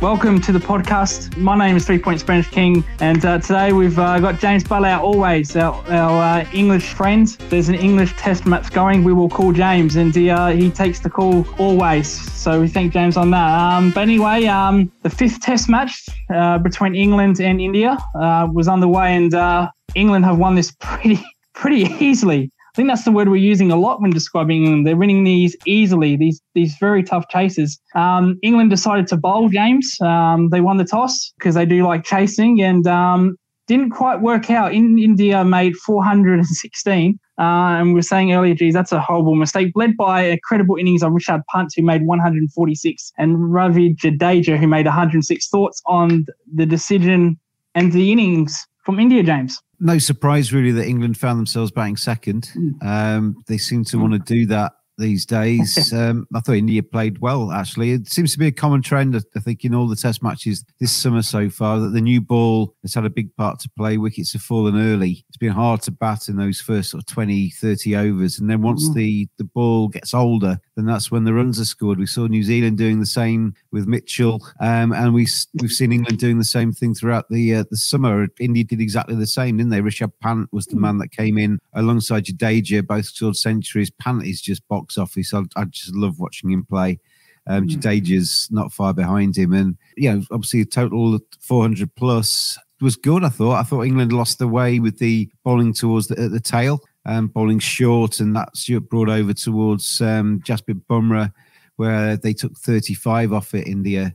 Welcome 0.00 0.40
to 0.42 0.52
the 0.52 0.58
podcast. 0.58 1.36
My 1.36 1.58
name 1.58 1.76
is 1.76 1.84
Three 1.84 1.98
Point 1.98 2.20
Spanish 2.20 2.48
King, 2.48 2.82
and 3.00 3.22
uh, 3.22 3.38
today 3.38 3.72
we've 3.72 3.98
uh, 3.98 4.18
got 4.18 4.40
James 4.40 4.64
Butler, 4.64 4.96
always 4.96 5.54
our, 5.56 5.74
our 5.90 6.40
uh, 6.40 6.50
English 6.54 6.94
friend. 6.94 7.28
There's 7.50 7.68
an 7.68 7.74
English 7.74 8.16
test 8.16 8.46
match 8.46 8.72
going. 8.72 9.04
We 9.04 9.12
will 9.12 9.28
call 9.28 9.52
James, 9.52 9.96
and 9.96 10.14
he, 10.14 10.30
uh, 10.30 10.52
he 10.52 10.70
takes 10.70 11.00
the 11.00 11.10
call 11.10 11.46
always. 11.58 12.08
So 12.08 12.62
we 12.62 12.68
thank 12.68 12.94
James 12.94 13.18
on 13.18 13.30
that. 13.32 13.60
Um, 13.60 13.90
but 13.90 14.00
anyway, 14.00 14.46
um, 14.46 14.90
the 15.02 15.10
fifth 15.10 15.42
test 15.42 15.68
match 15.68 16.08
uh, 16.34 16.56
between 16.56 16.94
England 16.94 17.38
and 17.38 17.60
India 17.60 17.98
uh, 18.14 18.48
was 18.50 18.68
underway, 18.68 19.14
and 19.14 19.68
England 19.94 20.24
have 20.24 20.38
won 20.38 20.54
this 20.54 20.72
pretty 20.80 21.22
pretty 21.52 21.82
easily. 22.02 22.50
I 22.72 22.76
think 22.76 22.88
that's 22.88 23.04
the 23.04 23.10
word 23.10 23.28
we're 23.28 23.36
using 23.36 23.72
a 23.72 23.76
lot 23.76 24.00
when 24.00 24.10
describing 24.10 24.64
England. 24.64 24.86
They're 24.86 24.96
winning 24.96 25.24
these 25.24 25.56
easily, 25.66 26.16
these 26.16 26.40
these 26.54 26.76
very 26.78 27.02
tough 27.02 27.28
chases. 27.28 27.80
Um, 27.96 28.38
England 28.42 28.70
decided 28.70 29.08
to 29.08 29.16
bowl 29.16 29.48
James. 29.48 29.96
Um, 30.00 30.50
they 30.50 30.60
won 30.60 30.76
the 30.76 30.84
toss 30.84 31.32
because 31.38 31.56
they 31.56 31.66
do 31.66 31.84
like 31.84 32.04
chasing 32.04 32.62
and 32.62 32.86
um, 32.86 33.36
didn't 33.66 33.90
quite 33.90 34.20
work 34.20 34.50
out. 34.50 34.72
In, 34.72 34.98
India 34.98 35.44
made 35.44 35.76
416. 35.76 37.18
Uh, 37.38 37.42
and 37.42 37.88
we 37.88 37.94
were 37.94 38.02
saying 38.02 38.32
earlier, 38.32 38.54
geez, 38.54 38.74
that's 38.74 38.92
a 38.92 39.00
horrible 39.00 39.34
mistake. 39.34 39.72
Led 39.74 39.96
by 39.96 40.20
a 40.20 40.38
credible 40.44 40.76
innings 40.76 41.02
of 41.02 41.12
Rishabh 41.12 41.42
Pant, 41.52 41.72
who 41.74 41.82
made 41.82 42.04
146, 42.06 43.12
and 43.16 43.52
Ravi 43.52 43.94
Jadeja, 43.94 44.58
who 44.58 44.66
made 44.66 44.86
106. 44.86 45.48
Thoughts 45.48 45.80
on 45.86 46.26
the 46.54 46.66
decision 46.66 47.38
and 47.74 47.92
the 47.92 48.12
innings 48.12 48.66
from 48.84 48.98
India, 48.98 49.22
James? 49.22 49.62
no 49.80 49.98
surprise 49.98 50.52
really 50.52 50.72
that 50.72 50.86
England 50.86 51.16
found 51.16 51.38
themselves 51.38 51.70
batting 51.70 51.96
second. 51.96 52.50
Um, 52.82 53.42
they 53.46 53.56
seem 53.56 53.82
to 53.84 53.98
want 53.98 54.12
to 54.12 54.18
do 54.18 54.46
that 54.46 54.72
these 55.00 55.26
days. 55.26 55.92
Um, 56.00 56.26
I 56.34 56.40
thought 56.40 56.54
India 56.54 56.82
played 56.82 57.18
well, 57.18 57.50
actually. 57.50 57.92
It 57.92 58.08
seems 58.08 58.32
to 58.32 58.38
be 58.38 58.46
a 58.46 58.52
common 58.52 58.80
trend, 58.80 59.16
I 59.16 59.40
think, 59.40 59.64
in 59.64 59.74
all 59.74 59.88
the 59.88 59.96
test 59.96 60.22
matches 60.22 60.64
this 60.78 60.92
summer 60.92 61.22
so 61.22 61.50
far, 61.50 61.80
that 61.80 61.88
the 61.88 62.00
new 62.00 62.20
ball 62.20 62.74
has 62.82 62.94
had 62.94 63.04
a 63.04 63.10
big 63.10 63.34
part 63.36 63.58
to 63.60 63.70
play. 63.76 63.96
Wickets 63.96 64.32
have 64.34 64.42
fallen 64.42 64.80
early. 64.80 65.24
It's 65.28 65.36
been 65.36 65.52
hard 65.52 65.82
to 65.82 65.90
bat 65.90 66.28
in 66.28 66.36
those 66.36 66.60
first 66.60 66.90
sort 66.90 67.02
of 67.02 67.06
20, 67.06 67.50
30 67.50 67.96
overs. 67.96 68.38
And 68.38 68.48
then 68.48 68.62
once 68.62 68.84
mm-hmm. 68.84 68.98
the, 68.98 69.28
the 69.38 69.44
ball 69.44 69.88
gets 69.88 70.14
older, 70.14 70.60
then 70.76 70.86
that's 70.86 71.10
when 71.10 71.24
the 71.24 71.34
runs 71.34 71.58
are 71.60 71.64
scored. 71.64 71.98
We 71.98 72.06
saw 72.06 72.26
New 72.26 72.42
Zealand 72.42 72.78
doing 72.78 73.00
the 73.00 73.06
same 73.06 73.54
with 73.72 73.86
Mitchell. 73.86 74.46
Um, 74.60 74.92
and 74.92 75.12
we, 75.12 75.26
we've 75.60 75.72
seen 75.72 75.92
England 75.92 76.18
doing 76.18 76.38
the 76.38 76.44
same 76.44 76.72
thing 76.72 76.94
throughout 76.94 77.28
the 77.30 77.56
uh, 77.56 77.64
the 77.70 77.76
summer. 77.76 78.28
India 78.38 78.64
did 78.64 78.80
exactly 78.80 79.16
the 79.16 79.26
same, 79.26 79.56
didn't 79.56 79.70
they? 79.70 79.80
Rishabh 79.80 80.12
Pant 80.20 80.48
was 80.52 80.66
the 80.66 80.76
man 80.76 80.98
that 80.98 81.08
came 81.08 81.36
in 81.36 81.58
alongside 81.74 82.24
Jadeja, 82.24 82.86
both 82.86 83.06
scored 83.06 83.36
centuries. 83.36 83.90
Pant 83.90 84.24
is 84.24 84.40
just 84.40 84.66
box 84.68 84.89
box 84.90 84.98
office. 84.98 85.34
I, 85.34 85.42
I 85.56 85.64
just 85.64 85.94
love 85.94 86.18
watching 86.18 86.50
him 86.50 86.64
play. 86.64 86.98
Um, 87.46 87.66
mm. 87.66 87.76
Jadeja's 87.76 88.48
not 88.50 88.72
far 88.72 88.92
behind 88.92 89.36
him, 89.36 89.52
and 89.52 89.76
you 89.96 90.12
know, 90.12 90.22
obviously, 90.30 90.60
a 90.60 90.64
total 90.64 91.18
400 91.40 91.94
plus 91.94 92.58
was 92.80 92.96
good. 92.96 93.24
I 93.24 93.28
thought. 93.28 93.58
I 93.58 93.62
thought 93.62 93.86
England 93.86 94.12
lost 94.12 94.38
the 94.38 94.48
way 94.48 94.78
with 94.78 94.98
the 94.98 95.30
bowling 95.44 95.72
towards 95.72 96.08
the, 96.08 96.20
at 96.20 96.30
the 96.30 96.40
tail, 96.40 96.80
um, 97.06 97.28
bowling 97.28 97.58
short, 97.58 98.20
and 98.20 98.36
that's 98.36 98.68
brought 98.68 99.08
over 99.08 99.32
towards 99.32 100.00
um, 100.00 100.40
Jasprit 100.40 100.82
Bumrah, 100.88 101.32
where 101.76 102.16
they 102.16 102.34
took 102.34 102.56
35 102.58 103.32
off 103.32 103.54
it. 103.54 103.66
India. 103.66 104.14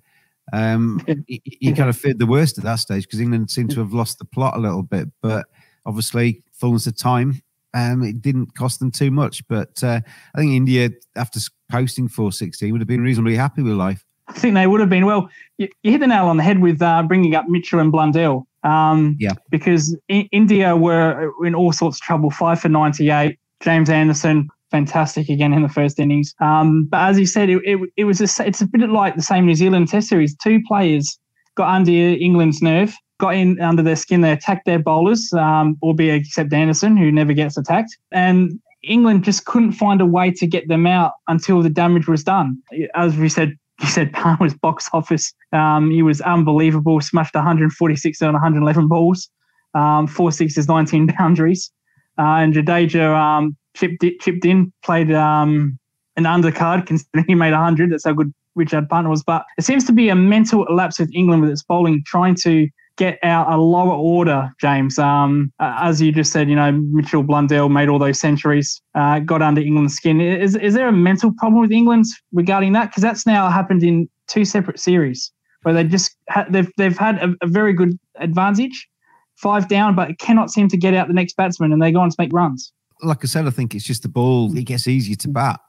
Um, 0.54 1.04
you, 1.28 1.40
you 1.44 1.74
kind 1.74 1.90
of 1.90 1.98
feared 1.98 2.20
the 2.20 2.28
worst 2.28 2.60
at 2.60 2.64
that 2.66 2.76
stage 2.76 3.04
because 3.04 3.20
England 3.20 3.50
seemed 3.50 3.72
to 3.72 3.80
have 3.80 3.94
lost 3.94 4.20
the 4.20 4.26
plot 4.26 4.56
a 4.56 4.60
little 4.60 4.84
bit, 4.84 5.10
but 5.22 5.48
obviously, 5.86 6.44
fullness 6.54 6.86
of 6.86 6.96
time, 6.96 7.42
um, 7.76 8.04
it 8.04 8.22
didn't 8.22 8.56
cost 8.56 8.80
them 8.80 8.90
too 8.90 9.12
much, 9.12 9.46
but 9.48 9.84
uh, 9.84 10.00
I 10.34 10.40
think 10.40 10.54
India, 10.54 10.90
after 11.16 11.40
posting 11.70 12.08
416, 12.08 12.72
would 12.72 12.80
have 12.80 12.88
been 12.88 13.02
reasonably 13.02 13.36
happy 13.36 13.62
with 13.62 13.74
life. 13.74 14.04
I 14.28 14.34
think 14.34 14.56
they 14.56 14.66
would 14.66 14.80
have 14.80 14.90
been. 14.90 15.06
Well, 15.06 15.30
you, 15.58 15.68
you 15.84 15.92
hit 15.92 16.00
the 16.00 16.08
nail 16.08 16.28
on 16.28 16.38
the 16.38 16.44
head 16.44 16.62
with 16.62 16.82
uh, 16.82 17.04
bringing 17.04 17.36
up 17.36 17.46
Mitchell 17.48 17.80
and 17.80 17.92
Blundell. 17.92 18.48
Um, 18.64 19.18
yeah. 19.20 19.34
Because 19.52 19.96
I- 20.10 20.28
India 20.32 20.76
were 20.76 21.32
in 21.46 21.54
all 21.54 21.74
sorts 21.74 21.98
of 21.98 22.02
trouble. 22.02 22.32
Five 22.32 22.62
for 22.62 22.70
98. 22.70 23.38
James 23.62 23.90
Anderson, 23.90 24.50
fantastic 24.72 25.30
again 25.30 25.54
in 25.54 25.62
the 25.62 25.70
first 25.70 26.00
innings. 26.00 26.34
Um, 26.40 26.86
but 26.90 27.02
as 27.10 27.20
you 27.20 27.26
said, 27.26 27.50
it, 27.50 27.62
it, 27.66 27.80
it 27.98 28.04
was 28.06 28.22
a, 28.22 28.48
it's 28.48 28.62
a 28.62 28.68
bit 28.68 28.90
like 28.90 29.16
the 29.16 29.22
same 29.22 29.46
New 29.46 29.56
Zealand 29.56 29.90
Test 29.90 30.08
series. 30.08 30.36
Two 30.38 30.62
players 30.68 31.20
got 31.56 31.68
under 31.68 31.92
England's 31.92 32.62
nerve 32.62 32.96
got 33.20 33.36
in 33.36 33.60
under 33.62 33.82
their 33.82 33.96
skin. 33.96 34.22
They 34.22 34.32
attacked 34.32 34.66
their 34.66 34.80
bowlers, 34.80 35.32
um, 35.34 35.78
albeit 35.82 36.22
except 36.22 36.54
Anderson, 36.54 36.98
who 36.98 37.12
never 37.12 37.34
gets 37.34 37.58
attacked. 37.58 37.98
And 38.12 38.60
England 38.84 39.24
just 39.24 39.46
couldn't 39.46 39.74
find 39.74 40.02
a 40.02 40.06
way 40.06 40.32
to 40.32 40.48
get 40.48 40.68
them 40.68 40.86
out 40.86 41.14
until 41.28 41.62
the 41.62 41.70
damage 41.70 42.08
was 42.08 42.24
done. 42.24 42.62
As 42.94 43.16
we 43.16 43.30
said, 43.30 43.58
you 43.82 43.88
said 43.88 44.14
Pant 44.14 44.40
was 44.40 44.54
box 44.54 44.90
office. 44.94 45.34
Um, 45.52 45.92
he 45.92 46.02
was 46.02 46.22
unbelievable. 46.22 47.02
Smashed 47.02 47.36
146 47.36 48.22
on 48.22 48.34
111 48.34 48.88
balls, 48.88 49.30
um, 49.74 50.08
four 50.08 50.32
sixes, 50.32 50.68
19 50.68 51.08
boundaries. 51.20 51.72
Uh, 52.18 52.40
and 52.40 52.54
Jadeja 52.54 53.14
um, 53.14 53.58
chipped 53.76 54.04
chipped 54.22 54.46
in, 54.46 54.72
played 54.84 55.12
um, 55.12 55.78
an 56.16 56.24
undercard 56.24 56.86
considering 56.86 57.26
he 57.28 57.36
made 57.36 57.52
100. 57.52 57.92
That's 57.92 58.06
how 58.06 58.14
good 58.14 58.34
Rishabh 58.58 58.90
Pant 58.90 59.10
was. 59.10 59.24
But 59.24 59.44
it 59.58 59.66
seems 59.66 59.84
to 59.86 59.92
be 59.92 60.08
a 60.08 60.16
mental 60.16 60.66
lapse 60.74 61.00
with 61.00 61.14
England 61.14 61.42
with 61.42 61.52
its 61.52 61.64
bowling, 61.64 62.04
trying 62.06 62.36
to 62.36 62.70
get 62.98 63.20
out 63.24 63.52
a 63.52 63.58
lower 63.58 63.94
order, 63.94 64.52
James. 64.60 64.98
Um, 64.98 65.52
as 65.60 66.02
you 66.02 66.12
just 66.12 66.32
said, 66.32 66.50
you 66.50 66.56
know, 66.56 66.72
Mitchell 66.72 67.24
Blundell 67.24 67.70
made 67.70 67.90
all 67.90 68.00
those 68.00 68.20
centuries, 68.20 68.82
uh, 68.96 69.20
got 69.20 69.42
under 69.42 69.62
England's 69.62 69.96
skin. 69.96 70.22
Is, 70.22 70.56
is 70.56 70.74
there 70.74 70.88
a 70.88 70.94
mental 70.94 71.34
problem 71.38 71.62
with 71.62 71.72
England 71.72 72.06
regarding 72.32 72.74
that? 72.74 72.90
Because 72.90 73.04
that's 73.04 73.26
now 73.26 73.50
happened 73.50 73.84
in 73.84 74.10
two 74.28 74.46
separate 74.46 74.80
series. 74.80 75.32
where 75.64 75.74
they 75.74 75.84
just 75.84 76.16
ha- 76.30 76.46
they've 76.50 76.72
they've 76.78 76.98
had 76.98 77.18
a, 77.18 77.36
a, 77.42 77.48
very 77.48 77.74
good 77.74 77.98
advantage, 78.20 78.88
five 79.36 79.68
down, 79.68 79.96
but 79.96 80.18
cannot 80.20 80.52
seem 80.52 80.68
to 80.70 80.78
get 80.78 80.94
out 80.94 81.08
the 81.08 81.14
next 81.14 81.36
batsman, 81.36 81.74
and 81.74 81.82
they 81.82 81.92
go 81.92 82.00
on 82.00 82.10
to 82.10 82.16
make 82.20 82.32
runs. 82.32 82.72
Like 83.02 83.24
I 83.24 83.28
said, 83.28 83.46
I 83.46 83.50
think 83.50 83.76
it's 83.76 83.86
just 83.86 84.04
the 84.04 84.10
ball. 84.10 84.56
It 84.58 84.64
gets 84.64 84.88
easier 84.88 85.16
to 85.18 85.28
bat. 85.28 85.60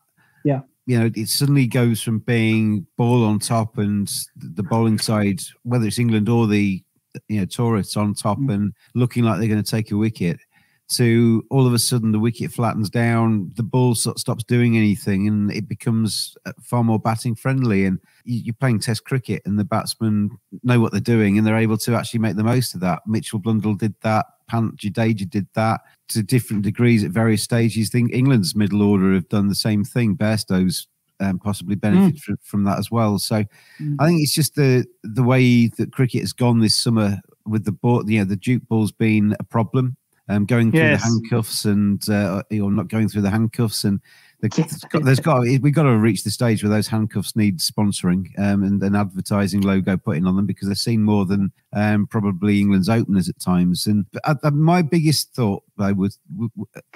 Yeah. 0.45 0.61
You 0.87 1.01
know, 1.01 1.11
it 1.17 1.29
suddenly 1.29 1.67
goes 1.67 2.01
from 2.01 2.21
being 2.21 2.87
ball 2.97 3.25
on 3.25 3.41
top 3.41 3.77
and 3.77 4.09
the 4.37 4.63
bowling 4.63 5.01
side, 5.01 5.41
whether 5.65 5.85
it's 5.85 5.99
England 5.99 6.29
or 6.29 6.47
the 6.47 6.85
you 7.29 7.41
know 7.41 7.47
tourists 7.47 7.97
on 7.97 8.15
top 8.15 8.39
mm. 8.39 8.53
and 8.53 8.73
looking 8.95 9.25
like 9.25 9.39
they're 9.39 9.49
going 9.49 9.63
to 9.63 9.71
take 9.71 9.91
a 9.91 9.97
wicket 9.97 10.39
to 10.89 11.45
all 11.51 11.67
of 11.67 11.75
a 11.75 11.79
sudden 11.79 12.13
the 12.13 12.19
wicket 12.19 12.53
flattens 12.53 12.89
down, 12.89 13.51
the 13.57 13.63
ball 13.63 13.95
sort 13.95 14.17
of 14.17 14.21
stops 14.21 14.45
doing 14.45 14.77
anything, 14.77 15.27
and 15.27 15.51
it 15.51 15.69
becomes 15.69 16.37
uh, 16.47 16.53
far 16.63 16.85
more 16.85 16.99
batting 16.99 17.35
friendly. 17.35 17.85
And 17.85 17.99
you're 18.25 18.55
playing 18.55 18.81
Test 18.81 19.05
cricket, 19.05 19.43
and 19.45 19.59
the 19.59 19.65
batsmen 19.65 20.31
know 20.63 20.81
what 20.81 20.93
they're 20.93 21.01
doing, 21.01 21.39
and 21.39 21.47
they're 21.47 21.57
able 21.57 21.79
to 21.79 21.95
actually 21.95 22.21
make 22.21 22.37
the 22.37 22.45
most 22.45 22.75
of 22.75 22.81
that. 22.81 23.03
Mitchell 23.07 23.39
Blundell 23.39 23.75
did 23.75 23.95
that. 24.03 24.27
Pant 24.49 24.77
Jadeja 24.77 25.29
did 25.29 25.49
that 25.55 25.81
to 26.09 26.23
different 26.23 26.63
degrees 26.63 27.03
at 27.03 27.11
various 27.11 27.43
stages. 27.43 27.91
I 27.91 27.91
think 27.91 28.13
England's 28.13 28.55
middle 28.55 28.83
order 28.83 29.13
have 29.15 29.29
done 29.29 29.49
the 29.49 29.57
same 29.57 29.83
thing. 29.83 30.17
Bairstow's 30.17 30.87
um, 31.21 31.39
possibly 31.39 31.77
benefit 31.77 32.17
mm. 32.17 32.21
from, 32.21 32.37
from 32.43 32.65
that 32.65 32.79
as 32.79 32.91
well. 32.91 33.19
So 33.19 33.45
mm. 33.81 33.97
I 33.99 34.07
think 34.07 34.23
it's 34.23 34.35
just 34.35 34.55
the 34.55 34.87
the 35.03 35.23
way 35.23 35.69
that 35.79 35.93
cricket 35.93 36.21
has 36.21 36.33
gone 36.33 36.61
this 36.61 36.77
summer 36.77 37.21
with 37.47 37.65
the 37.65 37.73
ball, 37.73 38.09
you 38.11 38.19
know, 38.19 38.25
the 38.25 38.37
Duke 38.37 38.67
ball's 38.69 38.93
been 38.93 39.37
a 39.39 39.45
problem 39.45 39.97
um, 40.29 40.45
going 40.45 40.71
through 40.71 40.81
yes. 40.81 41.03
the 41.03 41.09
handcuffs 41.09 41.65
and 41.65 42.09
uh, 42.09 42.43
or 42.61 42.71
not 42.71 42.89
going 42.89 43.09
through 43.09 43.23
the 43.23 43.31
handcuffs 43.31 43.85
and 43.85 44.01
the, 44.41 44.49
got, 44.91 45.05
there's 45.05 45.21
got 45.21 45.41
we've 45.41 45.73
got 45.73 45.85
to 45.85 45.97
reach 45.97 46.23
the 46.23 46.31
stage 46.31 46.63
where 46.63 46.71
those 46.71 46.89
handcuffs 46.89 47.37
need 47.37 47.59
sponsoring 47.59 48.27
um, 48.39 48.63
and 48.63 48.83
an 48.83 48.95
advertising 48.95 49.63
logo 49.63 49.97
putting 49.97 50.27
on 50.27 50.37
them 50.37 50.45
because 50.45 50.69
they're 50.69 50.75
seen 50.75 51.03
more 51.03 51.25
than 51.25 51.51
um, 51.73 52.07
probably 52.07 52.61
England's 52.61 52.91
openers 52.91 53.31
at 53.31 53.41
times. 53.41 53.87
And 53.87 54.05
uh, 54.25 54.35
uh, 54.43 54.51
my 54.51 54.83
biggest 54.83 55.35
thought 55.35 55.63
I 55.79 55.93
would 55.93 56.13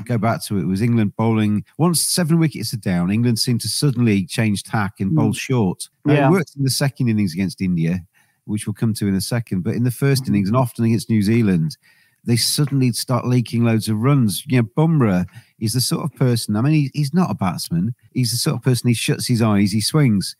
go 0.04 0.18
back 0.18 0.44
to 0.44 0.58
it 0.58 0.64
was 0.64 0.82
England 0.82 1.16
bowling 1.16 1.64
once 1.78 2.04
seven 2.04 2.38
wickets 2.38 2.74
are 2.74 2.78
down. 2.78 3.10
England 3.10 3.38
seemed 3.38 3.62
to 3.62 3.68
suddenly 3.68 4.26
change 4.26 4.62
tack 4.62 5.00
and 5.00 5.14
bowl 5.14 5.30
mm. 5.30 5.36
short. 5.36 5.88
Yeah. 6.06 6.28
it 6.28 6.30
worked 6.30 6.56
in 6.56 6.64
the 6.64 6.70
second 6.70 7.08
innings 7.08 7.32
against 7.32 7.62
India, 7.62 8.00
which 8.44 8.66
we'll 8.66 8.74
come 8.74 8.92
to 8.94 9.08
in 9.08 9.14
a 9.14 9.20
second. 9.20 9.62
But 9.62 9.76
in 9.76 9.84
the 9.84 9.90
1st 9.90 10.12
mm-hmm. 10.12 10.34
innings 10.34 10.48
and 10.48 10.56
often 10.56 10.84
against 10.84 11.08
New 11.08 11.22
Zealand, 11.22 11.78
they 12.24 12.36
suddenly 12.36 12.92
start 12.92 13.26
leaking 13.26 13.64
loads 13.64 13.88
of 13.88 13.98
runs. 13.98 14.44
You 14.46 14.58
know, 14.58 14.68
Bumrah 14.76 15.26
is 15.58 15.72
the 15.72 15.80
sort 15.80 16.04
of 16.04 16.14
person, 16.14 16.56
I 16.56 16.60
mean, 16.60 16.72
he, 16.72 16.90
he's 16.94 17.14
not 17.14 17.30
a 17.30 17.34
batsman. 17.34 17.94
He's 18.12 18.30
the 18.30 18.36
sort 18.36 18.56
of 18.56 18.62
person, 18.62 18.88
he 18.88 18.94
shuts 18.94 19.26
his 19.26 19.42
eyes, 19.42 19.72
he 19.72 19.80
swings. 19.80 20.36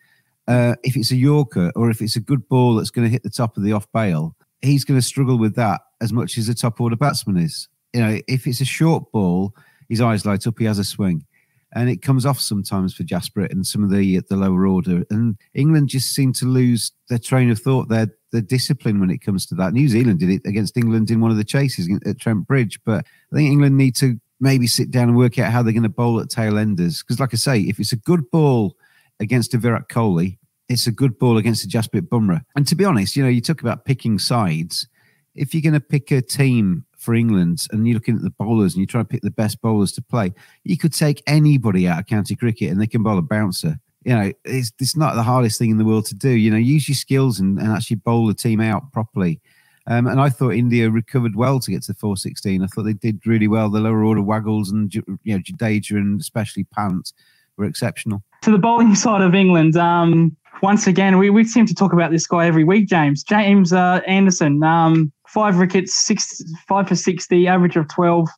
Uh, 0.49 0.75
if 0.83 0.97
it's 0.97 1.11
a 1.11 1.17
Yorker 1.17 1.71
or 1.77 1.91
if 1.91 2.01
it's 2.03 2.17
a 2.17 2.21
good 2.21 2.49
ball 2.49 2.75
that's 2.75 2.91
going 2.91 3.07
to 3.07 3.11
hit 3.11 3.23
the 3.23 3.31
top 3.31 3.57
of 3.57 3.63
the 3.63 3.73
off 3.73 3.87
bail, 3.93 4.35
he's 4.63 4.85
going 4.85 4.99
to 4.99 5.07
struggle 5.07 5.39
with 5.39 5.55
that 5.57 5.81
as 6.01 6.13
much 6.13 6.37
as 6.39 6.49
a 6.49 6.55
top 6.55 6.81
order 6.81 6.97
batsman 6.97 7.37
is. 7.37 7.69
You 7.93 8.01
know, 8.01 8.19
if 8.29 8.47
it's 8.47 8.61
a 8.61 8.65
short 8.67 9.11
ball, 9.13 9.55
his 9.89 10.01
eyes 10.01 10.25
light 10.25 10.47
up, 10.47 10.59
he 10.59 10.65
has 10.65 10.79
a 10.79 10.85
swing. 10.85 11.25
And 11.73 11.89
it 11.89 12.03
comes 12.03 12.27
off 12.27 12.41
sometimes 12.41 12.95
for 12.95 13.05
Jasper 13.05 13.43
and 13.45 13.67
some 13.67 13.85
of 13.85 13.91
the 13.91 14.21
the 14.29 14.37
lower 14.37 14.67
order. 14.67 15.05
And 15.11 15.37
England 15.55 15.89
just 15.89 16.15
seem 16.15 16.33
to 16.35 16.45
lose 16.45 16.93
their 17.09 17.19
train 17.19 17.51
of 17.51 17.61
thought, 17.61 17.89
their 17.89 18.09
the 18.33 18.43
discipline 18.43 19.01
when 19.01 19.11
it 19.11 19.19
comes 19.19 19.47
to 19.47 19.55
that. 19.57 19.73
New 19.73 19.89
Zealand 19.89 20.21
did 20.21 20.31
it 20.31 20.43
against 20.47 20.77
England 20.77 21.11
in 21.11 21.21
one 21.21 21.31
of 21.31 21.37
the 21.37 21.45
chases 21.45 21.89
at 22.07 22.21
Trent 22.21 22.47
Bridge, 22.47 22.79
but 22.85 23.05
I 23.33 23.37
think 23.37 23.51
England 23.51 23.77
need 23.77 23.97
to 23.97 24.21
maybe 24.41 24.67
sit 24.67 24.91
down 24.91 25.09
and 25.09 25.17
work 25.17 25.39
out 25.39 25.53
how 25.53 25.63
they're 25.63 25.73
going 25.73 25.83
to 25.83 25.89
bowl 25.89 26.21
at 26.21 26.31
tail 26.31 26.59
enders. 26.59 27.03
Because, 27.03 27.21
like 27.21 27.35
I 27.35 27.37
say, 27.37 27.61
if 27.61 27.79
it's 27.79 27.93
a 27.93 27.97
good 27.97 28.31
ball 28.31 28.77
against 29.19 29.55
a 29.55 29.59
Virat 29.59 29.89
Kohli, 29.89 30.39
it's 30.69 30.87
a 30.87 30.93
good 30.93 31.19
ball 31.19 31.37
against 31.37 31.65
a 31.65 31.69
Jasprit 31.69 32.09
Bumrah. 32.09 32.43
And 32.57 32.67
to 32.69 32.75
be 32.75 32.85
honest, 32.85 33.17
you 33.17 33.23
know, 33.23 33.29
you 33.29 33.41
talk 33.41 33.61
about 33.61 33.85
picking 33.85 34.19
sides. 34.19 34.89
If 35.35 35.53
you're 35.55 35.63
going 35.63 35.75
to 35.75 35.81
pick 35.81 36.11
a 36.11 36.23
team 36.23 36.87
for 37.01 37.15
England 37.15 37.67
and 37.73 37.87
you're 37.87 37.95
looking 37.95 38.17
at 38.17 38.23
the 38.23 38.31
bowlers 38.31 38.75
and 38.75 38.81
you 38.81 38.87
try 38.87 39.01
to 39.01 39.09
pick 39.09 39.23
the 39.23 39.31
best 39.31 39.61
bowlers 39.61 39.93
to 39.93 40.03
play, 40.03 40.33
you 40.65 40.77
could 40.77 40.93
take 40.93 41.23
anybody 41.27 41.89
out 41.89 42.01
of 42.01 42.07
county 42.07 42.37
cricket 42.37 42.71
and 42.71 42.81
they 42.81 42.87
can 42.87 43.03
bowl 43.03 43.19
a 43.19 43.23
bouncer 43.23 43.81
you 44.05 44.15
know, 44.15 44.33
it's 44.45 44.73
it's 44.79 44.97
not 44.97 45.15
the 45.15 45.23
hardest 45.23 45.59
thing 45.59 45.71
in 45.71 45.79
the 45.79 45.85
world 45.85 46.07
to 46.07 46.15
do. 46.15 46.31
You 46.31 46.51
know, 46.51 46.57
use 46.57 46.89
your 46.89 46.97
skills 46.97 47.39
and, 47.39 47.59
and 47.59 47.71
actually 47.71 47.97
bowl 47.97 48.27
the 48.27 48.35
team 48.35 48.61
out 48.61 48.93
properly. 48.93 49.41
Um, 49.87 50.07
and 50.07 50.21
I 50.21 50.29
thought 50.29 50.51
India 50.51 50.91
recovered 50.91 51.35
well 51.35 51.59
to 51.61 51.71
get 51.71 51.83
to 51.83 51.93
the 51.93 51.99
416. 51.99 52.63
I 52.63 52.67
thought 52.67 52.85
they 52.85 52.93
did 52.93 53.27
really 53.27 53.49
well. 53.49 53.69
The 53.71 53.81
lower 53.81 54.05
order 54.05 54.23
Waggles 54.23 54.71
and 54.71 54.95
you 54.95 55.03
know 55.27 55.39
Jadeja 55.39 55.93
and 55.93 56.21
especially 56.21 56.65
Pant 56.65 57.13
were 57.57 57.65
exceptional. 57.65 58.23
To 58.43 58.51
the 58.51 58.59
bowling 58.59 58.95
side 58.95 59.21
of 59.21 59.35
England, 59.35 59.77
um, 59.77 60.35
once 60.63 60.87
again, 60.87 61.19
we, 61.19 61.29
we 61.29 61.45
seem 61.45 61.67
to 61.67 61.75
talk 61.75 61.93
about 61.93 62.11
this 62.11 62.27
guy 62.27 62.47
every 62.47 62.65
week, 62.65 62.89
James. 62.89 63.23
James 63.23 63.73
uh, 63.73 64.01
Anderson, 64.07 64.63
um, 64.63 65.13
five 65.33 65.59
wickets, 65.59 65.95
six, 65.95 66.43
five 66.69 66.89
for 66.89 66.97
60, 66.97 67.47
average 67.47 67.77
of 67.77 67.89
12, 67.89 68.29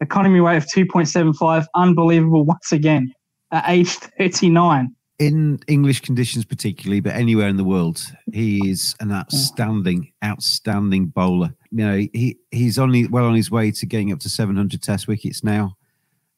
economy 0.00 0.40
rate 0.40 0.56
of 0.56 0.66
2.75. 0.66 1.66
Unbelievable 1.74 2.44
once 2.44 2.72
again 2.72 3.12
at 3.50 3.64
age 3.68 3.90
39 4.18 4.94
in 5.18 5.58
English 5.66 6.00
conditions, 6.00 6.44
particularly, 6.44 7.00
but 7.00 7.14
anywhere 7.14 7.48
in 7.48 7.56
the 7.56 7.64
world, 7.64 8.00
he 8.32 8.68
is 8.68 8.94
an 9.00 9.10
outstanding, 9.10 10.12
outstanding 10.24 11.06
bowler. 11.06 11.54
You 11.70 11.84
know, 11.84 11.96
he 12.12 12.38
he's 12.50 12.78
only 12.78 13.06
well 13.08 13.24
on 13.24 13.34
his 13.34 13.50
way 13.50 13.70
to 13.72 13.86
getting 13.86 14.12
up 14.12 14.20
to 14.20 14.28
700 14.28 14.80
Test 14.80 15.08
wickets 15.08 15.42
now. 15.42 15.76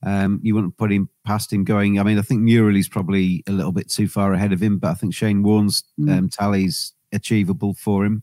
Um, 0.02 0.40
you 0.42 0.54
wouldn't 0.54 0.78
put 0.78 0.90
him 0.90 1.10
past 1.26 1.52
him 1.52 1.62
going. 1.62 1.98
I 2.00 2.04
mean, 2.04 2.18
I 2.18 2.22
think 2.22 2.40
Murali's 2.40 2.88
probably 2.88 3.42
a 3.46 3.52
little 3.52 3.72
bit 3.72 3.90
too 3.90 4.08
far 4.08 4.32
ahead 4.32 4.52
of 4.52 4.62
him, 4.62 4.78
but 4.78 4.92
I 4.92 4.94
think 4.94 5.12
Shane 5.12 5.42
Warne's 5.42 5.84
mm. 6.00 6.16
um, 6.16 6.28
tally's 6.30 6.94
achievable 7.12 7.74
for 7.74 8.06
him. 8.06 8.22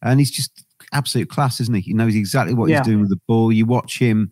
And 0.00 0.18
he's 0.18 0.30
just 0.30 0.64
absolute 0.92 1.28
class, 1.28 1.60
isn't 1.60 1.74
he? 1.74 1.80
He 1.80 1.94
knows 1.94 2.14
exactly 2.14 2.54
what 2.54 2.70
yeah. 2.70 2.78
he's 2.78 2.86
doing 2.86 3.00
with 3.00 3.10
the 3.10 3.20
ball. 3.26 3.52
You 3.52 3.66
watch 3.66 3.98
him 3.98 4.30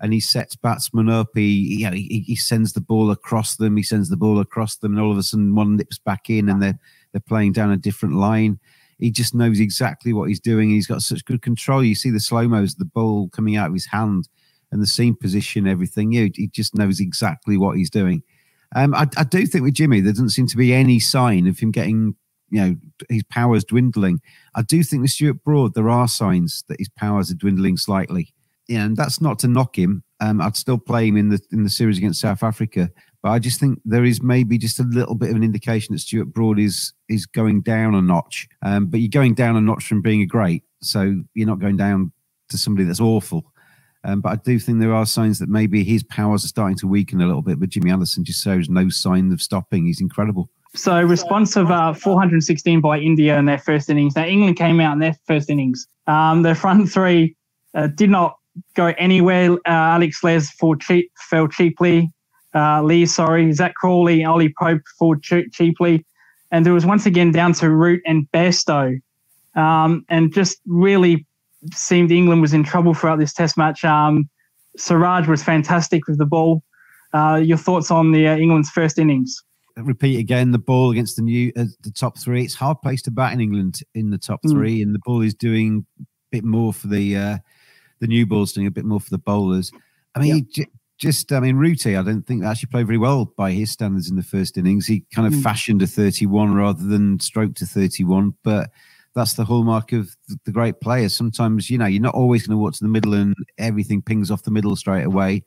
and 0.00 0.12
he 0.12 0.20
sets 0.20 0.56
batsmen 0.56 1.08
up. 1.08 1.28
He, 1.34 1.78
you 1.78 1.88
know, 1.88 1.96
he, 1.96 2.24
he 2.26 2.36
sends 2.36 2.72
the 2.72 2.80
ball 2.80 3.10
across 3.10 3.56
them. 3.56 3.76
He 3.76 3.84
sends 3.84 4.08
the 4.08 4.16
ball 4.16 4.40
across 4.40 4.76
them, 4.76 4.92
and 4.92 5.00
all 5.00 5.12
of 5.12 5.18
a 5.18 5.22
sudden 5.22 5.54
one 5.54 5.76
nips 5.76 5.98
back 5.98 6.28
in, 6.28 6.48
and 6.48 6.60
they're 6.60 6.78
they're 7.12 7.20
playing 7.20 7.52
down 7.52 7.70
a 7.70 7.76
different 7.76 8.16
line. 8.16 8.58
He 8.98 9.10
just 9.10 9.34
knows 9.34 9.60
exactly 9.60 10.12
what 10.12 10.28
he's 10.28 10.40
doing. 10.40 10.70
He's 10.70 10.86
got 10.86 11.02
such 11.02 11.24
good 11.24 11.40
control. 11.40 11.82
You 11.82 11.94
see 11.94 12.10
the 12.10 12.20
slow 12.20 12.46
mos, 12.48 12.74
the 12.74 12.84
ball 12.84 13.28
coming 13.30 13.56
out 13.56 13.68
of 13.68 13.74
his 13.74 13.86
hand, 13.86 14.28
and 14.72 14.82
the 14.82 14.86
seam 14.86 15.14
position, 15.14 15.68
everything. 15.68 16.12
You 16.12 16.30
he 16.34 16.48
just 16.48 16.74
knows 16.74 16.98
exactly 16.98 17.56
what 17.56 17.76
he's 17.76 17.90
doing. 17.90 18.22
Um, 18.74 18.94
I, 18.94 19.06
I 19.16 19.24
do 19.24 19.46
think 19.46 19.64
with 19.64 19.74
Jimmy, 19.74 20.00
there 20.00 20.12
doesn't 20.12 20.30
seem 20.30 20.46
to 20.48 20.56
be 20.56 20.72
any 20.72 20.98
sign 20.98 21.46
of 21.46 21.58
him 21.58 21.70
getting 21.70 22.16
you 22.52 22.60
know 22.60 22.76
his 23.08 23.24
powers 23.24 23.64
dwindling. 23.64 24.20
I 24.54 24.62
do 24.62 24.84
think 24.84 25.02
with 25.02 25.10
Stuart 25.10 25.42
Broad, 25.42 25.74
there 25.74 25.90
are 25.90 26.06
signs 26.06 26.62
that 26.68 26.78
his 26.78 26.88
powers 26.88 27.30
are 27.32 27.34
dwindling 27.34 27.76
slightly 27.76 28.32
yeah, 28.68 28.84
and 28.84 28.96
that's 28.96 29.20
not 29.20 29.38
to 29.40 29.48
knock 29.48 29.76
him. 29.76 30.02
Um, 30.20 30.40
I'd 30.40 30.56
still 30.56 30.78
play 30.78 31.08
him 31.08 31.16
in 31.16 31.28
the 31.30 31.40
in 31.52 31.64
the 31.64 31.70
series 31.70 31.98
against 31.98 32.20
South 32.20 32.42
Africa, 32.42 32.90
but 33.22 33.30
I 33.30 33.38
just 33.38 33.58
think 33.58 33.80
there 33.84 34.04
is 34.04 34.22
maybe 34.22 34.56
just 34.56 34.78
a 34.78 34.84
little 34.84 35.14
bit 35.14 35.30
of 35.30 35.36
an 35.36 35.42
indication 35.42 35.94
that 35.94 35.98
Stuart 35.98 36.32
Broad 36.32 36.58
is 36.58 36.92
is 37.08 37.26
going 37.26 37.62
down 37.62 37.94
a 37.94 38.02
notch. 38.02 38.48
Um, 38.62 38.86
but 38.86 39.00
you're 39.00 39.08
going 39.08 39.34
down 39.34 39.56
a 39.56 39.60
notch 39.60 39.84
from 39.84 40.00
being 40.00 40.22
a 40.22 40.26
great, 40.26 40.62
so 40.80 41.22
you're 41.34 41.46
not 41.46 41.58
going 41.58 41.76
down 41.76 42.12
to 42.50 42.58
somebody 42.58 42.86
that's 42.86 43.00
awful. 43.00 43.44
Um, 44.04 44.20
but 44.20 44.30
I 44.30 44.36
do 44.36 44.58
think 44.58 44.80
there 44.80 44.94
are 44.94 45.06
signs 45.06 45.38
that 45.38 45.48
maybe 45.48 45.84
his 45.84 46.02
powers 46.02 46.44
are 46.44 46.48
starting 46.48 46.76
to 46.78 46.88
weaken 46.88 47.20
a 47.20 47.26
little 47.26 47.42
bit. 47.42 47.60
But 47.60 47.68
Jimmy 47.68 47.90
Anderson 47.90 48.24
just 48.24 48.42
shows 48.42 48.68
no 48.68 48.88
sign 48.88 49.32
of 49.32 49.42
stopping. 49.42 49.86
He's 49.86 50.00
incredible. 50.00 50.50
So 50.74 51.02
responsive 51.02 51.70
uh, 51.70 51.92
416 51.92 52.80
by 52.80 52.98
India 52.98 53.38
in 53.38 53.44
their 53.44 53.58
first 53.58 53.90
innings. 53.90 54.16
Now 54.16 54.24
England 54.24 54.56
came 54.56 54.80
out 54.80 54.94
in 54.94 55.00
their 55.00 55.16
first 55.26 55.50
innings. 55.50 55.86
Um, 56.06 56.42
their 56.42 56.54
front 56.54 56.90
three 56.90 57.36
uh, 57.74 57.88
did 57.88 58.08
not 58.10 58.36
go 58.74 58.94
anywhere. 58.96 59.52
Uh, 59.52 59.58
Alex 59.66 60.22
Lees 60.22 60.50
cheap, 60.80 61.10
fell 61.16 61.46
cheaply. 61.46 62.10
Uh, 62.54 62.82
Lee, 62.82 63.06
sorry, 63.06 63.52
Zak 63.52 63.74
Crawley, 63.74 64.24
Ollie 64.24 64.54
Pope 64.58 64.82
for 64.98 65.16
cheaply. 65.16 66.04
And 66.50 66.66
it 66.66 66.72
was 66.72 66.84
once 66.84 67.06
again 67.06 67.32
down 67.32 67.52
to 67.54 67.70
Root 67.70 68.02
and 68.06 68.26
Bairstow. 68.32 68.98
Um, 69.54 70.04
and 70.08 70.32
just 70.32 70.58
really 70.66 71.26
seemed 71.74 72.10
England 72.10 72.40
was 72.40 72.54
in 72.54 72.64
trouble 72.64 72.94
throughout 72.94 73.18
this 73.18 73.32
test 73.32 73.56
match. 73.56 73.84
Um, 73.84 74.28
Siraj 74.76 75.28
was 75.28 75.42
fantastic 75.42 76.06
with 76.06 76.18
the 76.18 76.26
ball. 76.26 76.62
Uh, 77.12 77.40
your 77.42 77.58
thoughts 77.58 77.90
on 77.90 78.12
the 78.12 78.26
uh, 78.26 78.36
England's 78.36 78.70
first 78.70 78.98
innings? 78.98 79.42
Repeat 79.76 80.18
again 80.18 80.52
the 80.52 80.58
ball 80.58 80.90
against 80.90 81.16
the 81.16 81.22
new 81.22 81.52
uh, 81.56 81.64
the 81.82 81.90
top 81.90 82.18
three. 82.18 82.42
It's 82.44 82.54
hard 82.54 82.80
place 82.82 83.02
to 83.02 83.10
bat 83.10 83.32
in 83.32 83.40
England 83.40 83.80
in 83.94 84.10
the 84.10 84.18
top 84.18 84.40
hmm. 84.42 84.50
three, 84.50 84.78
mm. 84.80 84.82
and 84.82 84.94
the 84.94 85.00
ball 85.04 85.22
is 85.22 85.34
doing 85.34 85.86
a 86.00 86.04
bit 86.30 86.44
more 86.44 86.72
for 86.72 86.88
the 86.88 87.16
uh, 87.16 87.38
the 88.00 88.06
new 88.06 88.26
ball's 88.26 88.52
doing 88.52 88.66
a 88.66 88.70
bit 88.70 88.84
more 88.84 89.00
for 89.00 89.10
the 89.10 89.18
bowlers. 89.18 89.72
I 90.14 90.20
mean, 90.20 90.46
j- 90.50 90.66
just 90.98 91.32
I 91.32 91.40
mean, 91.40 91.56
Rooty, 91.56 91.96
I 91.96 92.02
don't 92.02 92.26
think 92.26 92.44
actually 92.44 92.68
played 92.68 92.86
very 92.86 92.98
well 92.98 93.24
by 93.36 93.52
his 93.52 93.70
standards 93.70 94.10
in 94.10 94.16
the 94.16 94.22
first 94.22 94.56
innings. 94.56 94.86
He 94.86 95.04
kind 95.14 95.26
of 95.26 95.32
mm. 95.32 95.42
fashioned 95.42 95.82
a 95.82 95.86
31 95.86 96.54
rather 96.54 96.84
than 96.84 97.18
stroke 97.18 97.54
to 97.56 97.66
31, 97.66 98.34
but 98.44 98.70
that's 99.14 99.34
the 99.34 99.44
hallmark 99.44 99.92
of 99.92 100.14
the 100.44 100.52
great 100.52 100.80
players. 100.80 101.14
Sometimes, 101.14 101.70
you 101.70 101.78
know, 101.78 101.86
you're 101.86 102.00
not 102.00 102.14
always 102.14 102.46
going 102.46 102.56
to 102.56 102.60
walk 102.60 102.74
to 102.74 102.84
the 102.84 102.88
middle 102.88 103.14
and 103.14 103.34
everything 103.58 104.00
pings 104.00 104.30
off 104.30 104.44
the 104.44 104.50
middle 104.50 104.76
straight 104.76 105.04
away. 105.04 105.42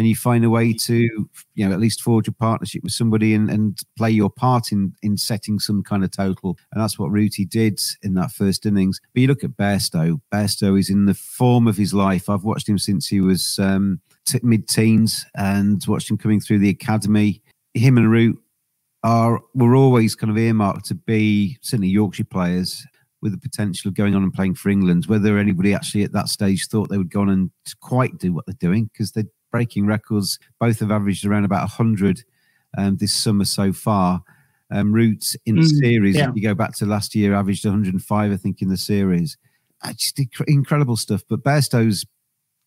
And 0.00 0.08
you 0.08 0.16
find 0.16 0.46
a 0.46 0.50
way 0.50 0.72
to 0.72 1.28
you 1.54 1.68
know 1.68 1.72
at 1.72 1.78
least 1.78 2.00
forge 2.00 2.26
a 2.26 2.32
partnership 2.32 2.82
with 2.82 2.92
somebody 2.92 3.34
and, 3.34 3.50
and 3.50 3.82
play 3.98 4.10
your 4.10 4.30
part 4.30 4.72
in 4.72 4.94
in 5.02 5.18
setting 5.18 5.58
some 5.58 5.82
kind 5.82 6.02
of 6.02 6.10
total. 6.10 6.56
And 6.72 6.82
that's 6.82 6.98
what 6.98 7.10
Rooty 7.10 7.44
did 7.44 7.78
in 8.02 8.14
that 8.14 8.32
first 8.32 8.64
innings. 8.64 8.98
But 9.12 9.20
you 9.20 9.28
look 9.28 9.44
at 9.44 9.58
Bairstow. 9.58 10.18
Bairstow 10.32 10.80
is 10.80 10.88
in 10.88 11.04
the 11.04 11.12
form 11.12 11.68
of 11.68 11.76
his 11.76 11.92
life. 11.92 12.30
I've 12.30 12.44
watched 12.44 12.66
him 12.66 12.78
since 12.78 13.08
he 13.08 13.20
was 13.20 13.58
um, 13.58 14.00
t- 14.24 14.40
mid-teens 14.42 15.26
and 15.36 15.84
watched 15.86 16.10
him 16.10 16.16
coming 16.16 16.40
through 16.40 16.60
the 16.60 16.70
academy. 16.70 17.42
Him 17.74 17.98
and 17.98 18.10
Root 18.10 18.40
are 19.02 19.42
were 19.54 19.74
always 19.74 20.14
kind 20.14 20.30
of 20.30 20.38
earmarked 20.38 20.86
to 20.86 20.94
be 20.94 21.58
certainly 21.60 21.88
Yorkshire 21.88 22.24
players 22.24 22.86
with 23.20 23.32
the 23.32 23.38
potential 23.38 23.90
of 23.90 23.94
going 23.94 24.14
on 24.14 24.22
and 24.22 24.32
playing 24.32 24.54
for 24.54 24.70
England. 24.70 25.04
Whether 25.04 25.36
anybody 25.36 25.74
actually 25.74 26.04
at 26.04 26.12
that 26.12 26.28
stage 26.28 26.68
thought 26.68 26.88
they 26.88 26.96
would 26.96 27.10
go 27.10 27.20
on 27.20 27.28
and 27.28 27.50
quite 27.82 28.16
do 28.16 28.32
what 28.32 28.46
they're 28.46 28.54
doing 28.58 28.88
because 28.90 29.12
they're 29.12 29.24
breaking 29.50 29.86
records. 29.86 30.38
Both 30.58 30.80
have 30.80 30.90
averaged 30.90 31.24
around 31.24 31.44
about 31.44 31.62
100 31.62 32.24
um, 32.76 32.96
this 32.96 33.12
summer 33.12 33.44
so 33.44 33.72
far. 33.72 34.22
Um, 34.72 34.92
Roots 34.92 35.36
in 35.46 35.56
the 35.56 35.62
mm, 35.62 35.80
series, 35.80 36.16
yeah. 36.16 36.28
if 36.28 36.36
you 36.36 36.42
go 36.42 36.54
back 36.54 36.76
to 36.76 36.86
last 36.86 37.14
year, 37.16 37.34
averaged 37.34 37.64
105, 37.64 38.32
I 38.32 38.36
think, 38.36 38.62
in 38.62 38.68
the 38.68 38.76
series. 38.76 39.36
Uh, 39.82 39.92
just 39.94 40.16
inc- 40.16 40.44
incredible 40.46 40.96
stuff. 40.96 41.22
But 41.28 41.42
Bairstow's 41.42 42.06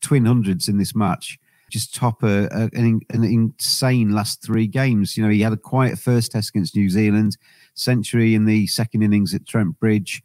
twin 0.02 0.26
hundreds 0.26 0.68
in 0.68 0.78
this 0.78 0.94
match 0.94 1.40
just 1.74 1.96
top 1.96 2.22
a, 2.22 2.46
a, 2.52 2.70
an, 2.74 3.02
an, 3.10 3.24
insane 3.24 4.12
last 4.12 4.44
three 4.44 4.68
games. 4.68 5.18
You 5.18 5.24
know, 5.24 5.30
he 5.30 5.42
had 5.42 5.54
a 5.54 5.58
quiet 5.58 5.98
first 5.98 6.32
test 6.32 6.50
against 6.50 6.76
New 6.76 6.88
Zealand, 6.88 7.36
century 7.74 8.36
in 8.36 8.46
the 8.46 8.68
second 8.68 9.02
innings 9.02 9.34
at 9.34 9.48
Trent 9.48 9.80
Bridge, 9.80 10.22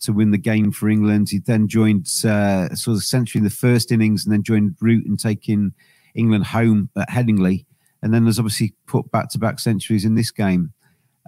to 0.00 0.12
win 0.12 0.30
the 0.30 0.38
game 0.38 0.70
for 0.70 0.88
England. 0.88 1.28
He 1.28 1.40
then 1.40 1.66
joined 1.66 2.06
uh, 2.24 2.72
sort 2.76 2.96
of 2.96 3.02
century 3.02 3.40
in 3.40 3.44
the 3.44 3.50
first 3.50 3.90
innings 3.90 4.24
and 4.24 4.32
then 4.32 4.44
joined 4.44 4.76
Root 4.80 5.04
in 5.04 5.16
taking 5.16 5.72
England 6.14 6.46
home 6.46 6.90
at 6.96 7.08
Headingley. 7.08 7.66
And 8.02 8.12
then 8.12 8.24
there's 8.24 8.38
obviously 8.38 8.74
put 8.86 9.10
back 9.12 9.28
to 9.30 9.38
back 9.38 9.60
centuries 9.60 10.04
in 10.04 10.14
this 10.14 10.30
game. 10.30 10.72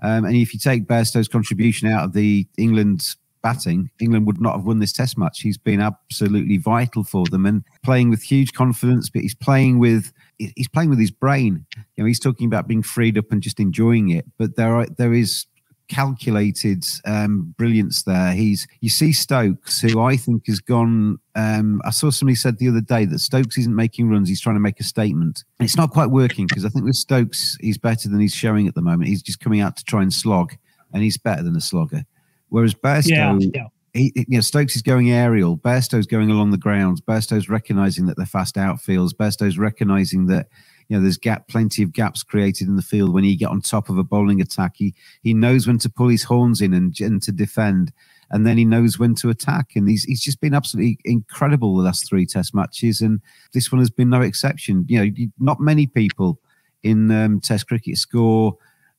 Um, 0.03 0.25
and 0.25 0.37
if 0.37 0.53
you 0.53 0.59
take 0.59 0.87
Bairstow's 0.87 1.29
contribution 1.29 1.89
out 1.89 2.05
of 2.05 2.13
the 2.13 2.47
England 2.59 3.15
batting, 3.43 3.91
England 4.01 4.27
would 4.27 4.41
not 4.41 4.57
have 4.57 4.65
won 4.65 4.81
this 4.81 4.93
test 4.93 5.17
match. 5.17 5.41
He's 5.41 5.59
been 5.59 5.81
absolutely 5.81 6.57
vital 6.57 7.05
for 7.05 7.27
them 7.27 7.47
and 7.47 7.63
playing 7.85 8.11
with 8.11 8.23
huge 8.23 8.53
confidence, 8.55 9.09
but 9.09 9.23
he's 9.23 9.35
playing 9.35 9.79
with 9.79 10.13
he's 10.39 10.69
playing 10.69 10.91
with 10.91 10.99
his 10.99 11.13
brain. 11.13 11.65
You 11.77 12.03
know, 12.03 12.07
he's 12.07 12.19
talking 12.19 12.47
about 12.47 12.67
being 12.67 12.83
freed 12.83 13.17
up 13.17 13.31
and 13.31 13.43
just 13.43 13.61
enjoying 13.61 14.11
it. 14.11 14.25
But 14.37 14.57
there 14.57 14.75
are 14.75 14.87
there 14.99 15.13
is 15.13 15.47
calculated 15.89 16.85
um, 17.05 17.55
brilliance 17.57 18.03
there. 18.03 18.33
He's 18.33 18.67
you 18.81 18.89
see 18.89 19.13
Stokes, 19.13 19.81
who 19.81 20.01
I 20.01 20.17
think 20.17 20.47
has 20.47 20.61
gone. 20.61 21.19
Um, 21.35 21.81
I 21.85 21.91
saw 21.91 22.11
somebody 22.11 22.37
said 22.37 22.59
the 22.59 22.69
other 22.69 22.81
day 22.81 23.05
that 23.05 23.19
Stokes 23.19 23.59
isn't 23.59 23.75
making 23.75 24.09
runs; 24.09 24.29
he's 24.29 24.41
trying 24.41 24.57
to 24.57 24.61
make 24.61 24.81
a 24.81 24.85
statement. 24.85 25.45
It's 25.61 25.77
not 25.77 25.91
quite 25.91 26.11
working 26.11 26.47
because 26.47 26.65
I 26.65 26.69
think 26.69 26.85
with 26.85 26.97
Stokes, 26.97 27.57
he's 27.61 27.79
better 27.79 28.09
than 28.09 28.21
he's 28.21 28.35
showing 28.35 28.69
at 28.69 28.75
the 28.75 28.83
moment. 28.83 29.09
He's 29.09 29.23
just 29.23 29.41
coming 29.41 29.61
out 29.61 29.77
to 29.77 29.85
try 29.85 30.03
and 30.03 30.13
slog, 30.13 30.55
and 30.93 31.03
he's 31.03 31.19
better 31.19 31.43
than 31.43 31.57
a 31.57 31.61
slogger. 31.61 32.05
Whereas 32.49 32.75
Bairstow, 32.75 33.43
yeah, 33.43 33.51
yeah. 33.55 33.67
He, 33.95 34.13
you 34.15 34.25
know, 34.29 34.41
Stokes 34.41 34.75
is 34.75 34.83
going 34.83 35.13
aerial. 35.13 35.57
Bairstow's 35.57 36.07
going 36.07 36.31
along 36.31 36.51
the 36.51 36.59
grounds. 36.59 37.01
Bairstow's 37.01 37.49
recognizing 37.49 38.07
that 38.07 38.17
they're 38.17 38.27
fast 38.27 38.57
outfields. 38.57 39.13
Bairstow's 39.13 39.57
recognizing 39.57 40.27
that 40.27 40.49
you 40.89 40.97
know, 40.97 41.03
there's 41.03 41.17
gap, 41.17 41.49
plenty 41.49 41.83
of 41.83 41.93
gaps 41.93 42.23
created 42.23 42.69
in 42.69 42.77
the 42.77 42.83
field 42.83 43.13
when 43.13 43.25
you 43.25 43.37
get 43.37 43.49
on 43.49 43.61
top 43.61 43.89
of 43.89 43.99
a 43.99 44.05
bowling 44.05 44.41
attack. 44.41 44.73
He 44.77 44.95
he 45.23 45.35
knows 45.35 45.67
when 45.67 45.79
to 45.79 45.89
pull 45.89 46.09
his 46.09 46.25
horns 46.25 46.61
in 46.61 46.75
and, 46.75 46.99
and 47.01 47.23
to 47.23 47.33
defend, 47.33 47.93
and 48.31 48.47
then 48.47 48.59
he 48.59 48.65
knows 48.65 48.99
when 48.99 49.15
to 49.17 49.31
attack. 49.31 49.71
And 49.75 49.89
he's 49.89 50.05
he's 50.05 50.23
just 50.23 50.41
been 50.41 50.55
absolutely 50.55 50.99
incredible 51.05 51.77
the 51.77 51.85
last 51.85 52.09
three 52.09 52.27
Test 52.27 52.55
matches, 52.55 53.01
and 53.01 53.21
this 53.53 53.73
one 53.73 53.81
has 53.81 53.91
been 53.91 54.11
no 54.11 54.21
exception. 54.21 54.85
You 54.89 55.05
know, 55.05 55.29
not 55.39 55.61
many 55.61 55.87
people 55.87 56.41
in 56.83 57.11
um, 57.11 57.41
Test 57.41 57.69
cricket 57.69 57.97
score 57.97 58.57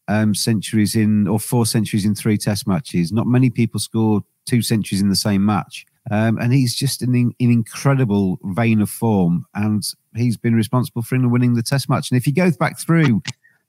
um, 0.07 0.33
centuries 0.33 0.95
in 0.95 1.27
or 1.27 1.39
four 1.39 1.65
centuries 1.65 2.05
in 2.05 2.15
three 2.15 2.37
Test 2.37 2.67
matches. 2.67 3.11
Not 3.11 3.27
many 3.27 3.49
people 3.49 3.79
score 3.79 4.23
two 4.45 4.61
centuries 4.61 5.01
in 5.01 5.09
the 5.09 5.15
same 5.15 5.45
match. 5.45 5.85
Um, 6.11 6.37
and 6.37 6.53
he's 6.53 6.75
just 6.75 7.01
in 7.01 7.15
an 7.15 7.33
incredible 7.39 8.37
vein 8.43 8.79
of 8.79 8.91
form, 8.91 9.45
and 9.55 9.83
he's 10.17 10.37
been 10.37 10.55
responsible 10.55 11.01
for 11.01 11.15
England 11.15 11.33
winning 11.33 11.53
the 11.53 11.63
Test 11.63 11.89
match. 11.89 12.11
And 12.11 12.17
if 12.17 12.27
you 12.27 12.33
go 12.33 12.51
back 12.51 12.79
through 12.79 13.21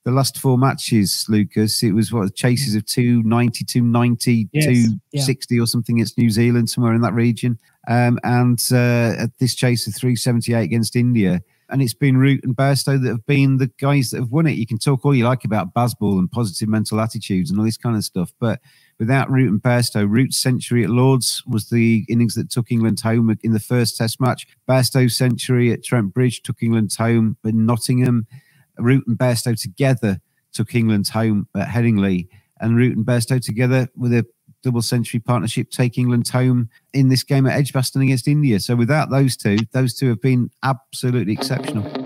the 0.05 0.13
last 0.13 0.39
four 0.39 0.57
matches, 0.57 1.27
Lucas, 1.29 1.83
it 1.83 1.93
was 1.93 2.13
what 2.13 2.35
chases 2.35 2.75
of 2.75 2.87
290, 2.87 3.65
290, 3.65 4.49
yes, 4.53 4.65
260 4.65 5.55
yeah. 5.55 5.63
or 5.63 5.67
something 5.67 5.97
against 5.97 6.17
New 6.17 6.31
Zealand, 6.31 6.71
somewhere 6.71 6.95
in 6.95 7.01
that 7.01 7.13
region. 7.13 7.59
Um, 7.89 8.19
and 8.23 8.59
uh, 8.73 9.27
this 9.41 9.55
chase 9.55 9.87
of 9.87 9.95
378 9.97 10.63
against 10.63 10.95
India. 10.95 11.43
And 11.69 11.83
it's 11.83 11.95
been 11.95 12.17
Root 12.17 12.45
and 12.45 12.57
Bairstow 12.57 13.03
that 13.03 13.09
have 13.09 13.27
been 13.27 13.57
the 13.57 13.71
guys 13.81 14.11
that 14.11 14.21
have 14.21 14.31
won 14.31 14.47
it. 14.47 14.53
You 14.53 14.67
can 14.67 14.79
talk 14.79 15.05
all 15.05 15.15
you 15.15 15.25
like 15.25 15.45
about 15.45 15.75
Bazball 15.75 16.21
and 16.21 16.31
positive 16.31 16.69
mental 16.69 17.01
attitudes 17.01 17.51
and 17.51 17.59
all 17.59 17.65
this 17.65 17.77
kind 17.77 17.97
of 17.97 18.05
stuff, 18.05 18.33
but 18.39 18.61
without 18.99 19.31
Root 19.31 19.51
and 19.51 19.63
Bairstow. 19.63 20.09
Root's 20.09 20.39
century 20.39 20.85
at 20.85 20.91
Lords 20.91 21.43
was 21.47 21.69
the 21.69 22.05
innings 22.09 22.35
that 22.35 22.51
took 22.51 22.71
England 22.71 23.01
home 23.01 23.37
in 23.43 23.53
the 23.53 23.61
first 23.61 23.97
Test 23.97 24.21
match. 24.21 24.47
Bairstow's 24.69 25.17
century 25.17 25.73
at 25.73 25.85
Trent 25.85 26.15
Bridge 26.15 26.43
took 26.43 26.63
England 26.63 26.95
home 26.97 27.37
in 27.45 27.67
Nottingham. 27.67 28.27
Root 28.79 29.07
and 29.07 29.19
Bairstow 29.19 29.61
together 29.61 30.21
took 30.53 30.75
England 30.75 31.09
home 31.09 31.49
at 31.55 31.69
Headingley. 31.69 32.29
And 32.61 32.77
Root 32.77 32.97
and 32.97 33.07
Bairstow 33.07 33.43
together 33.43 33.89
with 33.97 34.13
a 34.13 34.27
double 34.63 34.83
century 34.83 35.21
partnership 35.21 35.71
take 35.71 35.99
England 35.99 36.29
home 36.29 36.71
in 36.93 37.09
this 37.09 37.23
game 37.23 37.47
at 37.47 37.59
Edgbaston 37.59 38.03
against 38.03 38.27
India. 38.27 38.59
So 38.59 38.75
without 38.75 39.11
those 39.11 39.37
two, 39.37 39.59
those 39.73 39.95
two 39.95 40.09
have 40.09 40.21
been 40.21 40.51
absolutely 40.63 41.35
exceptional. 41.35 42.06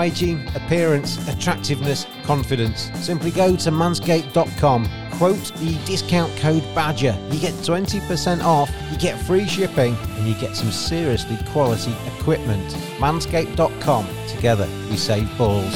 Hygiene, 0.00 0.48
appearance, 0.54 1.18
attractiveness, 1.28 2.06
confidence. 2.24 2.90
Simply 2.94 3.30
go 3.30 3.54
to 3.54 3.70
manscaped.com, 3.70 4.88
quote 5.10 5.52
the 5.56 5.78
discount 5.84 6.34
code 6.38 6.62
BADGER. 6.74 7.14
You 7.30 7.38
get 7.38 7.52
20% 7.52 8.42
off, 8.42 8.70
you 8.90 8.96
get 8.96 9.20
free 9.20 9.46
shipping, 9.46 9.94
and 10.16 10.26
you 10.26 10.32
get 10.36 10.56
some 10.56 10.70
seriously 10.70 11.36
quality 11.50 11.94
equipment. 12.16 12.66
Manscaped.com. 12.96 14.06
Together, 14.26 14.66
we 14.88 14.96
save 14.96 15.28
balls. 15.36 15.66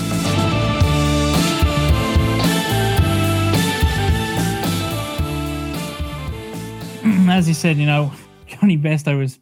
As 7.29 7.47
you 7.47 7.53
said, 7.53 7.77
you 7.77 7.85
know, 7.85 8.11
Jonny 8.47 8.79
Bairstow 8.79 9.19
was 9.19 9.39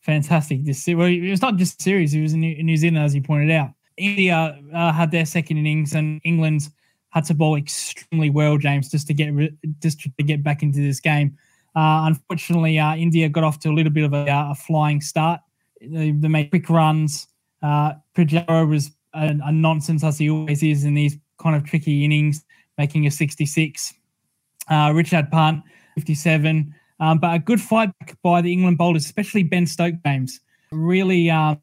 fantastic 0.00 0.66
this 0.66 0.86
Well, 0.86 1.06
it 1.06 1.30
was 1.30 1.40
not 1.40 1.56
just 1.56 1.80
series; 1.80 2.12
it 2.12 2.20
was 2.20 2.34
in 2.34 2.40
New 2.40 2.76
Zealand, 2.76 2.98
as 2.98 3.14
you 3.14 3.22
pointed 3.22 3.50
out. 3.50 3.70
India 3.98 4.58
uh, 4.74 4.92
had 4.92 5.10
their 5.10 5.26
second 5.26 5.58
innings, 5.58 5.94
and 5.94 6.20
England 6.24 6.68
had 7.10 7.24
to 7.24 7.34
bowl 7.34 7.56
extremely 7.56 8.30
well, 8.30 8.58
James, 8.58 8.90
just 8.90 9.06
to 9.08 9.14
get 9.14 9.32
just 9.80 10.00
to 10.00 10.08
get 10.22 10.42
back 10.42 10.62
into 10.62 10.80
this 10.80 11.00
game. 11.00 11.36
Uh, 11.76 12.06
unfortunately, 12.06 12.78
uh, 12.78 12.96
India 12.96 13.28
got 13.28 13.44
off 13.44 13.58
to 13.60 13.70
a 13.70 13.72
little 13.72 13.92
bit 13.92 14.04
of 14.04 14.12
a, 14.12 14.30
uh, 14.30 14.50
a 14.50 14.54
flying 14.54 15.00
start. 15.00 15.40
They, 15.80 16.10
they, 16.10 16.28
made 16.28 16.50
quick 16.50 16.68
runs. 16.68 17.28
Uh, 17.62 17.94
Pujara 18.16 18.68
was 18.68 18.90
a, 19.14 19.36
a, 19.44 19.52
nonsense 19.52 20.02
as 20.02 20.18
he 20.18 20.28
always 20.28 20.62
is 20.62 20.84
in 20.84 20.94
these 20.94 21.16
kind 21.38 21.54
of 21.54 21.64
tricky 21.64 22.04
innings, 22.04 22.44
making 22.78 23.06
a 23.06 23.10
66. 23.10 23.94
Uh, 24.68 24.88
Rishabh 24.88 25.30
Pant, 25.30 25.62
57. 25.94 26.74
Um, 27.00 27.18
but 27.18 27.34
a 27.34 27.38
good 27.38 27.60
fight 27.60 27.90
by 28.24 28.40
the 28.40 28.52
England 28.52 28.76
bowlers, 28.76 29.04
especially 29.04 29.44
Ben 29.44 29.66
Stokes, 29.66 29.98
James, 30.04 30.40
really 30.72 31.30
um, 31.30 31.60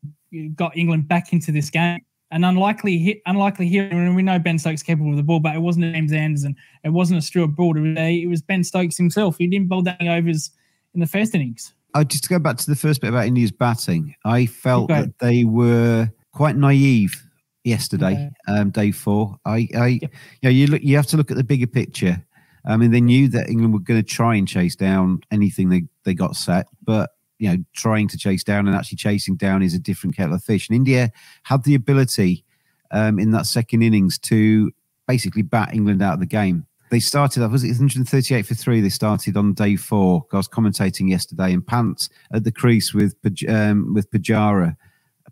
got 0.56 0.78
England 0.78 1.10
back 1.10 1.34
into 1.34 1.52
this 1.52 1.70
game 1.70 2.00
an 2.36 2.44
unlikely 2.44 2.98
hit, 2.98 3.22
unlikely 3.26 3.70
hit. 3.70 3.94
And 3.94 4.14
we 4.14 4.22
know 4.22 4.38
Ben 4.38 4.60
Stokes 4.60 4.84
capable 4.84 5.12
of 5.12 5.18
the 5.18 5.24
ball, 5.24 5.40
but 5.40 5.56
it 5.56 5.60
wasn't 5.60 5.92
James 5.94 6.12
Anderson. 6.12 6.56
It 6.84 6.90
wasn't 6.90 7.20
a 7.20 7.22
Stuart 7.22 7.56
Broad. 7.56 7.78
It 7.78 7.82
was, 7.82 7.98
it 7.98 8.28
was 8.28 8.42
Ben 8.42 8.64
Stokes 8.64 8.98
himself. 8.98 9.38
He 9.38 9.48
didn't 9.48 9.70
bowl 9.70 9.82
that 9.84 10.00
many 10.00 10.12
overs 10.12 10.52
in 10.94 11.00
the 11.00 11.08
first 11.08 11.34
innings. 11.34 11.74
I 11.94 12.04
just 12.04 12.24
to 12.24 12.30
go 12.30 12.38
back 12.38 12.58
to 12.58 12.70
the 12.70 12.76
first 12.76 13.00
bit 13.00 13.08
about 13.08 13.26
India's 13.26 13.54
batting. 13.54 14.16
I 14.26 14.48
felt 14.48 14.90
that 14.90 15.18
they 15.20 15.46
were 15.46 16.12
quite 16.34 16.58
naive 16.58 17.24
yesterday, 17.64 18.30
okay. 18.50 18.60
um, 18.60 18.70
day 18.70 18.92
four. 18.92 19.38
I, 19.46 19.70
I, 19.74 19.88
yep. 20.02 20.02
you 20.04 20.10
know, 20.44 20.50
you 20.50 20.68
look, 20.68 20.84
you 20.84 20.98
have 20.98 21.08
to 21.08 21.18
look 21.18 21.32
at 21.32 21.38
the 21.38 21.44
bigger 21.44 21.68
picture. 21.68 22.22
I 22.66 22.76
mean, 22.76 22.92
they 22.92 23.00
knew 23.00 23.30
that 23.30 23.48
England 23.48 23.74
were 23.74 23.80
going 23.80 24.02
to 24.02 24.06
try 24.06 24.36
and 24.36 24.46
chase 24.46 24.76
down 24.76 25.22
anything 25.32 25.70
they, 25.70 25.84
they 26.04 26.14
got 26.14 26.36
set, 26.36 26.68
but 26.84 27.12
you 27.38 27.50
know 27.50 27.58
trying 27.74 28.08
to 28.08 28.18
chase 28.18 28.44
down 28.44 28.68
and 28.68 28.76
actually 28.76 28.98
chasing 28.98 29.36
down 29.36 29.62
is 29.62 29.74
a 29.74 29.80
different 29.80 30.16
kettle 30.16 30.36
of 30.36 30.44
fish. 30.44 30.70
And 30.70 30.76
India 30.76 31.12
had 31.44 31.64
the 31.64 31.76
ability 31.76 32.44
um, 32.92 33.20
in 33.20 33.32
that 33.32 33.46
second 33.46 33.82
innings 33.82 34.18
to 34.20 34.72
basically 35.08 35.42
bat 35.42 35.74
England 35.74 36.02
out 36.02 36.16
of 36.16 36.20
the 36.20 36.26
game. 36.26 36.66
They 36.92 37.00
started, 37.00 37.44
I 37.44 37.48
was 37.48 37.64
it 37.64 37.70
138 37.70 38.46
for 38.46 38.54
three? 38.54 38.80
They 38.80 38.90
started 38.90 39.36
on 39.36 39.54
day 39.54 39.76
four. 39.76 40.26
I 40.32 40.38
was 40.38 40.48
commentating 40.48 41.10
yesterday, 41.10 41.52
and 41.52 41.66
Pants 41.66 42.10
at 42.32 42.44
the 42.44 42.52
crease 42.52 42.94
with 42.94 43.16
um, 43.50 43.94
with 43.94 44.10
Pujara. 44.12 44.78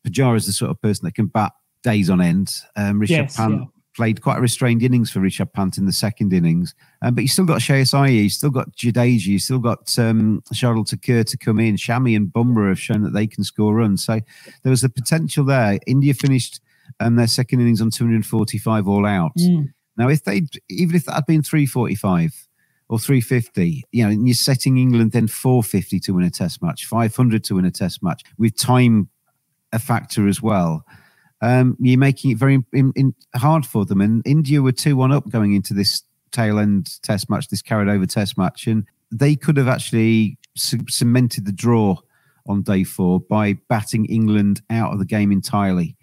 Pujara 0.06 0.36
is 0.36 0.46
the 0.46 0.52
sort 0.52 0.72
of 0.72 0.82
person 0.82 1.06
that 1.06 1.16
can 1.16 1.28
bat 1.28 1.54
days 1.84 2.10
on 2.10 2.22
end. 2.22 2.54
Um, 2.76 3.00
Rishabh 3.00 3.10
Yes, 3.10 3.38
Pant 3.38 3.62
yeah. 3.62 3.66
Played 3.96 4.22
quite 4.22 4.40
a 4.40 4.42
restrained 4.42 4.82
innings 4.82 5.12
for 5.12 5.20
Rishabh 5.20 5.54
Pant 5.54 5.78
in 5.78 5.86
the 5.86 5.94
second 5.94 6.34
innings, 6.34 6.74
um, 7.04 7.14
but 7.14 7.22
you 7.22 7.28
still 7.28 7.46
got 7.46 7.60
Shreyas 7.62 7.94
Iyer, 7.94 8.10
you 8.10 8.30
still 8.30 8.50
got 8.50 8.76
Jadeja, 8.76 9.28
you 9.28 9.38
still 9.38 9.60
got 9.60 9.98
um, 10.00 10.42
Shardul 10.52 10.88
Thakur 10.88 11.24
to 11.24 11.38
come 11.38 11.60
in. 11.60 11.76
Shami 11.76 12.16
and 12.16 12.28
Bumrah 12.28 12.70
have 12.70 12.80
shown 12.80 13.04
that 13.04 13.14
they 13.14 13.28
can 13.28 13.44
score 13.44 13.76
runs, 13.76 14.04
so 14.04 14.20
there 14.64 14.72
was 14.72 14.82
the 14.82 14.90
potential 14.90 15.46
there. 15.46 15.80
India 15.86 16.16
finished 16.16 16.60
um, 17.00 17.18
their 17.18 17.28
second 17.28 17.62
innings 17.62 17.82
on 17.82 17.92
245 17.92 18.88
all 18.88 19.06
out. 19.06 19.34
Mm. 19.38 19.74
Now, 19.98 20.10
if 20.10 20.24
they 20.24 20.44
even 20.70 20.96
if 20.96 21.06
that 21.06 21.14
had 21.14 21.26
been 21.26 21.44
345 21.44 22.48
or 22.90 23.00
350, 23.00 23.84
you 23.92 24.04
know, 24.04 24.10
and 24.10 24.28
you're 24.28 24.36
setting 24.36 24.78
England 24.78 25.12
then 25.12 25.28
450 25.28 26.00
to 26.00 26.14
win 26.14 26.26
a 26.26 26.30
test 26.30 26.62
match, 26.62 26.86
500 26.86 27.44
to 27.46 27.56
win 27.56 27.66
a 27.66 27.72
test 27.72 28.04
match 28.04 28.24
with 28.38 28.58
time 28.58 29.10
a 29.72 29.80
factor 29.80 30.28
as 30.28 30.42
well. 30.42 30.86
Um, 31.44 31.76
you're 31.80 32.00
making 32.00 32.32
it 32.32 32.38
very 32.38 32.64
in, 32.72 32.94
in, 32.96 33.14
hard 33.36 33.66
for 33.66 33.86
them. 33.86 34.00
And 34.02 34.22
India 34.26 34.62
were 34.62 34.72
2 34.72 34.96
1 34.96 35.12
up 35.12 35.30
going 35.30 35.54
into 35.54 35.74
this 35.74 36.02
tail 36.32 36.58
end 36.58 37.02
test 37.04 37.30
match, 37.30 37.50
this 37.50 37.62
carried 37.62 37.90
over 37.90 38.06
test 38.06 38.38
match. 38.38 38.66
And 38.66 38.86
they 39.12 39.36
could 39.36 39.58
have 39.58 39.68
actually 39.68 40.38
c- 40.56 40.80
cemented 40.90 41.46
the 41.46 41.52
draw 41.52 41.98
on 42.48 42.62
day 42.62 42.84
four 42.84 43.20
by 43.20 43.58
batting 43.70 44.06
England 44.06 44.62
out 44.70 44.94
of 44.94 45.00
the 45.00 45.06
game 45.06 45.32
entirely. 45.34 45.96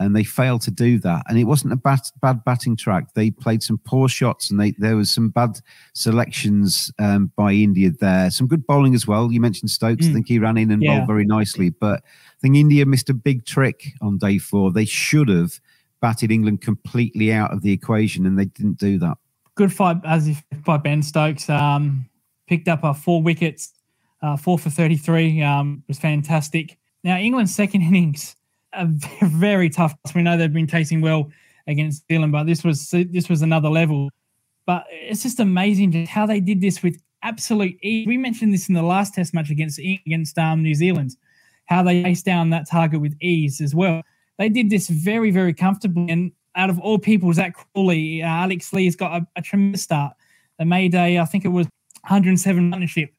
And 0.00 0.14
they 0.14 0.24
failed 0.24 0.62
to 0.62 0.70
do 0.72 0.98
that. 1.00 1.22
And 1.28 1.38
it 1.38 1.44
wasn't 1.44 1.72
a 1.72 1.76
bat, 1.76 2.10
bad 2.20 2.44
batting 2.44 2.76
track. 2.76 3.14
They 3.14 3.30
played 3.30 3.62
some 3.62 3.78
poor 3.84 4.08
shots 4.08 4.50
and 4.50 4.58
they, 4.60 4.72
there 4.78 4.96
was 4.96 5.10
some 5.10 5.28
bad 5.30 5.60
selections 5.94 6.92
um, 6.98 7.32
by 7.36 7.52
India 7.52 7.90
there. 8.00 8.30
Some 8.30 8.46
good 8.48 8.66
bowling 8.66 8.94
as 8.94 9.06
well. 9.06 9.32
You 9.32 9.40
mentioned 9.40 9.70
Stokes. 9.70 10.06
I 10.06 10.10
Mm. 10.10 10.12
think 10.14 10.28
he 10.28 10.38
ran 10.38 10.56
in 10.56 10.70
and 10.70 10.82
Yeah. 10.82 10.96
bowled 10.98 11.06
very 11.08 11.24
nicely. 11.24 11.70
But 11.70 12.02
think 12.44 12.56
India 12.56 12.84
missed 12.84 13.08
a 13.08 13.14
big 13.14 13.46
trick 13.46 13.94
on 14.02 14.18
day 14.18 14.36
four. 14.36 14.70
They 14.70 14.84
should 14.84 15.30
have 15.30 15.58
batted 16.02 16.30
England 16.30 16.60
completely 16.60 17.32
out 17.32 17.54
of 17.54 17.62
the 17.62 17.72
equation, 17.72 18.26
and 18.26 18.38
they 18.38 18.44
didn't 18.44 18.76
do 18.76 18.98
that. 18.98 19.16
good 19.54 19.72
fight 19.72 19.96
as 20.04 20.28
if 20.28 20.44
by 20.64 20.76
Ben 20.76 21.02
Stokes. 21.02 21.48
Um, 21.48 22.06
picked 22.46 22.68
up 22.68 22.84
uh, 22.84 22.92
four 22.92 23.22
wickets, 23.22 23.72
uh, 24.20 24.36
four 24.36 24.58
for 24.58 24.68
33. 24.68 25.40
Um, 25.40 25.82
was 25.88 25.98
fantastic. 25.98 26.76
Now 27.02 27.16
England's 27.16 27.54
second 27.54 27.80
innings, 27.88 28.36
a 28.74 28.86
very 29.22 29.70
tough. 29.70 29.94
We 30.14 30.22
know 30.22 30.36
they've 30.36 30.52
been 30.52 30.66
chasing 30.66 31.00
well 31.00 31.30
against 31.66 32.06
Zealand, 32.08 32.32
but 32.32 32.44
this 32.44 32.62
was 32.62 32.90
this 32.90 33.30
was 33.30 33.40
another 33.40 33.70
level. 33.70 34.10
But 34.66 34.84
it's 34.90 35.22
just 35.22 35.40
amazing 35.40 35.92
just 35.92 36.10
how 36.10 36.26
they 36.26 36.40
did 36.40 36.60
this 36.60 36.82
with 36.82 37.00
absolute 37.22 37.78
ease. 37.82 38.06
We 38.06 38.18
mentioned 38.18 38.52
this 38.52 38.68
in 38.68 38.74
the 38.74 38.82
last 38.82 39.14
Test 39.14 39.32
match 39.32 39.48
against 39.48 39.78
against 39.78 40.36
um, 40.36 40.62
New 40.62 40.74
Zealand, 40.74 41.16
how 41.66 41.82
they 41.82 42.02
chased 42.02 42.24
down 42.24 42.50
that 42.50 42.68
target 42.68 43.00
with 43.00 43.14
ease 43.20 43.60
as 43.60 43.74
well. 43.74 44.02
They 44.38 44.48
did 44.48 44.70
this 44.70 44.88
very 44.88 45.30
very 45.30 45.54
comfortably, 45.54 46.10
and 46.10 46.32
out 46.56 46.70
of 46.70 46.78
all 46.78 46.98
people, 46.98 47.32
Zak 47.32 47.56
Crawley, 47.56 48.22
uh, 48.22 48.26
Alex 48.26 48.72
Lees 48.72 48.96
got 48.96 49.22
a, 49.22 49.26
a 49.36 49.42
tremendous 49.42 49.82
start. 49.82 50.14
They 50.58 50.64
made 50.64 50.94
a, 50.94 51.18
I 51.18 51.24
think 51.24 51.44
it 51.44 51.48
was 51.48 51.66
107 52.02 52.70
partnership. 52.70 53.10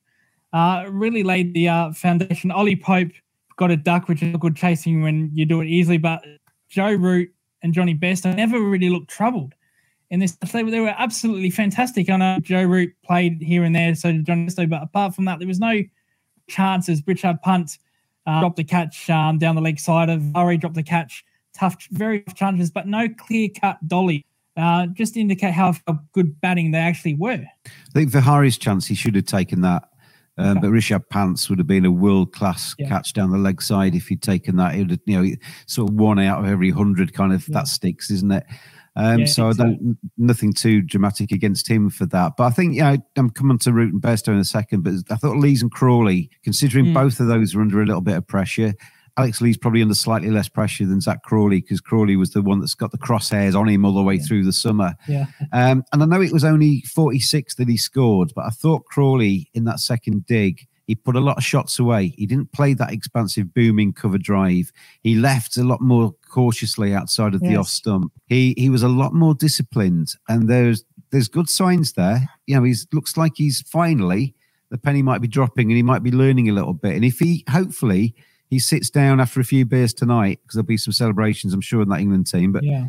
Uh, 0.53 0.85
really 0.89 1.23
laid 1.23 1.53
the 1.53 1.67
uh, 1.67 1.91
foundation. 1.91 2.51
Ollie 2.51 2.77
Pope 2.77 3.11
got 3.57 3.71
a 3.71 3.77
duck, 3.77 4.07
which 4.07 4.23
is 4.23 4.35
good 4.37 4.55
chasing 4.55 5.01
when 5.01 5.29
you 5.33 5.45
do 5.45 5.61
it 5.61 5.67
easily. 5.67 5.97
But 5.97 6.23
Joe 6.69 6.93
Root 6.93 7.29
and 7.61 7.73
Jonny 7.73 7.95
Bairstow 7.95 8.35
never 8.35 8.59
really 8.61 8.89
looked 8.89 9.09
troubled 9.09 9.53
in 10.09 10.19
this. 10.19 10.37
They 10.53 10.63
were, 10.63 10.71
they 10.71 10.79
were 10.79 10.95
absolutely 10.97 11.49
fantastic. 11.49 12.09
I 12.09 12.17
know 12.17 12.37
Joe 12.41 12.63
Root 12.63 12.93
played 13.03 13.41
here 13.41 13.63
and 13.63 13.75
there, 13.75 13.95
so 13.95 14.11
did 14.11 14.25
Jonny 14.25 14.45
Bairstow. 14.45 14.69
But 14.69 14.83
apart 14.83 15.13
from 15.13 15.25
that, 15.25 15.39
there 15.39 15.47
was 15.47 15.59
no 15.59 15.81
chances. 16.47 17.01
Rishabh 17.01 17.41
Pant 17.41 17.77
uh, 18.25 18.39
dropped 18.41 18.55
the 18.57 18.63
catch 18.63 19.09
um, 19.09 19.37
down 19.37 19.55
the 19.55 19.61
leg 19.61 19.79
side 19.79 20.09
of 20.09 20.21
Murray, 20.33 20.57
dropped 20.57 20.75
the 20.75 20.83
catch. 20.83 21.23
Tough, 21.53 21.77
very 21.91 22.21
tough 22.21 22.35
challenges, 22.35 22.69
but 22.71 22.87
no 22.87 23.07
clear 23.09 23.49
cut 23.49 23.77
dolly. 23.87 24.25
Uh, 24.57 24.87
just 24.87 25.15
to 25.15 25.19
indicate 25.19 25.53
how 25.53 25.73
good 26.13 26.39
batting 26.39 26.71
they 26.71 26.77
actually 26.77 27.13
were. 27.15 27.43
I 27.65 27.69
think 27.93 28.13
Harry's 28.13 28.57
chance, 28.57 28.87
he 28.87 28.95
should 28.95 29.15
have 29.15 29.25
taken 29.25 29.61
that. 29.61 29.83
Um, 30.37 30.57
Okay. 30.57 30.59
But 30.61 30.67
Rishabh 30.71 31.09
Pants 31.09 31.49
would 31.49 31.59
have 31.59 31.67
been 31.67 31.85
a 31.85 31.91
world 31.91 32.31
class 32.33 32.73
Yeah. 32.77 32.87
catch 32.87 33.11
down 33.13 33.31
the 33.31 33.37
leg 33.37 33.61
side 33.61 33.95
if 33.95 34.07
he'd 34.07 34.21
taken 34.21 34.55
that. 34.57 34.75
It 34.75 34.79
would 34.79 34.91
have, 34.91 34.99
you 35.05 35.21
know, 35.21 35.35
sort 35.65 35.89
of 35.89 35.95
one 35.95 36.19
out 36.19 36.39
of 36.39 36.45
every 36.49 36.71
hundred 36.71 37.13
kind 37.13 37.33
of 37.33 37.47
Yeah. 37.47 37.53
that 37.59 37.67
sticks, 37.67 38.09
isn't 38.11 38.31
it? 38.31 38.45
Um, 38.95 39.19
Yeah, 39.21 39.25
so 39.25 39.49
I 39.49 39.53
don't 39.53 39.97
nothing 40.17 40.53
too 40.53 40.81
dramatic 40.81 41.31
against 41.31 41.67
him 41.67 41.89
for 41.89 42.05
that. 42.07 42.33
But 42.37 42.45
I 42.45 42.49
think 42.51 42.75
yeah, 42.75 42.95
I'm 43.17 43.29
coming 43.29 43.57
to 43.59 43.73
Root 43.73 43.93
and 43.93 44.01
Bairstow 44.01 44.29
in 44.29 44.39
a 44.39 44.45
second. 44.45 44.83
But 44.83 44.93
I 45.11 45.15
thought 45.15 45.37
Lees 45.37 45.61
and 45.61 45.71
Crawley, 45.71 46.29
considering 46.43 46.85
Mm. 46.87 46.93
both 46.93 47.19
of 47.19 47.27
those 47.27 47.53
were 47.55 47.61
under 47.61 47.81
a 47.81 47.85
little 47.85 48.01
bit 48.01 48.15
of 48.17 48.25
pressure. 48.27 48.73
Alex 49.17 49.39
Lees 49.39 49.55
probably 49.57 49.81
under 49.81 49.95
slightly 49.95 50.29
less 50.29 50.49
pressure 50.49 50.85
than 50.85 50.99
Zak 50.99 51.23
Crawley 51.23 51.61
because 51.61 51.79
Crawley 51.79 52.17
was 52.17 52.31
the 52.31 52.41
one 52.41 52.59
that's 52.59 52.73
got 52.75 52.91
the 52.91 52.97
crosshairs 52.97 53.55
on 53.57 53.69
him 53.69 53.85
all 53.85 53.93
the 53.93 54.03
way 54.03 54.17
through 54.19 54.43
the 54.43 54.51
summer. 54.51 54.93
Yeah. 55.07 55.27
Um, 55.53 55.85
and 55.93 56.03
I 56.03 56.05
know 56.05 56.21
it 56.21 56.33
was 56.33 56.43
only 56.43 56.81
46 56.81 57.55
that 57.55 57.69
he 57.69 57.77
scored, 57.77 58.33
but 58.35 58.43
I 58.45 58.49
thought 58.49 58.83
Crawley 58.85 59.49
in 59.53 59.63
that 59.65 59.79
second 59.79 60.25
dig, 60.25 60.67
he 60.85 60.95
put 60.95 61.15
a 61.15 61.19
lot 61.19 61.37
of 61.37 61.43
shots 61.43 61.79
away. 61.79 62.13
He 62.17 62.25
didn't 62.25 62.51
play 62.51 62.73
that 62.75 62.91
expansive, 62.91 63.53
booming 63.53 63.93
cover 63.93 64.17
drive. 64.17 64.71
He 65.01 65.15
left 65.15 65.57
a 65.57 65.63
lot 65.63 65.81
more 65.81 66.13
cautiously 66.29 66.93
outside 66.93 67.33
of 67.33 67.41
the 67.41 67.55
off 67.55 67.67
stump. 67.67 68.11
He 68.27 68.53
he 68.57 68.69
was 68.69 68.83
a 68.83 68.87
lot 68.87 69.13
more 69.13 69.33
disciplined, 69.33 70.15
and 70.29 70.49
there's 70.49 70.83
there's 71.11 71.27
good 71.27 71.49
signs 71.49 71.93
there. 71.93 72.29
You 72.45 72.55
know, 72.57 72.63
he's 72.63 72.87
looks 72.93 73.17
like 73.17 73.33
he's 73.35 73.61
finally 73.61 74.35
the 74.71 74.77
penny 74.77 75.01
might 75.01 75.21
be 75.21 75.27
dropping, 75.27 75.69
and 75.69 75.77
he 75.77 75.83
might 75.83 76.03
be 76.03 76.11
learning 76.11 76.49
a 76.49 76.53
little 76.53 76.73
bit. 76.73 76.95
And 76.95 77.05
if 77.05 77.19
he 77.19 77.43
hopefully 77.49 78.15
he 78.49 78.59
sits 78.59 78.89
down 78.89 79.19
after 79.19 79.39
a 79.39 79.43
few 79.43 79.65
beers 79.65 79.93
tonight 79.93 80.39
because 80.43 80.55
there'll 80.55 80.65
be 80.65 80.77
some 80.77 80.93
celebrations, 80.93 81.53
I'm 81.53 81.61
sure, 81.61 81.81
in 81.81 81.89
that 81.89 81.99
England 81.99 82.27
team. 82.27 82.51
But 82.51 82.63
Yeah. 82.63 82.87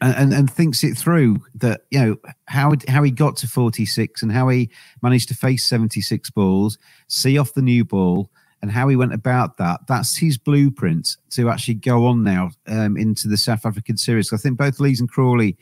And, 0.00 0.32
and, 0.32 0.50
thinks 0.50 0.84
it 0.84 0.96
through 0.96 1.38
that 1.54 1.82
you 1.90 1.98
know 1.98 2.16
how 2.46 2.72
how 2.88 3.02
he 3.02 3.10
got 3.10 3.36
to 3.38 3.48
46 3.48 4.22
and 4.22 4.30
how 4.30 4.48
he 4.48 4.70
managed 5.02 5.28
to 5.28 5.34
face 5.34 5.64
76 5.64 6.30
balls 6.30 6.78
see 7.08 7.38
off 7.38 7.54
the 7.54 7.62
new 7.62 7.84
ball 7.84 8.30
and 8.62 8.70
how 8.70 8.88
he 8.88 8.96
went 8.96 9.12
about 9.12 9.58
that. 9.58 9.80
That's 9.86 10.16
his 10.16 10.38
blueprint 10.38 11.16
to 11.30 11.50
actually 11.50 11.74
go 11.74 12.06
on 12.06 12.22
now 12.22 12.50
um, 12.66 12.96
into 12.96 13.28
the 13.28 13.36
south 13.36 13.66
african 13.66 13.96
series. 13.96 14.32
I 14.32 14.38
think 14.38 14.58
both 14.58 14.80
lees 14.80 15.00
and 15.00 15.08
crawley 15.08 15.56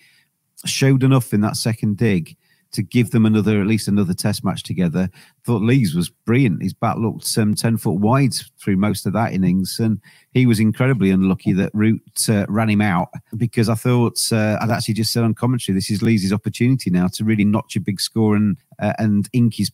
showed 0.65 1.03
enough 1.03 1.35
in 1.35 1.41
that 1.43 1.57
second 1.57 1.97
dig 1.97 2.37
to 2.75 2.83
give 2.83 3.11
them 3.11 3.25
another 3.25 3.61
at 3.61 3.67
least 3.67 3.89
another 3.89 4.13
test 4.13 4.45
match 4.45 4.63
together 4.63 5.09
thought 5.45 5.63
lees 5.63 5.95
was 5.95 6.09
brilliant 6.09 6.63
his 6.63 6.75
bat 6.75 6.99
looked 6.99 7.37
um, 7.39 7.55
10 7.55 7.77
foot 7.79 7.99
wide 7.99 8.35
through 8.61 8.77
most 8.77 9.07
of 9.07 9.13
that 9.13 9.33
innings 9.33 9.79
and 9.81 10.01
he 10.33 10.47
was 10.47 10.61
incredibly 10.61 11.11
unlucky 11.11 11.53
that 11.53 11.71
Root 11.73 12.03
uh, 12.29 12.45
ran 12.49 12.69
him 12.69 12.81
out 12.81 13.09
because 13.37 13.69
I 13.69 13.75
thought 13.75 14.21
uh, 14.33 14.59
I'd 14.61 14.71
actually 14.71 14.95
just 14.95 15.13
said 15.13 15.23
on 15.23 15.33
commentary 15.33 15.75
this 15.75 15.91
is 15.91 16.03
Lee's 16.03 16.33
opportunity 16.33 16.91
now 16.91 17.07
to 17.09 17.25
really 17.25 17.45
notch 17.45 17.77
a 17.77 17.81
big 17.81 18.01
score 18.01 18.35
and 18.35 18.57
uh, 18.81 18.95
and 18.99 19.29
ink 19.33 19.55
his 19.55 19.71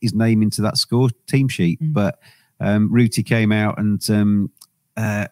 his 0.00 0.14
name 0.14 0.42
into 0.42 0.62
that 0.62 0.76
score 0.76 1.10
team 1.26 1.48
sheet. 1.48 1.80
Mm. 1.80 1.92
But 1.92 2.18
um, 2.60 2.92
Rooty 2.92 3.22
came 3.22 3.52
out 3.52 3.78
and 3.78 4.08
um, 4.10 4.50
uh, 5.00 5.26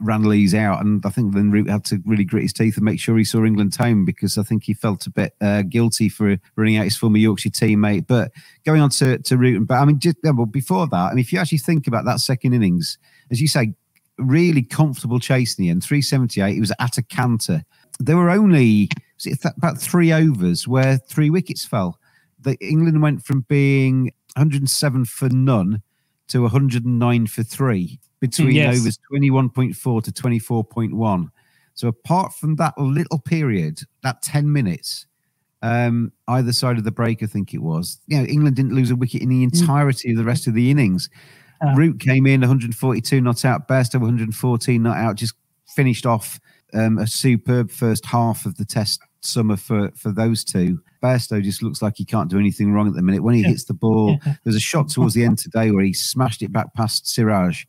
out, 0.55 0.81
and 0.81 1.05
I 1.05 1.11
think 1.11 1.35
then 1.35 1.51
Root 1.51 1.69
had 1.69 1.85
to 1.87 2.01
really 2.07 2.25
grit 2.25 2.45
his 2.45 2.53
teeth 2.53 2.77
and 2.77 2.85
make 2.85 2.99
sure 2.99 3.19
he 3.19 3.25
saw 3.25 3.45
England 3.45 3.75
home 3.75 4.05
because 4.05 4.39
I 4.39 4.43
think 4.43 4.65
he 4.65 4.73
felt 4.73 5.07
a 5.07 5.11
bit 5.11 5.35
uh, 5.41 5.63
guilty 5.63 6.09
for 6.09 6.39
running 6.57 6.79
out 6.79 6.85
his 6.85 6.97
former 6.97 7.19
Yorkshire 7.19 7.51
teammate. 7.51 8.07
But 8.07 8.33
going 8.65 8.81
on 8.81 8.91
to 8.91 9.19
to 9.19 9.37
Root, 9.37 9.67
but 9.67 9.75
I 9.75 9.85
mean, 9.85 9.99
just, 9.99 10.17
well, 10.23 10.47
before 10.47 10.87
that, 10.89 10.97
I 10.97 11.11
mean, 11.11 11.19
if 11.19 11.33
you 11.33 11.39
actually 11.39 11.59
think 11.59 11.87
about 11.87 12.07
that 12.07 12.21
second 12.21 12.55
innings, 12.55 12.97
as 13.31 13.41
you 13.41 13.49
say, 13.49 13.75
really 14.17 14.63
comfortable 14.63 15.21
chase 15.21 15.59
in 15.59 15.65
the 15.65 15.71
end, 15.71 15.85
378. 15.85 16.57
It 16.57 16.61
was 16.61 16.73
at 16.79 16.99
a 16.99 17.03
canter. 17.03 17.63
There 18.01 18.17
were 18.17 18.31
only 18.31 18.89
th- 19.21 19.37
about 19.57 19.79
three 19.79 20.13
overs 20.13 20.67
where 20.67 20.99
three 20.99 21.31
wickets 21.31 21.65
fell. 21.65 21.99
The, 22.41 22.57
England 22.61 23.03
went 23.03 23.25
from 23.25 23.43
being 23.49 24.13
107 24.37 25.05
for 25.05 25.29
none 25.29 25.83
to 26.29 26.43
109 26.43 27.27
for 27.27 27.43
three 27.43 27.99
between 28.21 28.53
Yes. 28.55 28.81
overs 28.81 28.99
21.4 29.13 30.03
to 30.03 30.13
24.1. 30.13 31.31
So 31.75 31.89
apart 31.89 32.33
from 32.35 32.57
that 32.57 32.77
little 32.79 33.19
period, 33.19 33.81
that 34.03 34.23
10 34.23 34.53
minutes, 34.53 35.07
um, 35.63 36.13
either 36.27 36.53
side 36.53 36.79
of 36.79 36.85
the 36.85 36.91
break, 36.91 37.23
I 37.23 37.27
think 37.27 37.55
it 37.55 37.63
was, 37.63 37.99
you 38.07 38.19
know, 38.19 38.25
England 38.25 38.57
didn't 38.57 38.75
lose 38.75 38.91
a 38.91 38.97
wicket 38.97 39.23
in 39.23 39.29
the 39.29 39.43
entirety 39.45 40.11
of 40.11 40.17
the 40.17 40.25
rest 40.25 40.47
of 40.47 40.55
the 40.55 40.71
innings. 40.71 41.09
Ah. 41.63 41.73
Root 41.77 42.01
came 42.01 42.27
in 42.27 42.41
142 42.41 43.21
not 43.21 43.45
out, 43.45 43.69
Bairstow 43.69 44.01
114 44.01 44.83
not 44.83 44.97
out, 44.97 45.17
just 45.17 45.35
finished 45.69 46.07
off 46.07 46.41
um, 46.75 46.99
a 46.99 47.07
superb 47.07 47.71
first 47.71 48.05
half 48.07 48.45
of 48.47 48.57
the 48.57 48.65
test 48.65 49.01
summer 49.21 49.57
for 49.57 49.91
for 49.97 50.13
those 50.13 50.45
two. 50.45 50.81
Bairstow 51.01 51.43
just 51.43 51.63
looks 51.63 51.81
like 51.83 51.95
he 51.97 52.05
can't 52.05 52.31
do 52.31 52.39
anything 52.39 52.73
wrong 52.73 52.89
at 52.89 52.95
the 52.95 53.03
minute. 53.03 53.23
When 53.23 53.35
he 53.35 53.43
hits 53.43 53.65
the 53.65 53.75
ball, 53.75 54.19
there's 54.45 54.57
a 54.57 54.61
shot 54.61 54.89
towards 54.89 55.15
the 55.15 55.25
end 55.25 55.39
today 55.39 55.71
where 55.71 55.85
he 55.85 55.93
smashed 55.93 56.43
it 56.43 56.53
back 56.53 56.75
past 56.75 57.07
Siraj. 57.09 57.65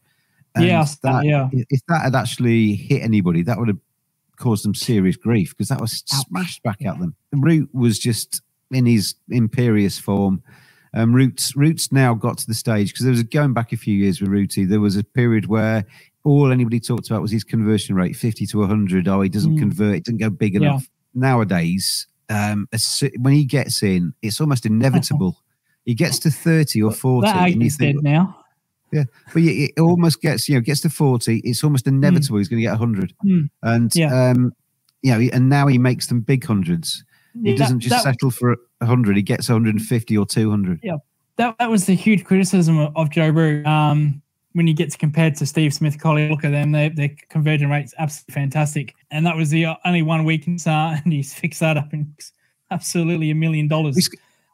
And 0.55 0.65
Yeah, 0.65 0.85
that, 1.03 1.25
yeah. 1.25 1.49
If 1.51 1.81
that 1.87 2.01
had 2.03 2.15
actually 2.15 2.73
hit 2.75 3.01
anybody, 3.03 3.43
that 3.43 3.57
would 3.59 3.67
have 3.67 3.77
caused 4.37 4.63
them 4.65 4.73
serious 4.73 5.15
grief 5.17 5.51
because 5.51 5.67
that 5.69 5.81
was 5.81 6.03
smashed 6.07 6.63
back 6.63 6.83
at 6.85 6.97
them. 6.99 7.13
Root 7.33 7.69
was 7.73 7.99
just 7.99 8.41
in 8.71 8.85
his 8.85 9.15
imperious 9.29 9.99
form. 9.99 10.41
Um, 10.95 11.13
Roots 11.13 11.55
Roots 11.55 11.91
now 11.91 12.15
got 12.15 12.39
to 12.39 12.47
the 12.47 12.53
stage 12.55 12.91
because 12.93 13.03
there 13.05 13.11
was 13.11 13.19
a, 13.19 13.23
going 13.25 13.53
back 13.53 13.73
a 13.73 13.77
few 13.77 13.93
years 13.95 14.19
with 14.21 14.29
Rooty. 14.31 14.65
There 14.65 14.79
was 14.81 14.95
a 14.95 15.03
period 15.03 15.45
where 15.45 15.85
all 16.23 16.51
anybody 16.51 16.79
talked 16.79 17.09
about 17.11 17.21
was 17.21 17.29
his 17.31 17.43
conversion 17.43 17.95
rate, 17.95 18.15
fifty 18.15 18.47
to 18.47 18.65
hundred. 18.65 19.07
Oh, 19.07 19.21
he 19.21 19.29
doesn't 19.29 19.55
Mm. 19.55 19.59
convert; 19.59 19.95
it 19.97 20.03
doesn't 20.05 20.17
go 20.17 20.31
big 20.31 20.55
Yeah. 20.55 20.61
enough. 20.61 20.89
Nowadays, 21.13 22.07
um, 22.29 22.67
as 22.73 23.03
when 23.19 23.33
he 23.33 23.45
gets 23.45 23.81
in, 23.83 24.13
it's 24.21 24.39
almost 24.41 24.65
inevitable. 24.65 25.37
he 25.85 25.93
gets 25.95 26.19
to 26.19 26.31
thirty 26.31 26.81
or 26.81 26.91
forty, 26.91 27.27
That 27.27 27.49
and 27.51 27.63
you 27.63 27.69
think, 27.69 27.97
dead 27.97 28.03
now. 28.03 28.43
yeah, 28.91 29.03
but 29.33 29.41
yeah, 29.43 29.67
it 29.75 29.79
almost 29.79 30.21
gets 30.21 30.47
you 30.49 30.55
know 30.55 30.61
gets 30.61 30.81
to 30.81 30.89
forty. 30.89 31.39
It's 31.43 31.63
almost 31.63 31.87
inevitable 31.87 32.37
he's 32.37 32.47
going 32.49 32.61
to 32.61 32.67
get 32.69 32.77
hundred, 32.77 33.13
Mm. 33.25 33.49
and 33.63 33.95
Yeah. 33.95 34.29
um, 34.31 34.51
you 35.01 35.11
know, 35.11 35.29
and 35.33 35.49
now 35.49 35.67
he 35.67 35.77
makes 35.77 36.07
them 36.07 36.21
big 36.21 36.43
hundreds. 36.45 37.03
He 37.43 37.51
Yeah, 37.51 37.57
doesn't 37.57 37.79
just 37.79 37.91
that- 37.95 38.03
settle 38.03 38.31
for 38.31 38.57
a 38.81 38.85
hundred; 38.85 39.15
he 39.15 39.21
gets 39.23 39.49
one 39.49 39.55
hundred 39.55 39.75
and 39.75 39.81
fifty 39.85 40.17
or 40.17 40.25
two 40.25 40.49
hundred. 40.49 40.79
Yeah, 40.83 40.97
that 41.37 41.55
that 41.59 41.69
was 41.69 41.85
the 41.85 41.95
huge 41.95 42.23
criticism 42.25 42.77
of, 42.79 42.91
of 42.95 43.09
Joe 43.09 43.31
Brew. 43.31 43.63
Um, 43.65 44.21
when 44.59 44.67
he 44.67 44.73
gets 44.73 44.97
compared 44.97 45.35
to 45.35 45.45
Steve 45.45 45.73
Smith, 45.73 45.97
Kohli, 45.97 46.29
look 46.29 46.43
at 46.43 46.51
them; 46.51 46.73
they, 46.73 46.89
their 46.89 47.11
conversion 47.29 47.69
rate's 47.69 47.93
absolutely 47.97 48.33
fantastic, 48.33 48.93
and 49.09 49.25
that 49.25 49.37
was 49.37 49.49
the 49.51 49.67
only 49.85 50.01
one 50.01 50.25
weakness, 50.25 50.67
uh, 50.67 50.97
and 51.01 51.13
he's 51.13 51.33
fixed 51.33 51.61
that 51.61 51.77
up 51.77 51.93
in 51.93 52.13
absolutely 52.69 53.31
a 53.31 53.35
million 53.35 53.69
dollars. 53.69 54.09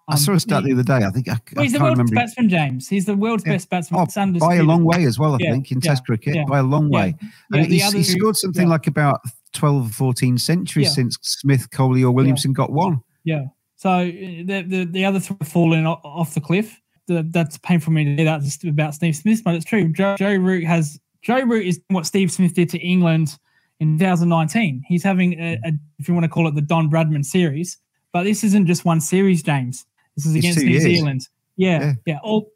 I 0.08 0.16
saw 0.16 0.34
a 0.34 0.40
stat 0.40 0.64
the 0.64 0.74
other 0.74 0.84
day. 0.84 1.04
I 1.04 1.10
think 1.10 1.28
I, 1.28 1.32
Well, 1.56 1.62
I 1.62 1.64
he's 1.64 1.72
the 1.72 1.80
can't 1.80 1.86
world's 1.88 1.98
remember. 1.98 2.16
batsman, 2.18 2.50
James. 2.50 2.88
He's 2.88 3.06
the 3.06 3.16
world's 3.16 3.44
Yeah. 3.48 3.54
best 3.54 3.72
batsman. 3.72 4.06
Oh, 4.08 4.40
by 4.40 4.58
a 4.58 4.64
long 4.64 4.84
way 4.84 5.06
as 5.06 5.18
well, 5.18 5.34
I 5.34 5.38
Yeah, 5.40 5.54
think, 5.54 5.72
in 5.72 5.80
yeah, 5.82 5.90
Test 5.90 6.06
cricket, 6.06 6.46
by 6.48 6.60
a 6.60 6.64
long 6.64 6.90
way. 6.92 7.16
I 7.52 7.58
mean, 7.58 7.72
the 7.72 7.80
he 7.80 8.04
scored 8.04 8.38
something 8.38 8.70
like 8.70 8.86
about 8.86 9.22
12, 9.54 9.92
14 9.94 10.38
centuries 10.38 10.94
since 10.94 11.18
Smith, 11.24 11.72
Kohli, 11.72 12.04
or 12.04 12.12
Williamson 12.12 12.54
got 12.54 12.72
one. 12.72 13.02
Yeah. 13.24 13.46
So 13.78 13.90
uh, 13.90 14.04
the 14.04 14.64
the, 14.68 14.86
the 14.86 15.06
other 15.06 15.20
three 15.20 15.38
have 15.42 15.48
fallen 15.48 15.88
off 15.88 16.36
the 16.36 16.42
cliff. 16.42 16.80
That's 17.08 17.58
painful 17.60 17.86
for 17.86 17.92
me 17.92 18.04
to 18.06 18.16
hear 18.16 18.26
that 18.26 18.42
just 18.42 18.64
about 18.64 18.96
Steve 18.96 19.16
Smith, 19.16 19.44
but 19.44 19.56
it's 19.56 19.66
true. 19.66 19.92
Joe, 19.92 20.16
Joe 20.18 20.34
Root 20.36 20.64
has 20.66 21.00
Joe 21.22 21.42
Root 21.42 21.66
is 21.68 21.82
what 21.90 22.06
Steve 22.06 22.32
Smith 22.32 22.54
did 22.54 22.70
to 22.70 22.80
England 22.80 23.38
in 23.80 23.98
2019. 23.98 24.84
He's 24.88 25.04
having 25.04 25.34
a, 25.40 25.60
a 25.66 25.72
if 26.00 26.08
you 26.08 26.14
want 26.14 26.24
to 26.24 26.30
call 26.30 26.48
it 26.48 26.56
the 26.56 26.62
Don 26.62 26.90
Bradman 26.90 27.26
series, 27.26 27.78
but 28.14 28.24
this 28.24 28.44
isn't 28.44 28.66
just 28.68 28.86
one 28.86 29.02
series, 29.02 29.44
James. 29.44 29.86
This 30.16 30.26
is 30.26 30.36
against 30.36 30.60
New 30.60 30.70
years. 30.70 30.84
Zealand. 30.84 31.28
Yeah, 31.58 31.80
Yeah. 31.80 31.94
yeah. 32.06 32.20
All 32.24 32.50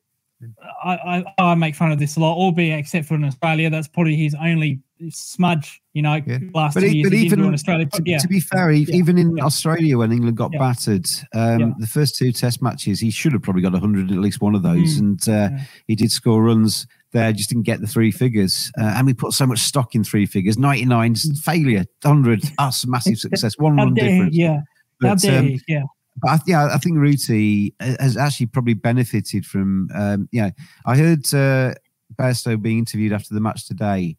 I, 0.84 1.24
I 1.38 1.52
I 1.52 1.56
make 1.56 1.76
fun 1.76 1.92
of 1.92 2.00
this 2.00 2.16
a 2.16 2.20
lot, 2.20 2.36
albeit 2.36 2.80
except 2.80 3.08
for 3.08 3.16
in 3.16 3.24
Australia. 3.26 3.70
That's 3.70 3.88
probably 3.88 4.16
his 4.16 4.36
only 4.40 4.80
smudge. 5.10 5.82
You 5.94 6.04
know, 6.04 6.22
last 6.54 6.76
But, 6.76 6.82
two 6.82 6.96
years 6.96 7.10
but 7.10 7.16
even 7.18 7.44
in 7.44 7.54
Australia. 7.54 7.86
to, 7.94 8.02
yeah, 8.06 8.20
to 8.20 8.28
be 8.28 8.40
fair, 8.40 8.72
Yeah. 8.72 8.96
even 8.96 9.18
in 9.18 9.40
Australia 9.42 9.98
when 9.98 10.12
England 10.12 10.38
got 10.38 10.52
Yeah. 10.54 10.60
battered, 10.60 11.08
um, 11.34 11.60
Yeah. 11.60 11.72
the 11.80 11.88
first 11.88 12.16
two 12.16 12.32
Test 12.32 12.62
matches, 12.62 13.00
he 13.00 13.10
should 13.12 13.34
have 13.34 13.42
probably 13.42 13.62
got 13.62 13.74
100 13.74 14.12
at 14.12 14.18
least 14.20 14.42
one 14.42 14.56
of 14.56 14.64
those, 14.64 14.96
Mm. 14.96 15.00
and 15.00 15.30
uh, 15.30 15.50
he 15.88 15.96
did 15.96 16.12
score 16.12 16.44
runs 16.44 16.88
there, 17.12 17.34
just 17.34 17.50
didn't 17.50 17.64
get 17.64 17.82
the 17.82 17.88
three 17.88 18.12
figures. 18.12 18.72
Uh, 18.80 18.94
and 18.96 19.08
we 19.08 19.14
put 19.14 19.34
so 19.34 19.46
much 19.48 19.60
stock 19.60 19.96
in 19.96 20.04
three 20.04 20.26
figures. 20.28 20.58
99 20.60 21.16
's 21.16 21.42
failure, 21.42 21.86
100 22.04 22.44
us 22.60 22.86
massive 22.86 23.18
success. 23.18 23.58
One 23.58 23.76
run 23.78 23.94
difference. 23.96 24.36
Yeah. 24.36 24.62
But, 25.02 25.26
um. 25.28 25.56
Yeah. 25.68 25.84
But 26.22 26.30
I, 26.32 26.40
yeah, 26.46 26.66
I 26.74 26.78
think 26.78 26.98
Rooty 26.98 27.74
has 27.80 28.16
actually 28.18 28.48
probably 28.48 28.74
benefited 28.74 29.46
from. 29.46 29.90
Um, 29.96 30.28
yeah, 30.34 30.50
I 30.86 30.98
heard 30.98 31.26
uh, 31.34 31.74
Bairstow 32.20 32.62
being 32.62 32.80
interviewed 32.80 33.14
after 33.14 33.34
the 33.34 33.40
match 33.40 33.66
today, 33.68 34.18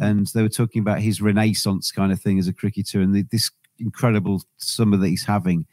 and 0.00 0.26
they 0.28 0.42
were 0.42 0.48
talking 0.48 0.80
about 0.80 1.00
his 1.00 1.20
renaissance 1.22 1.92
kind 1.92 2.10
of 2.12 2.20
thing 2.20 2.38
as 2.38 2.48
a 2.48 2.52
cricketer 2.52 3.00
and 3.00 3.14
the, 3.14 3.22
this 3.30 3.50
incredible 3.78 4.42
summer 4.56 4.96
that 4.96 5.08
he's 5.08 5.24
having. 5.24 5.66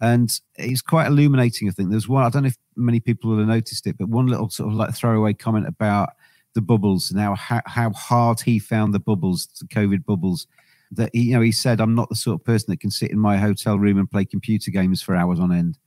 And 0.00 0.36
it's 0.56 0.82
quite 0.82 1.06
illuminating. 1.06 1.68
I 1.68 1.72
think 1.72 1.90
there's 1.90 2.08
one. 2.08 2.24
I 2.24 2.28
don't 2.30 2.42
know 2.42 2.48
if 2.48 2.58
many 2.76 2.98
people 2.98 3.30
will 3.30 3.38
have 3.38 3.46
noticed 3.46 3.86
it, 3.86 3.96
but 3.98 4.08
one 4.08 4.26
little 4.26 4.50
sort 4.50 4.68
of 4.70 4.74
like 4.74 4.94
throwaway 4.94 5.32
comment 5.32 5.68
about 5.68 6.10
the 6.54 6.60
bubbles 6.60 7.10
and 7.10 7.20
how 7.20 7.34
how, 7.36 7.62
how 7.66 7.90
hard 7.92 8.40
he 8.40 8.58
found 8.58 8.92
the 8.92 8.98
bubbles, 8.98 9.46
the 9.60 9.66
COVID 9.68 10.04
bubbles. 10.04 10.46
That 10.90 11.10
he, 11.12 11.22
you 11.22 11.34
know, 11.34 11.40
he 11.40 11.52
said, 11.52 11.80
"I'm 11.80 11.94
not 11.94 12.08
the 12.08 12.16
sort 12.16 12.40
of 12.40 12.44
person 12.44 12.66
that 12.72 12.80
can 12.80 12.90
sit 12.90 13.12
in 13.12 13.18
my 13.18 13.36
hotel 13.38 13.78
room 13.78 13.96
and 13.96 14.10
play 14.10 14.24
computer 14.24 14.70
games 14.72 15.00
for 15.00 15.14
hours 15.14 15.38
on 15.38 15.52
end." 15.52 15.78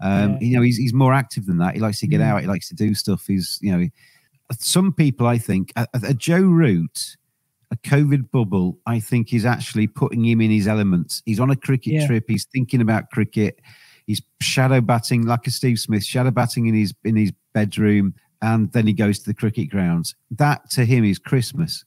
Um, 0.00 0.32
Yeah. 0.32 0.38
You 0.40 0.56
know, 0.56 0.62
he's 0.62 0.78
he's 0.78 0.94
more 0.94 1.12
active 1.12 1.44
than 1.44 1.58
that. 1.58 1.74
He 1.74 1.80
likes 1.80 2.00
to 2.00 2.06
get 2.06 2.20
Mm. 2.20 2.24
out. 2.24 2.40
He 2.40 2.46
likes 2.46 2.68
to 2.70 2.74
do 2.74 2.94
stuff. 2.94 3.26
He's 3.26 3.58
you 3.60 3.70
know, 3.76 3.86
some 4.58 4.94
people 4.94 5.26
I 5.26 5.36
think 5.36 5.72
a, 5.76 5.86
a 5.92 6.14
Joe 6.14 6.40
Root, 6.40 7.17
a 7.70 7.76
COVID 7.76 8.30
bubble, 8.30 8.78
I 8.86 8.98
think 9.00 9.32
is 9.32 9.44
actually 9.44 9.86
putting 9.86 10.24
him 10.24 10.40
in 10.40 10.50
his 10.50 10.66
elements. 10.66 11.22
He's 11.26 11.40
on 11.40 11.50
a 11.50 11.56
cricket 11.56 11.92
Yeah. 11.94 12.06
trip. 12.06 12.24
He's 12.28 12.46
thinking 12.46 12.80
about 12.80 13.10
cricket. 13.10 13.60
He's 14.06 14.22
shadow 14.40 14.80
batting 14.80 15.26
like 15.26 15.46
a 15.46 15.50
Steve 15.50 15.78
Smith, 15.78 16.04
shadow 16.04 16.30
batting 16.30 16.66
in 16.66 16.74
his 16.74 16.94
in 17.04 17.14
his 17.16 17.32
bedroom, 17.52 18.14
and 18.40 18.72
then 18.72 18.86
he 18.86 18.92
goes 18.94 19.18
to 19.18 19.26
the 19.26 19.34
cricket 19.34 19.68
grounds. 19.68 20.14
That 20.30 20.70
to 20.70 20.84
him 20.84 21.04
is 21.04 21.18
Christmas. 21.18 21.84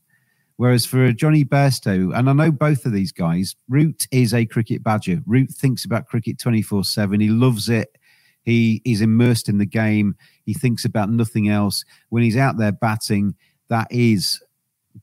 Whereas 0.57 0.85
for 0.85 1.11
Jonny 1.11 1.43
Bairstow, 1.43 2.15
and 2.15 2.29
I 2.29 2.33
know 2.33 2.51
both 2.51 2.85
of 2.85 2.91
these 2.91 3.11
guys, 3.11 3.55
Root 3.67 4.05
is 4.11 4.31
a 4.35 4.45
cricket 4.45 4.83
badger. 4.83 5.23
Root 5.25 5.49
thinks 5.49 5.85
about 5.85 6.05
cricket 6.07 6.37
24 6.37 6.83
7. 6.83 7.19
He 7.19 7.29
loves 7.29 7.67
it. 7.67 7.97
He 8.43 8.81
is 8.85 9.01
immersed 9.01 9.49
in 9.49 9.57
the 9.57 9.65
game. 9.65 10.15
He 10.45 10.53
thinks 10.53 10.85
about 10.85 11.09
nothing 11.09 11.49
else. 11.49 11.83
When 12.09 12.21
he's 12.21 12.37
out 12.37 12.57
there 12.57 12.71
batting, 12.71 13.33
that 13.69 13.87
is 13.89 14.39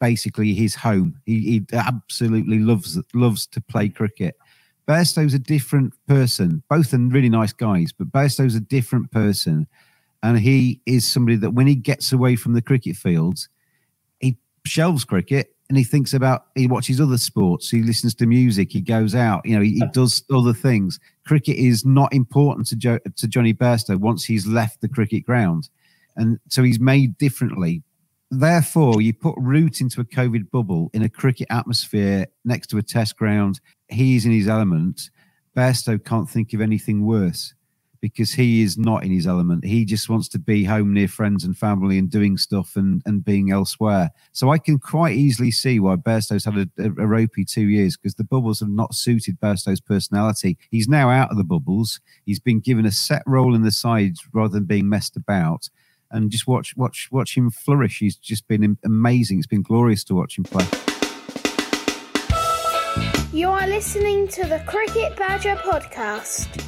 basically 0.00 0.54
his 0.54 0.74
home. 0.74 1.20
He, 1.26 1.40
he 1.40 1.76
absolutely 1.76 2.58
loves 2.58 2.98
loves 3.14 3.46
to 3.48 3.60
play 3.60 3.88
cricket. 3.88 4.36
Bairstow's 4.88 5.34
a 5.34 5.38
different 5.38 5.92
person. 6.06 6.62
Both 6.70 6.94
are 6.94 6.98
really 6.98 7.28
nice 7.28 7.52
guys, 7.52 7.92
but 7.92 8.10
Bairstow's 8.10 8.54
a 8.54 8.60
different 8.60 9.10
person. 9.10 9.66
And 10.22 10.38
he 10.38 10.80
is 10.86 11.06
somebody 11.06 11.36
that 11.36 11.50
when 11.50 11.66
he 11.66 11.74
gets 11.74 12.12
away 12.12 12.36
from 12.36 12.54
the 12.54 12.62
cricket 12.62 12.96
fields, 12.96 13.48
he 14.20 14.36
shelves 14.64 15.04
cricket 15.04 15.54
and 15.68 15.76
he 15.76 15.84
thinks 15.84 16.14
about 16.14 16.46
he 16.54 16.66
watches 16.66 17.00
other 17.00 17.18
sports 17.18 17.68
he 17.68 17.82
listens 17.82 18.14
to 18.14 18.26
music 18.26 18.72
he 18.72 18.80
goes 18.80 19.14
out 19.14 19.44
you 19.44 19.54
know 19.54 19.62
he, 19.62 19.72
he 19.72 19.82
does 19.92 20.24
other 20.32 20.54
things 20.54 20.98
cricket 21.26 21.56
is 21.56 21.84
not 21.84 22.12
important 22.12 22.66
to 22.66 22.76
jo- 22.76 22.98
to 23.16 23.28
jonny 23.28 23.52
bairstow 23.52 23.96
once 23.96 24.24
he's 24.24 24.46
left 24.46 24.80
the 24.80 24.88
cricket 24.88 25.24
ground 25.24 25.68
and 26.16 26.38
so 26.48 26.62
he's 26.62 26.80
made 26.80 27.16
differently 27.18 27.82
therefore 28.30 29.00
you 29.00 29.12
put 29.14 29.34
root 29.38 29.80
into 29.80 30.00
a 30.00 30.04
covid 30.04 30.50
bubble 30.50 30.90
in 30.92 31.02
a 31.02 31.08
cricket 31.08 31.46
atmosphere 31.50 32.26
next 32.44 32.68
to 32.68 32.78
a 32.78 32.82
test 32.82 33.16
ground 33.16 33.60
he's 33.88 34.26
in 34.26 34.32
his 34.32 34.48
element 34.48 35.10
bairstow 35.56 36.02
can't 36.04 36.28
think 36.28 36.52
of 36.52 36.60
anything 36.60 37.06
worse 37.06 37.54
because 38.00 38.32
he 38.32 38.62
is 38.62 38.78
not 38.78 39.04
in 39.04 39.10
his 39.10 39.26
element. 39.26 39.64
He 39.64 39.84
just 39.84 40.08
wants 40.08 40.28
to 40.30 40.38
be 40.38 40.64
home 40.64 40.92
near 40.92 41.08
friends 41.08 41.44
and 41.44 41.56
family 41.56 41.98
and 41.98 42.10
doing 42.10 42.36
stuff 42.36 42.76
and, 42.76 43.02
and 43.06 43.24
being 43.24 43.50
elsewhere. 43.50 44.10
So 44.32 44.50
I 44.50 44.58
can 44.58 44.78
quite 44.78 45.16
easily 45.16 45.50
see 45.50 45.80
why 45.80 45.96
Bairstow's 45.96 46.44
had 46.44 46.56
a, 46.56 46.68
a, 46.78 46.86
a 46.86 47.06
ropey 47.06 47.44
two 47.44 47.68
years 47.68 47.96
because 47.96 48.14
the 48.14 48.24
bubbles 48.24 48.60
have 48.60 48.68
not 48.68 48.94
suited 48.94 49.40
Bairstow's 49.40 49.80
personality. 49.80 50.58
He's 50.70 50.88
now 50.88 51.10
out 51.10 51.30
of 51.30 51.36
the 51.36 51.44
bubbles. 51.44 52.00
He's 52.24 52.40
been 52.40 52.60
given 52.60 52.86
a 52.86 52.92
set 52.92 53.22
role 53.26 53.54
in 53.54 53.62
the 53.62 53.72
side 53.72 54.16
rather 54.32 54.54
than 54.54 54.64
being 54.64 54.88
messed 54.88 55.16
about. 55.16 55.68
And 56.10 56.30
just 56.30 56.46
watch 56.46 56.76
watch 56.76 57.08
watch 57.10 57.36
him 57.36 57.50
flourish. 57.50 57.98
He's 57.98 58.16
just 58.16 58.48
been 58.48 58.78
amazing. 58.84 59.38
It's 59.38 59.46
been 59.46 59.62
glorious 59.62 60.04
to 60.04 60.14
watch 60.14 60.38
him 60.38 60.44
play. 60.44 60.66
You 63.32 63.50
are 63.50 63.66
listening 63.66 64.26
to 64.28 64.46
the 64.46 64.58
Cricket 64.66 65.16
Badger 65.16 65.56
podcast. 65.56 66.64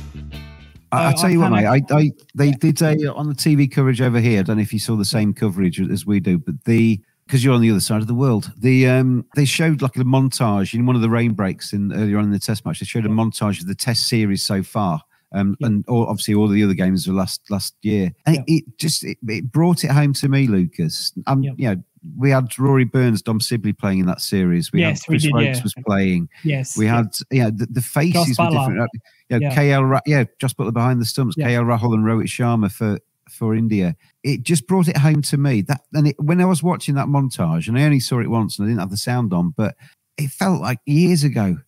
I, 0.93 1.09
I 1.09 1.13
tell 1.15 1.31
you 1.31 1.41
what, 1.41 1.53
mate. 1.53 1.67
I, 1.67 1.81
I 1.91 2.11
they 2.35 2.51
did 2.51 2.83
a 2.83 3.13
on 3.15 3.29
the 3.29 3.35
TV 3.35 3.71
coverage 3.71 4.01
over 4.01 4.21
here. 4.21 4.41
I 4.41 4.43
don't 4.43 4.57
know 4.57 4.63
if 4.63 4.73
you 4.73 4.79
saw 4.79 4.97
the 4.97 5.05
same 5.05 5.33
coverage 5.33 5.81
as 5.81 6.05
we 6.05 6.21
do, 6.21 6.39
but 6.39 6.65
the 6.65 7.01
because 7.27 7.45
you're 7.45 7.55
on 7.55 7.61
the 7.61 7.71
other 7.71 7.81
side 7.81 8.01
of 8.01 8.09
the 8.09 8.15
world. 8.15 8.53
The 8.59 8.89
um 8.89 9.25
they 9.37 9.45
showed 9.45 9.83
like 9.83 9.97
a 9.97 10.01
montage 10.01 10.75
in 10.75 10.87
one 10.87 10.97
of 10.97 11.03
the 11.03 11.11
rain 11.11 11.33
breaks 11.33 11.73
in 11.73 11.93
earlier 11.93 12.19
on 12.19 12.25
in 12.25 12.31
the 12.31 12.39
Test 12.39 12.67
match. 12.67 12.81
They 12.81 12.87
showed 12.87 13.07
a 13.07 13.09
montage 13.09 13.61
of 13.61 13.67
the 13.67 13.75
Test 13.75 14.09
series 14.09 14.43
so 14.43 14.63
far. 14.63 15.01
Um, 15.33 15.57
and 15.61 15.85
all, 15.87 16.07
obviously 16.07 16.35
all 16.35 16.49
the 16.49 16.65
other 16.65 16.75
games 16.75 17.07
were 17.07 17.15
last 17.15 17.41
last 17.51 17.75
year, 17.83 18.11
and 18.27 18.39
it, 18.39 18.45
it 18.49 18.65
just 18.79 19.05
it, 19.05 19.19
it 19.29 19.53
brought 19.53 19.85
it 19.85 19.91
home 19.91 20.13
to 20.15 20.29
me, 20.29 20.47
Lucas. 20.49 21.13
Um, 21.27 21.43
you 21.43 21.55
know, 21.59 21.77
we 22.17 22.31
had 22.31 22.59
Rory 22.59 22.85
Burns, 22.85 23.23
Dom 23.23 23.41
Sibley 23.41 23.73
playing 23.73 24.01
in 24.01 24.07
that 24.07 24.21
series. 24.21 24.73
We 24.73 24.81
Yes, 24.81 25.03
had 25.05 25.09
we 25.09 25.13
Chris 25.13 25.23
did, 25.23 25.35
Rhodes 25.35 25.59
yeah. 25.59 25.63
was 25.63 25.75
playing. 25.87 26.29
Yes, 26.43 26.77
we 26.77 26.87
yeah. 26.87 26.97
had 26.97 27.15
yeah 27.31 27.51
the, 27.55 27.67
the 27.71 27.81
faces 27.81 28.39
were 28.39 28.51
different. 28.51 28.91
You 29.29 29.39
know, 29.39 29.49
Yeah. 29.49 29.55
KL, 29.55 30.01
yeah, 30.07 30.25
Jos 30.41 30.55
Buttler 30.55 30.73
behind 30.73 31.01
the 31.01 31.05
stumps, 31.05 31.37
Yeah. 31.39 31.49
KL 31.49 31.65
Rahul 31.79 31.95
and 31.95 32.05
Rohit 32.05 32.25
Sharma 32.27 32.71
for 32.73 32.99
for 33.31 33.55
India. 33.55 33.95
It 34.25 34.43
just 34.43 34.67
brought 34.67 34.89
it 34.89 34.97
home 34.97 35.23
to 35.23 35.37
me 35.37 35.63
that, 35.63 35.83
and 35.95 36.09
it, 36.09 36.17
when 36.19 36.41
I 36.41 36.45
was 36.47 36.63
watching 36.63 36.97
that 36.97 37.07
montage, 37.07 37.69
and 37.69 37.79
I 37.79 37.85
only 37.85 38.01
saw 38.01 38.19
it 38.19 38.29
once 38.29 38.59
and 38.59 38.67
I 38.67 38.71
didn't 38.71 38.81
have 38.81 38.91
the 38.91 38.97
sound 38.97 39.33
on, 39.33 39.55
but 39.57 39.77
it 40.17 40.31
felt 40.31 40.61
like 40.61 40.79
years 40.87 41.23
ago. 41.23 41.59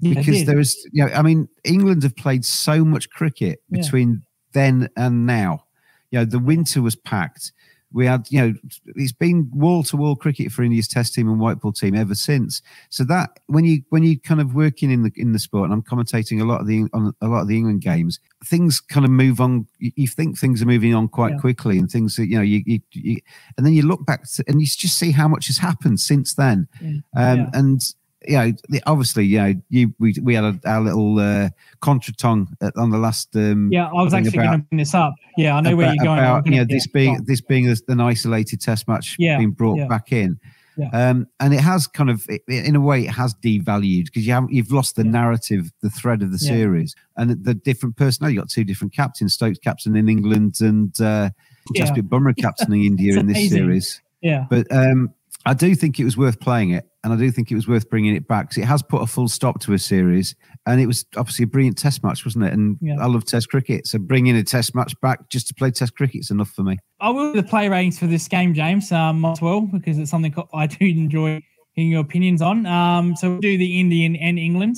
Yeah, 0.00 0.14
because 0.14 0.44
there 0.46 0.58
is, 0.60 0.76
you 0.92 1.04
know, 1.04 1.12
I 1.12 1.22
mean, 1.22 1.48
England 1.64 2.02
have 2.04 2.16
played 2.16 2.44
so 2.44 2.84
much 2.84 3.10
cricket 3.10 3.60
Yeah. 3.70 3.80
between 3.80 4.22
then 4.52 4.88
and 4.96 5.26
now. 5.26 5.64
You 6.10 6.20
know, 6.20 6.24
the 6.24 6.38
winter 6.38 6.80
was 6.82 6.94
packed. 6.96 7.52
We 7.90 8.04
had, 8.04 8.26
you 8.30 8.38
know, 8.40 8.54
it's 8.96 9.12
been 9.12 9.50
wall 9.50 9.82
to 9.84 9.96
wall 9.96 10.14
cricket 10.14 10.52
for 10.52 10.62
India's 10.62 10.88
Test 10.88 11.14
team 11.14 11.26
and 11.26 11.40
white 11.40 11.58
ball 11.58 11.72
team 11.72 11.94
ever 11.94 12.14
since. 12.14 12.60
So 12.90 13.02
that 13.04 13.40
when 13.46 13.64
you 13.64 13.80
when 13.88 14.02
you 14.02 14.20
kind 14.20 14.42
of 14.42 14.54
working 14.54 14.90
in 14.90 15.02
the 15.04 15.12
in 15.16 15.32
the 15.32 15.38
sport, 15.38 15.64
and 15.70 15.72
I'm 15.72 15.82
commentating 15.82 16.40
a 16.42 16.44
lot 16.44 16.60
of 16.60 16.66
the 16.66 16.84
on 16.92 17.14
a 17.22 17.28
lot 17.28 17.40
of 17.40 17.48
the 17.48 17.56
England 17.56 17.80
games, 17.80 18.20
things 18.44 18.78
kind 18.78 19.06
of 19.06 19.10
move 19.10 19.40
on. 19.40 19.66
You, 19.78 20.06
think 20.06 20.38
things 20.38 20.60
are 20.60 20.66
moving 20.66 20.94
on 20.94 21.08
quite 21.08 21.32
Yeah. 21.32 21.38
quickly, 21.38 21.78
and 21.78 21.90
things 21.90 22.16
that 22.16 22.26
you 22.28 22.36
know, 22.36 22.42
you, 22.42 22.62
you, 22.66 22.80
you 22.92 23.16
and 23.56 23.64
then 23.64 23.72
you 23.72 23.82
look 23.82 24.04
back 24.04 24.28
to, 24.32 24.44
and 24.46 24.60
you 24.60 24.66
just 24.66 24.98
see 24.98 25.10
how 25.10 25.26
much 25.26 25.46
has 25.46 25.56
happened 25.56 25.98
since 25.98 26.34
then. 26.34 26.68
Yeah. 26.82 26.90
Um, 27.16 27.38
Yeah. 27.38 27.50
And 27.54 27.80
you 28.26 28.36
know, 28.36 28.52
obviously, 28.86 29.24
you 29.26 29.38
know, 29.38 29.54
you 29.70 29.94
we 29.98 30.14
we 30.22 30.34
had 30.34 30.44
a, 30.44 30.58
our 30.66 30.80
little 30.80 31.18
uh, 31.18 31.48
contretemps 31.82 32.48
at- 32.60 32.76
on 32.76 32.90
the 32.90 32.98
last. 32.98 33.34
Um, 33.36 33.68
Yeah, 33.72 33.86
I 33.86 34.02
was 34.02 34.12
actually 34.14 34.32
going 34.38 34.52
to 34.52 34.58
bring 34.68 34.78
this 34.78 34.94
up. 34.94 35.14
Yeah, 35.36 35.56
I 35.56 35.60
know 35.60 35.76
where 35.76 35.94
you're 35.94 36.04
going. 36.04 36.18
About, 36.18 36.44
you 36.46 36.52
know, 36.52 36.58
yeah, 36.58 36.64
this 36.68 36.86
being 36.86 37.16
on. 37.16 37.24
this 37.26 37.40
being 37.40 37.68
an 37.88 38.00
isolated 38.00 38.60
test 38.60 38.88
match 38.88 39.16
Yeah, 39.18 39.38
being 39.38 39.52
brought 39.52 39.78
yeah. 39.78 39.86
back 39.86 40.12
in. 40.12 40.38
Yeah. 40.76 40.90
Um, 40.92 41.26
and 41.40 41.52
it 41.52 41.58
has 41.60 41.88
kind 41.88 42.08
of, 42.08 42.24
in 42.46 42.76
a 42.76 42.80
way, 42.80 43.02
it 43.02 43.10
has 43.10 43.34
devalued 43.34 44.04
because 44.04 44.24
you 44.24 44.32
haven't, 44.32 44.52
you've 44.52 44.70
lost 44.70 44.94
the 44.94 45.02
narrative, 45.02 45.72
the 45.82 45.90
thread 45.90 46.22
of 46.22 46.30
the 46.30 46.38
Yeah. 46.40 46.50
series, 46.52 46.94
and 47.16 47.30
the 47.44 47.54
different 47.54 47.96
personnel. 47.96 48.30
You 48.30 48.38
got 48.38 48.48
two 48.48 48.62
different 48.62 48.92
captains: 48.92 49.34
Stokes 49.34 49.58
captain 49.58 49.96
in 49.96 50.08
England 50.08 50.56
and 50.60 50.92
uh, 51.00 51.30
Yeah. 51.74 51.84
Jasprit 51.86 52.08
Bumrah 52.08 52.36
captaining 52.36 52.84
India 52.92 53.18
in 53.18 53.26
this 53.26 53.36
amazing. 53.38 53.58
series. 53.58 54.02
Yeah. 54.20 54.46
But 54.50 54.66
um, 54.70 55.12
I 55.46 55.54
do 55.54 55.74
think 55.74 55.98
it 55.98 56.04
was 56.04 56.16
worth 56.16 56.40
playing 56.40 56.70
it, 56.70 56.84
and 57.04 57.12
I 57.12 57.16
do 57.16 57.30
think 57.30 57.50
it 57.50 57.54
was 57.54 57.68
worth 57.68 57.88
bringing 57.88 58.14
it 58.14 58.26
back 58.26 58.48
because 58.48 58.62
it 58.62 58.66
has 58.66 58.82
put 58.82 59.02
a 59.02 59.06
full 59.06 59.28
stop 59.28 59.60
to 59.60 59.72
a 59.72 59.78
series, 59.78 60.34
and 60.66 60.80
it 60.80 60.86
was 60.86 61.06
obviously 61.16 61.44
a 61.44 61.46
brilliant 61.46 61.78
Test 61.78 62.02
match, 62.02 62.24
wasn't 62.24 62.44
it? 62.44 62.52
And 62.52 62.76
Yeah. 62.80 62.96
I 63.00 63.06
love 63.06 63.24
Test 63.24 63.48
cricket, 63.48 63.86
so 63.86 63.98
bringing 63.98 64.36
a 64.36 64.42
Test 64.42 64.74
match 64.74 64.94
back 65.00 65.28
just 65.30 65.48
to 65.48 65.54
play 65.54 65.70
Test 65.70 65.94
cricket 65.94 66.20
is 66.20 66.30
enough 66.30 66.50
for 66.50 66.62
me. 66.62 66.76
I 67.00 67.10
will 67.10 67.32
do 67.32 67.40
the 67.40 67.48
play 67.48 67.68
ratings 67.68 67.98
for 67.98 68.06
this 68.06 68.26
game, 68.28 68.52
James, 68.52 68.90
um, 68.92 69.24
as 69.24 69.40
well, 69.40 69.62
because 69.62 69.98
it's 69.98 70.10
something 70.10 70.34
I 70.52 70.66
do 70.66 70.84
enjoy 70.86 71.42
hearing 71.72 71.92
your 71.92 72.00
opinions 72.00 72.42
on. 72.42 72.66
Um, 72.66 73.14
so 73.16 73.30
we'll 73.30 73.40
do 73.40 73.56
the 73.56 73.80
Indian 73.80 74.16
and 74.16 74.38
England. 74.38 74.76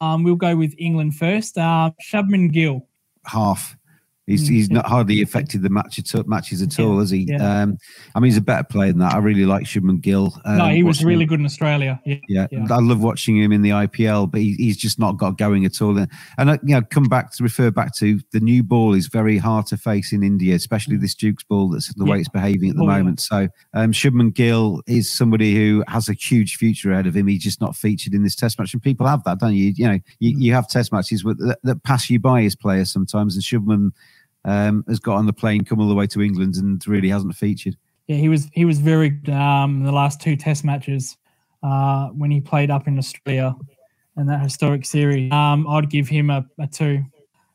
Um, 0.00 0.22
we'll 0.22 0.36
go 0.36 0.54
with 0.54 0.74
England 0.78 1.16
first. 1.16 1.58
Uh, 1.58 1.90
Shubman 2.00 2.52
Gill. 2.52 2.86
Half. 3.26 3.76
He's, 4.28 4.48
Mm, 4.48 4.52
he's 4.52 4.70
not 4.70 4.86
hardly 4.86 5.22
affected 5.22 5.62
the 5.62 5.70
match 5.70 5.98
at, 5.98 6.28
matches 6.28 6.62
at 6.62 6.78
all, 6.78 6.98
has 7.00 7.10
he? 7.10 7.24
yeah. 7.28 7.62
Um, 7.62 7.78
I 8.14 8.20
mean, 8.20 8.30
he's 8.30 8.36
a 8.36 8.42
better 8.42 8.62
player 8.62 8.92
than 8.92 9.00
that. 9.00 9.14
I 9.14 9.18
really 9.18 9.46
like 9.46 9.64
Shubman 9.64 10.00
Gill. 10.00 10.38
Um, 10.44 10.58
no, 10.58 10.68
he 10.68 10.82
was 10.82 11.02
really 11.04 11.22
him- 11.22 11.28
good 11.28 11.40
in 11.40 11.46
Australia. 11.46 12.00
Yeah. 12.04 12.16
Yeah, 12.28 12.46
Yeah. 12.52 12.66
I 12.70 12.78
love 12.78 13.00
watching 13.02 13.36
him 13.38 13.50
in 13.52 13.62
the 13.62 13.70
IPL, 13.70 14.30
but 14.30 14.40
he, 14.42 14.52
he's 14.54 14.76
just 14.76 14.98
not 14.98 15.16
got 15.16 15.38
going 15.38 15.64
at 15.64 15.80
all. 15.82 15.96
And, 15.98 16.10
and 16.36 16.50
uh, 16.50 16.58
you 16.62 16.74
know, 16.74 16.82
come 16.82 17.04
back 17.04 17.32
to 17.32 17.42
refer 17.42 17.70
back 17.70 17.94
to 17.96 18.20
the 18.32 18.40
new 18.40 18.62
ball 18.62 18.94
is 18.94 19.06
very 19.08 19.38
hard 19.38 19.66
to 19.68 19.76
face 19.78 20.12
in 20.12 20.22
India, 20.22 20.54
especially 20.54 20.96
this 20.98 21.14
Duke's 21.14 21.42
ball. 21.44 21.70
That's 21.70 21.92
the 21.94 22.04
way 22.04 22.18
it's 22.20 22.28
behaving 22.28 22.70
at 22.70 22.76
the 22.76 22.82
Oh, 22.82 22.86
yeah. 22.90 22.98
moment. 22.98 23.20
So, 23.20 23.48
um, 23.74 23.92
Shubman 23.92 24.34
Gill 24.34 24.82
is 24.86 25.10
somebody 25.10 25.54
who 25.54 25.82
has 25.88 26.08
a 26.08 26.12
huge 26.12 26.56
future 26.56 26.92
ahead 26.92 27.06
of 27.06 27.16
him. 27.16 27.26
He's 27.26 27.42
just 27.42 27.60
not 27.60 27.74
featured 27.74 28.12
in 28.14 28.22
this 28.22 28.36
Test 28.36 28.58
match, 28.58 28.74
and 28.74 28.82
people 28.82 29.06
have 29.06 29.24
that, 29.24 29.38
don't 29.38 29.54
you? 29.54 29.72
You 29.74 29.88
know, 29.88 29.98
you, 30.20 30.36
Mm. 30.36 30.42
you 30.42 30.52
have 30.52 30.68
Test 30.68 30.92
matches 30.92 31.24
with, 31.24 31.38
that, 31.38 31.58
that 31.62 31.82
pass 31.82 32.10
you 32.10 32.18
by 32.20 32.42
as 32.44 32.54
players 32.54 32.92
sometimes, 32.92 33.34
and 33.34 33.42
Shubman 33.42 33.90
um, 34.44 34.84
has 34.88 35.00
got 35.00 35.16
on 35.16 35.26
the 35.26 35.32
plane, 35.32 35.64
come 35.64 35.80
all 35.80 35.88
the 35.88 35.94
way 35.94 36.06
to 36.08 36.22
England, 36.22 36.56
and 36.56 36.86
really 36.86 37.08
hasn't 37.08 37.34
featured. 37.34 37.76
Yeah, 38.06 38.16
he 38.16 38.28
was 38.28 38.48
he 38.52 38.64
was 38.64 38.78
very 38.78 39.10
good 39.10 39.34
um, 39.34 39.84
the 39.84 39.92
last 39.92 40.20
two 40.20 40.36
Test 40.36 40.64
matches 40.64 41.16
uh, 41.62 42.08
when 42.08 42.30
he 42.30 42.40
played 42.40 42.70
up 42.70 42.88
in 42.88 42.98
Australia 42.98 43.54
in 44.16 44.26
that 44.26 44.40
historic 44.40 44.84
series. 44.84 45.32
Um, 45.32 45.66
I'd 45.68 45.90
give 45.90 46.08
him 46.08 46.30
a, 46.30 46.44
a 46.58 46.66
two. 46.66 47.04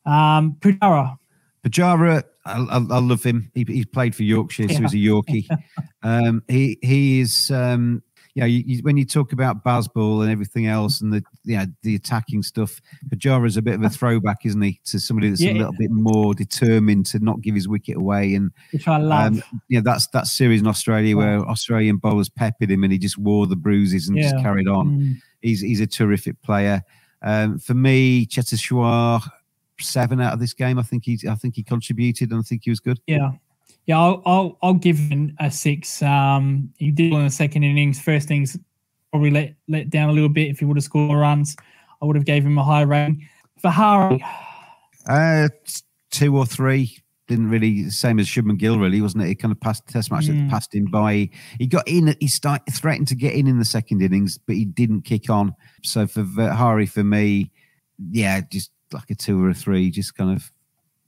Um, 0.05 0.57
Pujara. 0.59 1.17
Pajara, 1.63 2.23
I, 2.45 2.57
I, 2.59 2.77
I 2.77 2.99
love 2.99 3.23
him. 3.23 3.51
He, 3.53 3.63
he 3.67 3.85
played 3.85 4.15
for 4.15 4.23
Yorkshire, 4.23 4.69
so 4.69 4.81
he's 4.81 4.93
a 4.93 4.97
Yorkie. 4.97 5.47
um, 6.03 6.43
he 6.47 6.77
he 6.81 7.21
is, 7.21 7.49
um, 7.51 8.03
you 8.35 8.41
know, 8.41 8.47
you, 8.47 8.63
you, 8.65 8.79
when 8.83 8.97
you 8.97 9.05
talk 9.05 9.31
about 9.31 9.63
Bazball 9.63 10.23
and 10.23 10.31
everything 10.31 10.65
else, 10.65 11.01
and 11.01 11.13
the 11.13 11.23
yeah 11.43 11.65
the 11.83 11.95
attacking 11.95 12.41
stuff, 12.43 12.81
Pujara 13.09 13.45
is 13.45 13.57
a 13.57 13.61
bit 13.61 13.75
of 13.75 13.83
a 13.83 13.89
throwback, 13.89 14.45
isn't 14.45 14.61
he, 14.61 14.79
to 14.85 14.99
somebody 14.99 15.29
that's 15.29 15.41
Yeah. 15.41 15.51
a 15.51 15.53
little 15.53 15.75
bit 15.77 15.91
more 15.91 16.33
determined 16.33 17.05
to 17.07 17.19
not 17.19 17.41
give 17.41 17.53
his 17.53 17.67
wicket 17.67 17.97
away. 17.97 18.33
And 18.33 18.51
Which 18.71 18.87
I 18.87 18.97
love. 18.97 19.33
um, 19.33 19.43
yeah, 19.69 19.81
that's 19.83 20.07
that 20.07 20.25
series 20.27 20.61
in 20.61 20.67
Australia 20.67 21.15
where 21.15 21.39
Australian 21.41 21.97
bowlers 21.97 22.29
peppered 22.29 22.71
him, 22.71 22.83
and 22.83 22.91
he 22.91 22.97
just 22.97 23.17
wore 23.17 23.45
the 23.45 23.55
bruises 23.55 24.09
and 24.09 24.17
just 24.17 24.35
carried 24.37 24.67
on. 24.67 24.99
Mm. 24.99 25.15
He's 25.41 25.61
he's 25.61 25.81
a 25.81 25.87
terrific 25.87 26.41
player. 26.41 26.81
Um, 27.21 27.59
for 27.59 27.73
me, 27.73 28.25
Cheteshwar, 28.25 29.21
seven 29.79 30.19
out 30.21 30.33
of 30.33 30.39
this 30.39 30.53
game. 30.53 30.79
I 30.79 30.83
think 30.83 31.05
he 31.05 31.19
I 31.29 31.35
think 31.35 31.55
he 31.55 31.63
contributed 31.63 32.31
and 32.31 32.39
I 32.39 32.43
think 32.43 32.61
he 32.63 32.69
was 32.69 32.79
good. 32.79 32.99
Yeah. 33.07 33.31
Yeah, 33.85 33.99
I'll, 33.99 34.21
I'll 34.25 34.57
I'll 34.61 34.73
give 34.75 34.97
him 34.97 35.35
a 35.39 35.51
six. 35.51 36.01
Um, 36.01 36.71
he 36.77 36.89
did 36.91 37.11
well 37.11 37.19
in 37.21 37.27
the 37.27 37.31
second 37.31 37.63
innings. 37.63 37.99
First 37.99 38.31
innings 38.31 38.57
probably 39.11 39.31
let 39.31 39.55
let 39.67 39.89
down 39.89 40.09
a 40.09 40.13
little 40.13 40.29
bit. 40.29 40.49
If 40.49 40.59
he 40.59 40.65
would 40.65 40.77
have 40.77 40.83
scored 40.83 41.09
more 41.09 41.19
runs, 41.19 41.55
I 42.01 42.05
would 42.05 42.15
have 42.15 42.25
gave 42.25 42.45
him 42.45 42.57
a 42.57 42.63
high 42.63 42.81
rating. 42.83 43.27
Vihari, 43.61 44.23
Uh, 45.07 45.49
two 46.11 46.37
or 46.37 46.45
three. 46.45 46.97
Didn't 47.27 47.49
really 47.49 47.89
same 47.89 48.19
as 48.19 48.27
Shubman 48.27 48.57
Gill 48.57 48.77
really, 48.79 49.01
wasn't 49.01 49.23
it? 49.23 49.27
He 49.27 49.35
kind 49.35 49.51
of 49.51 49.59
passed 49.59 49.87
test 49.87 50.11
match 50.11 50.27
that 50.27 50.35
Mm. 50.35 50.49
passed 50.49 50.73
him 50.75 50.85
by. 50.85 51.29
He 51.57 51.67
got 51.67 51.87
in. 51.87 52.15
He 52.19 52.27
started 52.27 52.73
threatened 52.73 53.07
to 53.09 53.15
get 53.15 53.33
in 53.33 53.47
in 53.47 53.59
the 53.59 53.65
second 53.65 54.01
innings, 54.01 54.37
but 54.37 54.55
he 54.55 54.65
didn't 54.65 55.01
kick 55.03 55.29
on. 55.29 55.55
So 55.83 56.05
Vihari, 56.05 56.85
for 56.85 57.03
me, 57.03 57.51
yeah, 58.11 58.41
just 58.49 58.71
like 58.91 59.09
a 59.09 59.15
two 59.15 59.41
or 59.43 59.49
a 59.49 59.53
three. 59.53 59.89
Just 59.89 60.15
kind 60.15 60.31
of 60.31 60.51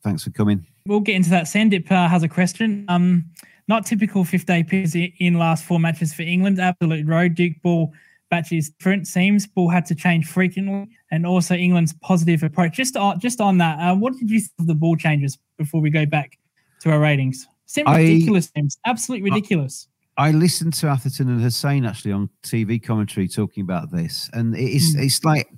thanks 0.04 0.24
for 0.24 0.32
coming. 0.32 0.66
We'll 0.88 1.00
get 1.00 1.16
into 1.16 1.32
that. 1.32 1.46
Sandip 1.46 1.92
uh, 1.92 2.08
has 2.08 2.22
a 2.24 2.28
question. 2.28 2.86
Um, 2.90 3.26
not 3.68 3.86
typical 3.86 4.24
fifth 4.24 4.46
day 4.46 4.64
pitches 4.64 4.96
in 5.20 5.34
last 5.40 5.66
four 5.66 5.80
matches 5.80 6.14
for 6.14 6.22
England. 6.22 6.60
Absolute 6.60 7.08
road. 7.08 7.34
Duke 7.34 7.60
ball 7.64 7.92
batches 8.30 8.70
different. 8.70 9.08
Seems 9.08 9.48
ball 9.48 9.70
had 9.70 9.86
to 9.88 9.96
change 9.96 10.28
frequently, 10.28 10.88
and 11.10 11.26
also 11.26 11.56
England's 11.56 11.94
positive 12.04 12.44
approach. 12.44 12.76
Just 12.76 12.96
on 12.96 13.20
just 13.20 13.42
on 13.42 13.58
that, 13.58 13.80
uh, 13.80 13.96
what 13.96 14.14
did 14.14 14.30
you 14.30 14.40
think 14.40 14.52
of 14.60 14.68
the 14.68 14.76
ball 14.76 14.96
changes 14.96 15.40
before 15.58 15.82
we 15.82 15.90
go 15.90 16.06
back 16.06 16.38
to 16.82 16.92
our 16.92 17.00
ratings? 17.00 17.48
Seemed 17.66 17.88
I- 17.88 17.98
ridiculous. 18.02 18.52
Seems 18.56 18.78
absolutely 18.86 19.32
ridiculous. 19.32 19.88
I 20.18 20.32
listened 20.32 20.74
to 20.76 20.88
Atherton 20.88 21.28
and 21.28 21.42
Hussain 21.42 21.84
actually 21.86 22.14
on 22.14 22.30
TV 22.44 22.82
commentary 22.82 23.28
talking 23.28 23.64
about 23.64 23.92
this, 23.92 24.30
and 24.34 24.56
it's 24.56 24.96
Mm. 24.96 25.04
it's 25.04 25.24
like 25.26 25.50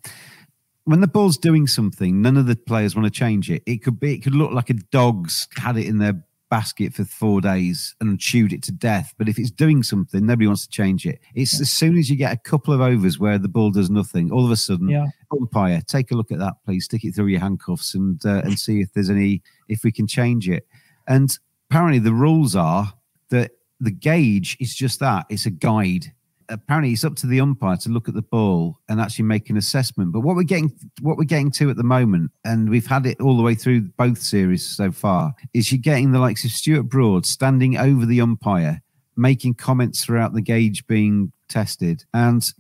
when 0.88 1.02
the 1.02 1.08
ball's 1.08 1.38
doing 1.38 1.67
something, 1.67 2.21
none 2.21 2.38
of 2.38 2.45
the 2.47 2.56
players 2.56 2.95
want 2.95 3.06
to 3.06 3.12
change 3.12 3.52
it. 3.52 3.62
It 3.65 3.84
could 3.84 4.00
be 4.00 4.13
it 4.15 4.23
could 4.23 4.34
look 4.36 4.52
like 4.54 4.69
a 4.69 4.73
dog's 4.73 5.47
had 5.58 5.78
it 5.78 5.86
in 5.86 5.97
their 5.97 6.23
basket 6.50 6.93
for 6.93 7.04
four 7.04 7.41
days 7.41 7.93
and 8.00 8.17
chewed 8.17 8.54
it 8.54 8.63
to 8.63 8.71
death. 8.71 9.13
But 9.17 9.28
if 9.28 9.38
it's 9.38 9.52
doing 9.52 9.84
something, 9.84 10.26
nobody 10.26 10.47
wants 10.47 10.65
to 10.65 10.69
change 10.71 11.06
it. 11.06 11.19
It's 11.36 11.60
as 11.60 11.69
soon 11.69 11.97
as 11.97 12.10
you 12.10 12.15
get 12.15 12.32
a 12.32 12.38
couple 12.38 12.73
of 12.73 12.80
overs 12.80 13.19
where 13.19 13.38
the 13.38 13.50
ball 13.50 13.69
does 13.69 13.89
nothing, 13.89 14.32
all 14.32 14.45
of 14.45 14.52
a 14.52 14.56
sudden, 14.56 14.88
Yeah. 14.88 15.08
umpire, 15.38 15.82
take 15.86 16.10
a 16.12 16.15
look 16.15 16.32
at 16.32 16.39
that, 16.39 16.54
please. 16.65 16.86
Stick 16.86 17.04
it 17.04 17.13
through 17.13 17.28
your 17.28 17.41
handcuffs 17.41 17.93
and 17.93 18.26
uh, 18.26 18.41
and 18.45 18.58
see 18.58 18.80
if 18.80 18.93
there's 18.93 19.10
any 19.10 19.41
if 19.67 19.84
we 19.84 19.91
can 19.91 20.08
change 20.08 20.47
it. 20.50 20.65
And 21.06 21.38
apparently, 21.69 22.00
the 22.00 22.13
rules 22.13 22.56
are 22.56 22.93
that 23.30 23.52
the 23.82 23.91
gauge 23.91 24.56
is 24.62 24.73
just 24.73 25.02
that 25.02 25.26
it's 25.30 25.45
a 25.45 25.52
guide 25.52 26.13
apparently 26.50 26.94
it's 26.94 27.04
up 27.04 27.16
to 27.18 27.28
the 27.28 27.40
umpire 27.42 27.76
to 27.78 27.90
look 27.90 28.08
at 28.08 28.14
the 28.16 28.22
ball 28.22 28.80
and 28.88 29.02
actually 29.02 29.26
make 29.26 29.50
an 29.50 29.58
assessment. 29.58 30.12
But 30.14 30.22
what 30.22 30.36
we're 30.36 30.44
getting 30.44 30.72
what 31.02 31.18
we're 31.18 31.24
getting 31.26 31.52
to 31.52 31.70
at 31.70 31.76
the 31.78 31.84
moment 31.84 32.32
and 32.46 32.70
we've 32.70 32.88
had 32.88 33.06
it 33.06 33.20
all 33.20 33.36
the 33.38 33.44
way 33.44 33.56
through 33.56 33.82
both 33.98 34.20
series 34.20 34.66
so 34.66 34.92
far 34.92 35.34
is 35.54 35.72
you're 35.72 35.80
getting 35.80 36.12
the 36.12 36.20
likes 36.20 36.46
of 36.46 36.52
stuart 36.52 36.84
broad 36.84 37.26
standing 37.26 37.78
over 37.78 38.06
the 38.06 38.22
umpire 38.22 38.82
making 39.16 39.56
comments 39.56 40.04
throughout 40.06 40.34
the 40.34 40.42
gauge 40.42 40.86
being 40.88 41.32
tested 41.50 42.06
and 42.14 42.54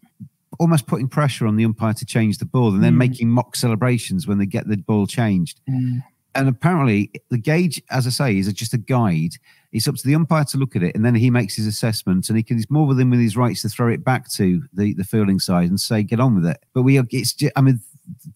almost 0.59 0.87
putting 0.87 1.07
pressure 1.07 1.45
on 1.45 1.55
the 1.55 1.63
umpire 1.63 1.93
to 1.93 2.05
change 2.05 2.39
the 2.39 2.45
ball 2.45 2.73
and 2.73 2.83
then 2.83 2.93
Mm. 2.95 2.97
making 2.97 3.29
mock 3.29 3.55
celebrations 3.55 4.27
when 4.27 4.37
they 4.39 4.45
get 4.47 4.67
the 4.67 4.75
ball 4.77 5.05
changed 5.07 5.61
and 6.37 6.47
apparently 6.47 7.11
the 7.29 7.37
gauge, 7.37 7.81
as 7.89 8.07
I 8.07 8.11
say, 8.11 8.37
is 8.37 8.51
just 8.53 8.73
a 8.73 8.77
guide. 8.77 9.33
It's 9.73 9.87
up 9.87 9.95
to 9.95 10.07
the 10.07 10.15
umpire 10.15 10.45
to 10.45 10.57
look 10.57 10.75
at 10.75 10.83
it, 10.83 10.95
and 10.95 11.03
then 11.03 11.15
he 11.15 11.29
makes 11.29 11.55
his 11.55 11.67
assessment, 11.67 12.29
and 12.29 12.37
he 12.37 12.43
can. 12.43 12.57
He's 12.57 12.69
more 12.69 12.87
within 12.87 13.09
with 13.09 13.19
his 13.19 13.35
rights 13.35 13.63
to 13.63 13.69
throw 13.69 13.89
it 13.89 14.03
back 14.03 14.29
to 14.33 14.63
the 14.73 14.93
the 14.93 15.03
fielding 15.03 15.39
side 15.39 15.69
and 15.69 15.79
say, 15.79 16.03
"Get 16.03 16.19
on 16.19 16.35
with 16.35 16.45
it." 16.45 16.57
But 16.73 16.83
we 16.83 16.97
are. 16.97 17.05
It's. 17.11 17.35
I 17.55 17.61
mean, 17.61 17.81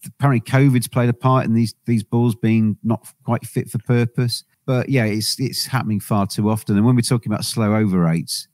apparently 0.06 0.40
COVID's 0.40 0.88
played 0.88 1.08
a 1.08 1.14
part 1.14 1.46
in 1.46 1.54
these 1.54 1.74
these 1.86 2.02
balls 2.02 2.34
being 2.34 2.76
not 2.82 3.06
quite 3.24 3.46
fit 3.46 3.70
for 3.70 3.78
purpose. 3.78 4.44
But 4.66 4.88
yeah, 4.88 5.04
it's 5.04 5.40
it's 5.40 5.66
happening 5.66 6.00
far 6.00 6.26
too 6.26 6.50
often. 6.50 6.76
And 6.76 6.84
when 6.84 6.94
we're 6.94 7.02
talking 7.02 7.32
about 7.32 7.44
slow 7.44 7.74
over 7.74 8.00
rates, 8.00 8.48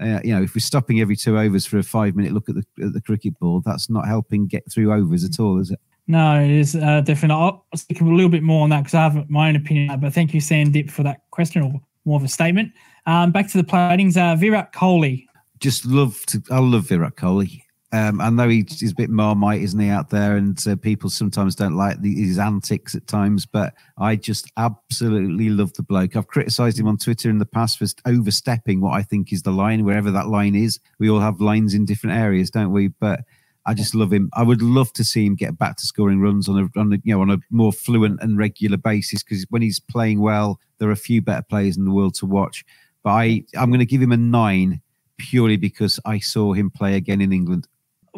uh, 0.00 0.20
you 0.22 0.34
know, 0.34 0.42
if 0.42 0.54
we're 0.54 0.60
stopping 0.60 1.00
every 1.00 1.16
two 1.16 1.38
overs 1.38 1.66
for 1.66 1.78
a 1.78 1.82
five 1.82 2.14
minute 2.14 2.32
look 2.32 2.48
at 2.48 2.54
the 2.54 2.64
at 2.84 2.92
the 2.92 3.00
cricket 3.00 3.38
ball, 3.38 3.62
that's 3.64 3.90
not 3.90 4.06
helping 4.06 4.46
get 4.46 4.70
through 4.70 4.92
overs 4.92 5.24
at 5.24 5.40
all, 5.40 5.58
is 5.60 5.70
it? 5.70 5.80
No, 6.08 6.40
it 6.40 6.50
is 6.50 6.74
uh, 6.74 7.02
different. 7.02 7.32
I'll 7.32 7.66
speak 7.76 8.00
a 8.00 8.04
little 8.04 8.30
bit 8.30 8.42
more 8.42 8.64
on 8.64 8.70
that 8.70 8.80
because 8.80 8.94
I 8.94 9.02
have 9.02 9.28
my 9.28 9.50
own 9.50 9.56
opinion. 9.56 10.00
But 10.00 10.14
thank 10.14 10.32
you, 10.32 10.40
Sandip, 10.40 10.90
for 10.90 11.02
that 11.02 11.20
question 11.30 11.62
or 11.62 11.74
more 12.06 12.16
of 12.16 12.24
a 12.24 12.28
statement. 12.28 12.72
Um, 13.06 13.30
back 13.30 13.48
to 13.50 13.58
the 13.58 13.64
play 13.64 13.90
ratings. 13.90 14.16
Uh, 14.16 14.34
Virat 14.34 14.72
Kohli. 14.72 15.26
just 15.60 15.84
love 15.84 16.24
to. 16.26 16.42
I 16.50 16.60
love 16.60 16.88
Virat 16.88 17.16
Kohli. 17.16 17.62
Um, 17.90 18.20
I 18.20 18.28
know 18.28 18.48
he's, 18.48 18.80
he's 18.80 18.92
a 18.92 18.96
bit 18.96 19.08
marmite, 19.08 19.62
isn't 19.62 19.80
he, 19.80 19.88
out 19.88 20.10
there? 20.10 20.36
And 20.36 20.62
uh, 20.66 20.76
people 20.76 21.08
sometimes 21.08 21.54
don't 21.54 21.76
like 21.76 22.00
the, 22.02 22.14
his 22.14 22.38
antics 22.38 22.94
at 22.94 23.06
times, 23.06 23.46
but 23.46 23.72
I 23.96 24.16
just 24.16 24.50
absolutely 24.58 25.48
love 25.48 25.72
the 25.72 25.82
bloke. 25.82 26.14
I've 26.14 26.26
criticised 26.26 26.78
him 26.78 26.86
on 26.86 26.98
Twitter 26.98 27.30
in 27.30 27.38
the 27.38 27.46
past 27.46 27.78
for 27.78 27.86
overstepping 28.04 28.82
what 28.82 28.92
I 28.92 29.02
think 29.02 29.32
is 29.32 29.42
the 29.42 29.52
line, 29.52 29.84
wherever 29.84 30.10
that 30.10 30.28
line 30.28 30.54
is. 30.54 30.80
We 30.98 31.08
all 31.08 31.20
have 31.20 31.40
lines 31.40 31.72
in 31.72 31.86
different 31.86 32.16
areas, 32.16 32.50
don't 32.50 32.72
we? 32.72 32.88
But 32.88 33.20
I 33.68 33.74
just 33.74 33.94
love 33.94 34.12
him. 34.12 34.30
I 34.34 34.42
would 34.42 34.62
love 34.62 34.92
to 34.94 35.04
see 35.04 35.24
him 35.24 35.36
get 35.36 35.58
back 35.58 35.76
to 35.76 35.86
scoring 35.86 36.20
runs 36.20 36.48
on 36.48 36.58
a, 36.58 36.80
on 36.80 36.92
a 36.92 36.96
you 37.04 37.14
know 37.14 37.20
on 37.20 37.30
a 37.30 37.38
more 37.50 37.72
fluent 37.72 38.20
and 38.22 38.36
regular 38.38 38.76
basis 38.76 39.22
because 39.22 39.46
when 39.50 39.62
he's 39.62 39.78
playing 39.78 40.20
well, 40.20 40.58
there 40.78 40.88
are 40.88 40.92
a 40.92 40.96
few 40.96 41.22
better 41.22 41.44
players 41.48 41.76
in 41.76 41.84
the 41.84 41.92
world 41.92 42.14
to 42.14 42.26
watch. 42.26 42.64
But 43.04 43.10
I 43.10 43.44
I'm 43.56 43.70
going 43.70 43.78
to 43.78 43.86
give 43.86 44.02
him 44.02 44.12
a 44.12 44.16
nine 44.16 44.80
purely 45.18 45.56
because 45.56 46.00
I 46.04 46.18
saw 46.18 46.52
him 46.52 46.70
play 46.70 46.94
again 46.94 47.20
in 47.20 47.32
England 47.32 47.68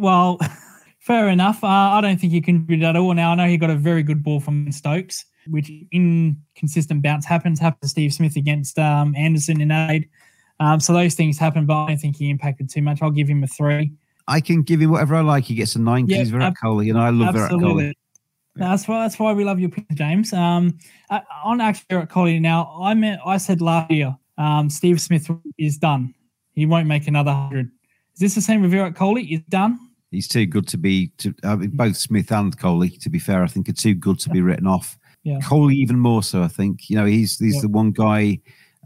well, 0.01 0.39
fair 0.99 1.29
enough. 1.29 1.63
Uh, 1.63 1.67
I 1.67 2.01
don't 2.01 2.19
think 2.21 2.33
he 2.33 2.41
contributed 2.41 2.85
at 2.85 2.97
all. 2.97 3.15
Now 3.15 3.33
I 3.33 3.35
know 3.35 3.47
he 3.47 3.57
got 3.57 3.71
a 3.71 3.77
very 3.77 4.03
good 4.03 4.23
ball 4.23 4.41
from 4.41 4.71
Stokes, 4.73 5.25
which 5.47 5.71
inconsistent 5.93 7.03
bounce 7.03 7.27
happens. 7.27 7.61
Happened 7.61 7.83
to 7.83 7.89
Steve 7.89 8.13
Smith 8.13 8.37
against 8.37 8.79
um, 8.79 9.15
Anderson 9.17 9.61
in 9.61 9.71
aid. 9.71 10.09
Um, 10.59 10.81
so 10.81 10.93
those 10.93 11.15
things 11.15 11.39
happen, 11.39 11.65
but 11.65 11.85
I 11.85 11.87
don't 11.89 11.99
think 11.99 12.17
he 12.17 12.29
impacted 12.29 12.69
too 12.69 12.83
much. 12.83 13.01
I'll 13.01 13.11
give 13.11 13.29
him 13.29 13.43
a 13.43 13.47
three. 13.47 13.93
I 14.31 14.41
can 14.41 14.63
give 14.63 14.81
him 14.81 14.93
whatever 14.93 15.17
I 15.17 15.23
like. 15.23 15.45
He 15.45 15.57
gets 15.57 15.75
a 15.75 15.81
nine 15.81 16.07
because 16.07 16.21
he's 16.21 16.31
Virat 16.31 16.55
Kohli, 16.63 16.89
and 16.89 16.99
I 16.99 17.11
love 17.11 17.35
absolutely. 17.35 17.83
Virat 17.83 17.97
Kohli. 17.97 18.01
That's 18.55 18.87
why. 18.87 19.03
That's 19.03 19.19
why 19.19 19.33
we 19.33 19.43
love 19.43 19.59
your 19.59 19.71
pick, 19.71 19.91
James. 19.95 20.33
Um, 20.33 20.79
uh, 21.11 21.21
on 21.45 21.61
actually 21.61 21.87
Virat 21.91 22.09
Kohli. 22.09 22.41
Now, 22.41 22.79
I 22.81 22.95
meant 22.95 23.21
I 23.27 23.39
said 23.39 23.61
last 23.61 23.91
year, 23.91 24.17
um, 24.39 24.71
Steve 24.71 25.01
Smith 25.01 25.29
is 25.59 25.79
done. 25.79 26.15
He 26.53 26.65
won't 26.65 26.87
make 26.87 27.09
another 27.09 27.33
hundred. 27.33 27.71
Is 28.15 28.21
this 28.21 28.35
the 28.37 28.41
same 28.41 28.63
with 28.63 28.71
Virat 28.71 28.95
Kohli? 28.95 29.27
He's 29.27 29.41
done. 29.49 29.79
He's 30.13 30.29
too 30.29 30.47
good 30.47 30.69
to 30.69 30.79
be. 30.79 31.09
To, 31.19 31.35
I 31.43 31.57
mean, 31.57 31.71
both 31.71 31.97
Smith 31.97 32.31
and 32.31 32.57
Kohli, 32.57 33.01
to 33.03 33.11
be 33.11 33.19
fair, 33.19 33.43
I 33.43 33.49
think 33.49 33.69
are 33.69 33.73
too 33.73 33.95
good 33.95 34.21
to 34.21 34.31
be 34.31 34.43
written 34.43 34.67
off. 34.67 34.97
Yeah. 35.25 35.39
Kohli 35.41 35.75
even 35.75 35.99
more 35.99 36.23
so. 36.23 36.43
I 36.43 36.49
think 36.49 36.89
you 36.89 36.97
know 36.97 37.05
he's 37.05 37.37
he's 37.39 37.57
yeah. 37.57 37.63
the 37.63 37.69
one 37.69 37.91
guy, 37.91 38.39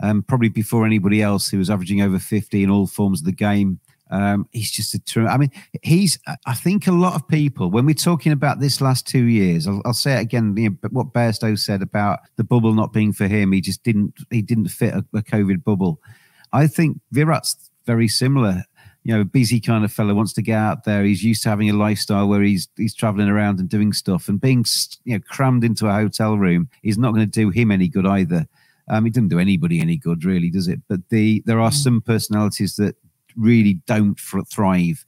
um, 0.03 0.23
probably 0.23 0.49
before 0.49 0.87
anybody 0.87 1.21
else, 1.21 1.49
who 1.49 1.59
was 1.59 1.69
averaging 1.69 2.01
over 2.01 2.19
fifty 2.19 2.63
in 2.63 2.71
all 2.71 2.87
forms 2.87 3.21
of 3.21 3.27
the 3.27 3.33
game. 3.33 3.79
Um, 4.11 4.49
he's 4.53 4.71
just 4.71 4.95
a 4.95 4.99
true. 4.99 5.27
I 5.27 5.37
mean, 5.37 5.51
he's. 5.83 6.19
I 6.47 6.55
think 6.55 6.87
a 6.87 6.93
lot 6.93 7.15
of 7.15 7.27
people, 7.27 7.71
when 7.71 7.87
we're 7.87 7.95
talking 7.95 8.33
about 8.33 8.61
this 8.61 8.81
last 8.81 9.07
two 9.07 9.25
years, 9.25 9.67
I'll, 9.67 9.83
I'll 9.85 9.95
say 9.95 10.19
it 10.19 10.23
again. 10.23 10.55
You 10.57 10.71
know, 10.71 10.77
what 10.91 11.13
Bairstow 11.13 11.59
said 11.59 11.83
about 11.83 12.21
the 12.37 12.45
bubble 12.45 12.75
not 12.75 12.93
being 12.93 13.13
for 13.13 13.27
him, 13.27 13.53
he 13.53 13.61
just 13.61 13.83
didn't. 13.83 14.15
He 14.31 14.43
didn't 14.43 14.69
fit 14.69 14.95
a, 14.95 15.05
a 15.15 15.23
COVID 15.23 15.65
bubble. 15.65 16.01
I 16.53 16.67
think 16.67 17.01
Virat's 17.13 17.71
very 17.87 18.09
similar 18.09 18.65
you 19.05 19.15
know, 19.15 19.23
busy 19.23 19.61
kind 19.61 19.85
of 19.85 19.93
fellow 19.93 20.15
wants 20.15 20.33
to 20.33 20.43
get 20.43 20.57
out 20.57 20.85
there. 20.85 21.05
He's 21.05 21.23
used 21.23 21.43
to 21.43 21.51
having 21.51 21.69
a 21.69 21.75
lifestyle 21.75 22.27
where 22.27 22.43
he's 22.43 22.69
he's 22.77 22.95
traveling 22.95 23.29
around 23.29 23.61
and 23.61 23.69
doing 23.69 23.93
stuff, 23.93 24.29
and 24.29 24.41
being 24.41 24.65
you 25.05 25.15
know 25.15 25.23
crammed 25.29 25.63
into 25.63 25.87
a 25.87 25.93
hotel 25.93 26.39
room 26.39 26.69
is 26.83 26.97
not 26.97 27.13
going 27.13 27.31
to 27.31 27.31
do 27.31 27.51
him 27.51 27.71
any 27.71 27.87
good 27.87 28.07
either. 28.07 28.47
Um, 28.89 29.07
it 29.07 29.15
doesn't 29.15 29.29
do 29.29 29.39
anybody 29.39 29.81
any 29.81 29.97
good, 29.97 30.25
really, 30.25 30.51
does 30.51 30.69
it? 30.69 30.81
But 30.89 31.09
the 31.11 31.43
there 31.45 31.61
are 31.61 31.71
some 31.71 32.01
personalities 32.01 32.77
that 32.77 32.97
really 33.37 33.75
don't 33.87 34.19
thrive 34.19 35.05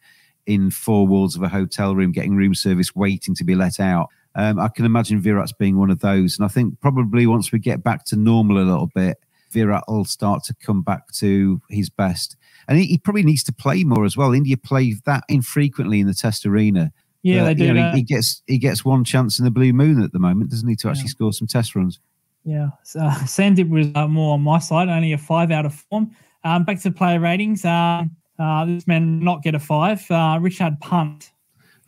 in 0.46 0.70
four 0.70 1.06
walls 1.06 1.36
of 1.36 1.42
a 1.42 1.48
hotel 1.48 1.94
room, 1.94 2.12
getting 2.12 2.36
room 2.36 2.54
service, 2.54 2.94
waiting 2.94 3.34
to 3.34 3.44
be 3.44 3.54
let 3.54 3.80
out. 3.80 4.08
Um, 4.34 4.58
I 4.60 4.68
can 4.68 4.84
imagine 4.84 5.20
Virat's 5.20 5.52
being 5.52 5.78
one 5.78 5.90
of 5.90 6.00
those, 6.00 6.38
and 6.38 6.44
I 6.44 6.48
think 6.48 6.80
probably 6.80 7.26
once 7.26 7.52
we 7.52 7.58
get 7.58 7.82
back 7.82 8.04
to 8.06 8.16
normal 8.16 8.58
a 8.58 8.60
little 8.60 8.90
bit, 8.94 9.18
Virat 9.50 9.84
will 9.88 10.04
start 10.04 10.44
to 10.44 10.54
come 10.54 10.82
back 10.82 11.10
to 11.12 11.60
his 11.70 11.88
best 11.88 12.36
and 12.68 12.78
he, 12.78 12.86
he, 12.86 12.98
probably 12.98 13.22
needs 13.22 13.44
to 13.44 13.52
play 13.52 13.84
more 13.84 14.04
as 14.04 14.16
well. 14.16 14.32
India 14.32 14.56
play 14.56 14.94
that 15.04 15.24
infrequently 15.28 16.00
in 16.00 16.06
the 16.06 16.14
Test 16.14 16.46
arena. 16.46 16.92
Yeah, 17.22 17.44
they 17.44 17.54
do. 17.54 17.64
You 17.64 17.74
know, 17.74 17.90
he, 17.90 17.98
he, 17.98 18.02
gets 18.02 18.42
he 18.46 18.58
gets 18.58 18.84
one 18.84 19.04
chance 19.04 19.38
in 19.38 19.44
the 19.44 19.50
blue 19.50 19.72
moon 19.72 20.02
at 20.02 20.12
the 20.12 20.18
moment, 20.18 20.50
doesn't 20.50 20.68
he, 20.68 20.76
to 20.76 20.88
actually 20.88 21.04
yeah. 21.04 21.10
score 21.10 21.32
some 21.32 21.48
Test 21.48 21.74
runs? 21.74 22.00
Yeah, 22.44 22.68
so, 22.84 23.00
Sandeep 23.24 23.68
was 23.68 23.88
uh, 23.94 24.06
more 24.06 24.34
on 24.34 24.42
my 24.42 24.58
side, 24.58 24.88
only 24.88 25.12
a 25.12 25.18
five 25.18 25.50
out 25.50 25.66
of 25.66 25.74
form. 25.74 26.12
Um, 26.46 26.62
back 26.62 26.80
to 26.82 26.92
player 26.92 27.18
ratings. 27.18 27.64
Um, 27.64 28.16
uh, 28.38 28.64
this 28.66 28.86
man 28.86 29.18
not 29.18 29.42
get 29.42 29.56
a 29.56 29.58
five. 29.58 30.00
Uh, 30.08 30.38
Rishabh 30.38 30.80
Pant. 30.80 31.32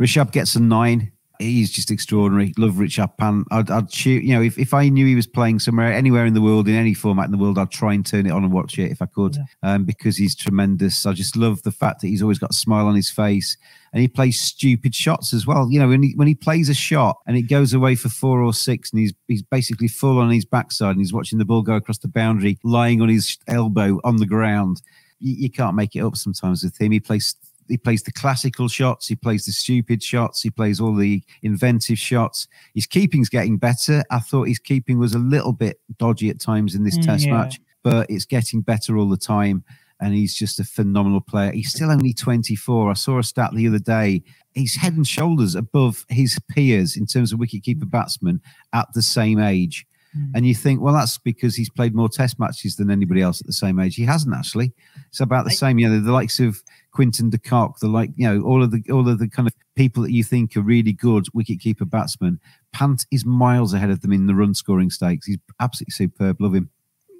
Rishabh 0.01 0.33
gets 0.33 0.57
a 0.57 0.61
nine 0.61 1.13
he's 1.39 1.71
just 1.71 1.91
extraordinary. 1.91 2.53
Love 2.59 2.75
Rishabh 2.75 3.17
Pant. 3.17 3.47
I'd, 3.51 3.71
I'd 3.71 3.93
shoot, 3.93 4.25
you 4.25 4.35
know, 4.35 4.43
if, 4.43 4.59
if 4.59 4.75
I 4.75 4.89
knew 4.89 5.07
he 5.07 5.15
was 5.15 5.27
playing 5.27 5.61
somewhere, 5.61 5.93
anywhere 5.93 6.27
in 6.27 6.35
the 6.35 6.41
world, 6.41 6.69
in 6.69 6.75
any 6.75 6.95
format 6.95 7.27
in 7.27 7.33
the 7.33 7.39
world, 7.39 7.59
I'd 7.59 7.71
try 7.71 7.95
and 7.95 8.05
turn 8.05 8.27
it 8.27 8.33
on 8.33 8.45
and 8.45 8.53
watch 8.53 8.79
it 8.79 8.91
if 8.91 9.01
I 9.01 9.07
could, 9.07 9.37
yeah. 9.37 9.45
um, 9.75 9.85
because 9.85 10.17
he's 10.17 10.35
tremendous. 10.35 11.07
I 11.07 11.13
just 11.13 11.37
love 11.37 11.63
the 11.63 11.71
fact 11.71 12.01
that 12.01 12.09
he's 12.09 12.23
always 12.23 12.39
got 12.39 12.51
a 12.51 12.55
smile 12.55 12.87
on 12.87 12.97
his 12.97 13.11
face 13.11 13.57
and 13.93 14.01
he 14.01 14.09
plays 14.09 14.41
stupid 14.41 14.95
shots 14.95 15.33
as 15.33 15.47
well. 15.47 15.71
You 15.71 15.79
know, 15.81 15.89
when 15.89 16.03
he, 16.03 16.13
when 16.17 16.29
he 16.29 16.35
plays 16.35 16.69
a 16.69 16.75
shot 16.75 17.19
and 17.27 17.37
it 17.37 17.43
goes 17.43 17.73
away 17.73 17.95
for 17.95 18.09
four 18.09 18.43
or 18.43 18.53
six 18.53 18.93
and 18.93 19.01
he's, 19.01 19.15
he's 19.29 19.43
basically 19.43 19.89
full 19.89 20.19
on 20.19 20.31
his 20.31 20.45
backside 20.45 20.93
and 20.93 21.01
he's 21.01 21.13
watching 21.13 21.39
the 21.39 21.45
ball 21.45 21.63
go 21.63 21.77
across 21.77 21.99
the 21.99 22.09
boundary, 22.09 22.59
lying 22.65 23.01
on 23.01 23.09
his 23.09 23.39
elbow 23.47 24.01
on 24.05 24.17
the 24.17 24.27
ground. 24.27 24.83
You, 25.21 25.35
you 25.35 25.51
can't 25.51 25.77
make 25.77 25.95
it 25.95 26.01
up 26.01 26.17
sometimes 26.17 26.65
with 26.65 26.81
him. 26.81 26.93
He 26.93 27.01
plays 27.01 27.37
he 27.69 27.77
plays 27.77 28.03
the 28.03 28.13
classical 28.13 28.69
shots, 28.69 29.07
he 29.07 29.17
plays 29.17 29.45
the 29.45 29.53
stupid 29.53 30.03
shots, 30.03 30.43
he 30.43 30.51
plays 30.51 30.81
all 30.81 30.95
the 30.95 31.23
inventive 31.43 31.99
shots. 31.99 32.49
His 32.75 32.87
keeping's 32.87 33.29
getting 33.29 33.59
better. 33.59 34.03
I 34.11 34.21
thought 34.21 34.49
his 34.49 34.59
keeping 34.59 34.99
was 34.99 35.15
a 35.15 35.19
little 35.19 35.53
bit 35.53 35.81
dodgy 35.99 36.31
at 36.31 36.41
times 36.41 36.75
in 36.75 36.85
this 36.85 36.99
mm, 36.99 37.05
test 37.05 37.27
yeah. 37.27 37.33
match, 37.33 37.61
but 37.83 38.11
it's 38.11 38.25
getting 38.25 38.61
better 38.61 38.97
all 38.97 39.09
the 39.09 39.17
time. 39.17 39.65
And 40.01 40.15
he's 40.15 40.35
just 40.35 40.61
a 40.61 40.65
phenomenal 40.65 41.21
player. 41.21 41.51
He's 41.51 41.73
still 41.73 41.91
only 41.91 42.13
24. 42.13 42.91
I 42.91 42.95
saw 42.95 43.19
a 43.19 43.25
stat 43.25 43.51
the 43.53 43.67
other 43.67 43.81
day. 43.81 44.23
He's 44.55 44.77
head 44.77 44.93
and 44.93 45.07
shoulders 45.07 45.57
above 45.57 46.05
his 46.09 46.39
peers 46.49 46.97
in 46.97 47.05
terms 47.05 47.33
of 47.33 47.41
wicketkeeper 47.41 47.91
batsmen 47.91 48.41
at 48.73 48.87
the 48.95 49.03
same 49.03 49.41
age. 49.41 49.89
Mm. 50.17 50.31
And 50.35 50.47
you 50.47 50.55
think, 50.55 50.81
well, 50.81 50.95
that's 50.95 51.19
because 51.19 51.57
he's 51.57 51.71
played 51.71 51.95
more 51.95 52.09
test 52.09 52.39
matches 52.39 52.77
than 52.77 52.91
anybody 52.91 53.23
else 53.23 53.41
at 53.41 53.47
the 53.47 53.53
same 53.53 53.79
age. 53.79 53.97
He 53.97 54.05
hasn't 54.05 54.35
actually. 54.35 54.73
It's 55.09 55.21
about 55.21 55.45
the 55.45 55.51
same. 55.51 55.79
You 55.79 55.89
know, 55.89 56.01
the 56.01 56.13
likes 56.13 56.41
of 56.41 56.63
Quinton 56.93 57.31
de 57.31 57.39
Kock, 57.39 57.79
the 57.81 57.89
like, 57.89 58.11
you 58.17 58.29
know, 58.29 58.43
all 58.43 58.63
of 58.63 58.71
the 58.71 58.83
all 58.91 59.09
of 59.09 59.19
the 59.19 59.29
kind 59.29 59.47
of 59.47 59.55
people 59.77 60.03
that 60.03 60.13
you 60.13 60.25
think 60.25 60.57
are 60.57 60.63
really 60.63 60.93
good 60.93 61.27
wicketkeeper 61.35 61.89
batsmen. 61.89 62.41
Pant 62.73 63.07
is 63.11 63.25
miles 63.25 63.75
ahead 63.75 63.91
of 63.91 64.01
them 64.01 64.13
in 64.13 64.27
the 64.27 64.35
run 64.35 64.55
scoring 64.55 64.91
stakes. 64.91 65.27
He's 65.27 65.39
absolutely 65.61 65.93
superb. 65.93 66.41
Love 66.41 66.55
him. 66.55 66.71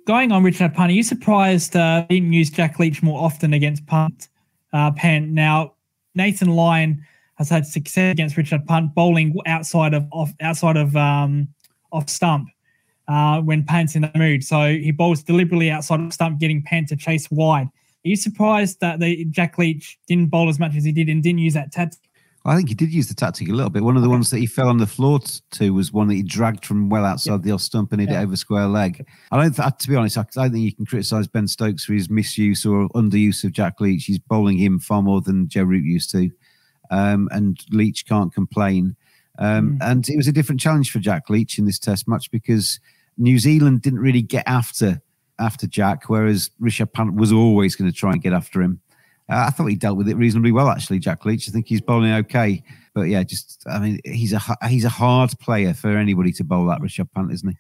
Going 0.07 0.33
on 0.33 0.43
Rishabh 0.43 0.75
Pant, 0.75 0.91
are 0.91 0.95
you 0.95 1.03
surprised 1.03 1.77
uh, 1.77 2.07
didn't 2.09 2.33
use 2.33 2.51
Jack 2.51 2.79
Leach 2.79 3.03
more 3.03 3.23
often 3.23 3.53
against 3.53 3.87
Punt? 3.87 4.29
Uh, 4.73 4.91
Pant. 4.93 5.29
Now, 5.29 5.75
Nathan 6.15 6.49
Lyon 6.49 7.05
has 7.35 7.51
had 7.51 7.67
success 7.67 8.13
against 8.13 8.37
Rishabh 8.37 8.67
Pant 8.67 8.95
bowling 8.95 9.37
outside 9.47 9.95
of 9.95 10.07
off, 10.11 10.33
outside 10.41 10.77
of 10.77 10.97
um, 10.97 11.49
off 11.93 12.09
stump 12.09 12.49
uh, 13.07 13.41
when 13.41 13.65
Pant's 13.65 13.95
in 13.97 14.03
the 14.03 14.13
mood. 14.17 14.45
So 14.45 14.73
he 14.73 14.91
bowls 14.91 15.23
deliberately 15.23 15.71
outside 15.71 16.01
of 16.01 16.13
stump, 16.13 16.39
getting 16.41 16.63
Pant 16.63 16.89
to 16.89 16.97
chase 16.97 17.31
wide. 17.31 17.69
Are 18.05 18.09
you 18.09 18.17
surprised 18.17 18.81
that 18.81 19.01
the 19.01 19.25
Jack 19.27 19.59
Leach 19.59 19.99
didn't 20.07 20.31
bowl 20.31 20.49
as 20.49 20.59
much 20.59 20.77
as 20.77 20.85
he 20.85 20.93
did 20.93 21.09
and 21.09 21.23
didn't 21.23 21.41
use 21.41 21.55
that 21.55 21.73
tactic? 21.73 22.01
I 22.45 22.57
think 22.57 22.69
he 22.69 22.75
did 22.75 22.93
use 22.93 23.09
the 23.09 23.15
tactic 23.15 23.49
a 23.49 23.53
little 23.53 23.71
bit. 23.71 23.83
One 23.83 23.97
of 23.97 24.03
the 24.03 24.09
okay. 24.09 24.15
ones 24.15 24.31
that 24.31 24.39
he 24.39 24.47
fell 24.47 24.69
on 24.69 24.79
the 24.79 24.87
floor 24.87 25.19
to 25.53 25.75
was 25.75 25.93
one 25.93 26.09
that 26.09 26.15
he 26.15 26.23
dragged 26.23 26.65
from 26.65 26.89
well 26.89 27.05
outside 27.05 27.33
yeah. 27.33 27.39
the 27.39 27.51
off 27.53 27.61
stump 27.61 27.93
and 27.93 28.01
hit 28.01 28.11
yeah. 28.11 28.21
it 28.21 28.23
over 28.23 28.37
square 28.37 28.67
leg. 28.67 29.05
I 29.31 29.43
don't, 29.43 29.55
th- 29.55 29.69
to 29.81 29.89
be 29.89 29.97
honest, 29.97 30.17
I, 30.17 30.25
I 30.39 30.49
think 30.49 30.65
you 30.65 30.75
can 30.75 30.87
criticise 30.87 31.27
Ben 31.27 31.49
Stokes 31.49 31.85
for 31.85 31.93
his 31.93 32.09
misuse 32.09 32.65
or 32.65 32.89
underuse 32.91 33.45
of 33.45 33.53
Jack 33.53 33.81
Leach. 33.81 34.05
He's 34.05 34.19
bowling 34.19 34.57
him 34.57 34.79
far 34.79 35.03
more 35.03 35.21
than 35.21 35.49
Joe 35.49 35.65
Root 35.65 35.85
used 35.85 36.11
to, 36.13 36.31
um, 36.91 37.29
and 37.33 37.59
Leach 37.71 38.07
can't 38.07 38.33
complain. 38.33 38.97
Um, 39.39 39.79
mm. 39.79 39.79
And 39.83 40.09
it 40.09 40.17
was 40.17 40.29
a 40.29 40.33
different 40.33 40.61
challenge 40.61 40.91
for 40.91 41.01
Jack 41.01 41.29
Leach 41.29 41.59
in 41.59 41.67
this 41.67 41.79
Test 41.79 42.09
match 42.09 42.31
because 42.31 42.81
New 43.19 43.39
Zealand 43.39 43.83
didn't 43.83 44.01
really 44.01 44.23
get 44.23 44.45
after 44.47 45.03
after 45.39 45.67
Jack, 45.67 46.09
whereas 46.09 46.51
Rishabh 46.61 46.93
Pant 46.93 47.15
was 47.15 47.33
always 47.33 47.77
going 47.77 47.91
to 47.91 47.97
try 47.97 48.13
and 48.13 48.23
get 48.23 48.33
after 48.33 48.61
him. 48.61 48.81
Uh, 49.31 49.45
I 49.47 49.51
thought 49.51 49.67
he 49.67 49.77
dealt 49.77 49.99
with 49.99 50.09
it 50.09 50.17
reasonably 50.17 50.53
well, 50.53 50.69
actually. 50.69 50.99
Jack 50.99 51.25
Leach. 51.25 51.49
I 51.49 51.53
think 51.53 51.69
he's 51.69 51.81
bowling 51.81 52.13
okay, 52.13 52.63
but 52.95 53.03
yeah, 53.03 53.23
just 53.23 53.63
I 53.71 53.79
mean, 53.79 54.01
he's 54.05 54.33
a 54.33 54.41
he's 54.69 54.85
a 54.85 54.91
hard 54.91 55.31
player 55.39 55.75
for 55.75 55.97
anybody 55.97 56.33
to 56.33 56.45
bowl 56.45 56.71
at 56.73 56.81
Rishabh 56.81 57.13
Pant, 57.13 57.33
isn't 57.33 57.49
he? 57.49 57.57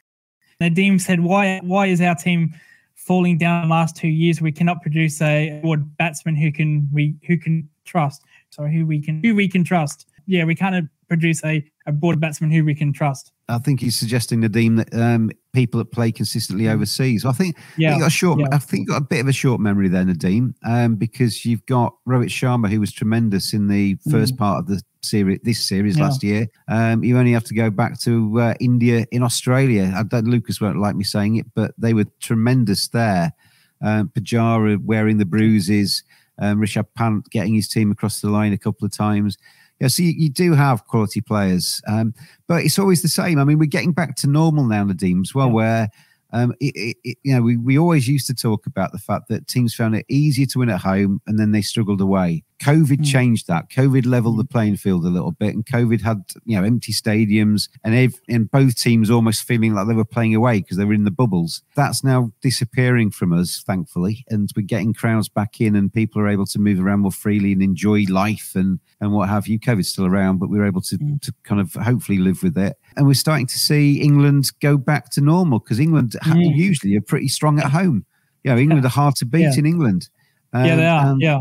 Nadeem 0.64 1.00
said, 1.00 1.20
"Why 1.20 1.60
why 1.62 1.86
is 1.86 2.00
our 2.00 2.14
team 2.14 2.54
falling 2.94 3.38
down 3.38 3.68
the 3.68 3.70
last 3.70 3.96
two 3.96 4.08
years? 4.08 4.40
We 4.40 4.50
cannot 4.50 4.80
produce 4.82 5.20
a 5.20 5.60
good 5.62 5.96
batsman 5.98 6.36
who 6.36 6.50
can 6.50 6.88
we 6.92 7.14
who 7.26 7.36
can 7.36 7.68
trust. 7.84 8.24
Sorry, 8.50 8.74
who 8.74 8.86
we 8.86 9.00
can 9.00 9.22
who 9.22 9.34
we 9.34 9.48
can 9.48 9.62
trust. 9.62 10.06
Yeah, 10.26 10.44
we 10.44 10.54
can't 10.54 10.88
produce 11.06 11.44
a 11.44 11.64
a 11.86 11.92
board 11.92 12.18
batsman 12.18 12.50
who 12.50 12.64
we 12.64 12.74
can 12.74 12.92
trust." 12.92 13.32
I 13.48 13.58
think 13.58 13.80
he's 13.80 13.98
suggesting 13.98 14.42
Nadeem 14.42 14.76
that 14.76 14.94
um, 14.94 15.30
people 15.54 15.78
that 15.78 15.90
play 15.90 16.12
consistently 16.12 16.66
mm. 16.66 16.72
overseas. 16.72 17.24
I 17.24 17.32
think 17.32 17.56
yeah, 17.76 17.94
you 17.94 18.00
got 18.00 18.08
a 18.08 18.10
short. 18.10 18.40
Yeah. 18.40 18.48
I 18.52 18.58
think 18.58 18.88
got 18.88 18.98
a 18.98 19.04
bit 19.04 19.20
of 19.20 19.28
a 19.28 19.32
short 19.32 19.60
memory 19.60 19.88
there, 19.88 20.04
Nadeem, 20.04 20.54
um, 20.64 20.96
because 20.96 21.44
you've 21.44 21.64
got 21.66 21.94
Rohit 22.06 22.26
Sharma, 22.26 22.68
who 22.68 22.80
was 22.80 22.92
tremendous 22.92 23.54
in 23.54 23.68
the 23.68 23.96
first 24.10 24.34
mm. 24.34 24.38
part 24.38 24.58
of 24.58 24.66
the 24.66 24.82
series, 25.02 25.40
this 25.42 25.66
series 25.66 25.96
yeah. 25.96 26.04
last 26.04 26.22
year. 26.22 26.46
Um, 26.68 27.02
you 27.02 27.16
only 27.18 27.32
have 27.32 27.44
to 27.44 27.54
go 27.54 27.70
back 27.70 27.98
to 28.00 28.40
uh, 28.40 28.54
India 28.60 29.06
in 29.10 29.22
Australia. 29.22 29.92
I 29.96 30.02
don't, 30.02 30.26
Lucas 30.26 30.60
won't 30.60 30.78
like 30.78 30.96
me 30.96 31.04
saying 31.04 31.36
it, 31.36 31.46
but 31.54 31.72
they 31.78 31.94
were 31.94 32.06
tremendous 32.20 32.88
there. 32.88 33.32
Um, 33.80 34.10
Pujara 34.14 34.78
wearing 34.84 35.18
the 35.18 35.24
bruises. 35.24 36.02
Um, 36.40 36.60
Rishabh 36.60 36.86
Pant 36.94 37.28
getting 37.30 37.54
his 37.54 37.68
team 37.68 37.90
across 37.90 38.20
the 38.20 38.30
line 38.30 38.52
a 38.52 38.58
couple 38.58 38.84
of 38.84 38.92
times. 38.92 39.38
Yeah, 39.80 39.88
so 39.88 40.02
you, 40.02 40.12
you 40.16 40.28
do 40.28 40.54
have 40.54 40.86
quality 40.86 41.20
players, 41.20 41.80
um, 41.86 42.12
but 42.48 42.64
it's 42.64 42.78
always 42.78 43.02
the 43.02 43.08
same. 43.08 43.38
I 43.38 43.44
mean, 43.44 43.58
we're 43.58 43.66
getting 43.66 43.92
back 43.92 44.16
to 44.16 44.26
normal 44.26 44.64
now, 44.64 44.84
Nadeem, 44.84 45.20
as 45.22 45.34
well, 45.34 45.50
where 45.50 45.88
um, 46.32 46.52
it, 46.60 46.96
it, 47.04 47.18
you 47.22 47.34
know, 47.34 47.42
we, 47.42 47.56
we 47.56 47.78
always 47.78 48.08
used 48.08 48.26
to 48.26 48.34
talk 48.34 48.66
about 48.66 48.92
the 48.92 48.98
fact 48.98 49.28
that 49.28 49.46
teams 49.46 49.74
found 49.74 49.94
it 49.94 50.04
easier 50.08 50.46
to 50.46 50.58
win 50.58 50.68
at 50.68 50.80
home 50.80 51.20
and 51.26 51.38
then 51.38 51.52
they 51.52 51.62
struggled 51.62 52.00
away. 52.00 52.42
COVID 52.60 52.98
mm. 52.98 53.06
changed 53.06 53.46
that. 53.46 53.70
COVID 53.70 54.04
leveled 54.04 54.34
mm. 54.34 54.38
the 54.38 54.44
playing 54.44 54.76
field 54.76 55.04
a 55.04 55.08
little 55.08 55.30
bit, 55.30 55.54
and 55.54 55.64
COVID 55.64 56.02
had 56.02 56.24
you 56.44 56.58
know 56.58 56.64
empty 56.64 56.92
stadiums 56.92 57.68
and 57.84 57.94
ev- 57.94 58.20
and 58.28 58.50
both 58.50 58.76
teams 58.76 59.10
almost 59.10 59.44
feeling 59.44 59.74
like 59.74 59.86
they 59.86 59.94
were 59.94 60.04
playing 60.04 60.34
away 60.34 60.60
because 60.60 60.76
they 60.76 60.84
were 60.84 60.94
in 60.94 61.04
the 61.04 61.10
bubbles. 61.10 61.62
That's 61.76 62.02
now 62.02 62.32
disappearing 62.40 63.12
from 63.12 63.32
us, 63.32 63.62
thankfully, 63.64 64.24
and 64.28 64.50
we're 64.56 64.62
getting 64.62 64.92
crowds 64.92 65.28
back 65.28 65.60
in, 65.60 65.76
and 65.76 65.92
people 65.92 66.20
are 66.20 66.28
able 66.28 66.46
to 66.46 66.58
move 66.58 66.80
around 66.80 67.00
more 67.00 67.12
freely 67.12 67.52
and 67.52 67.62
enjoy 67.62 68.04
life 68.08 68.52
and 68.54 68.80
and 69.00 69.12
what 69.12 69.28
have 69.28 69.46
you. 69.46 69.60
COVID's 69.60 69.90
still 69.90 70.06
around, 70.06 70.38
but 70.38 70.50
we're 70.50 70.66
able 70.66 70.82
to 70.82 70.98
mm. 70.98 71.20
to 71.22 71.32
kind 71.44 71.60
of 71.60 71.72
hopefully 71.74 72.18
live 72.18 72.42
with 72.42 72.58
it. 72.58 72.76
And 72.96 73.06
we're 73.06 73.14
starting 73.14 73.46
to 73.46 73.58
see 73.58 74.00
England 74.00 74.50
go 74.60 74.76
back 74.76 75.10
to 75.10 75.20
normal 75.20 75.60
because 75.60 75.78
England 75.78 76.16
mm. 76.24 76.56
usually 76.56 76.96
are 76.96 77.02
pretty 77.02 77.28
strong 77.28 77.60
at 77.60 77.70
home. 77.70 78.04
You 78.42 78.50
know, 78.50 78.58
England 78.58 78.84
are 78.84 78.88
hard 78.88 79.14
to 79.16 79.26
beat 79.26 79.42
yeah. 79.42 79.58
in 79.58 79.66
England. 79.66 80.08
Um, 80.52 80.64
yeah, 80.64 80.76
they 80.76 80.86
are. 80.86 81.16
yeah 81.18 81.38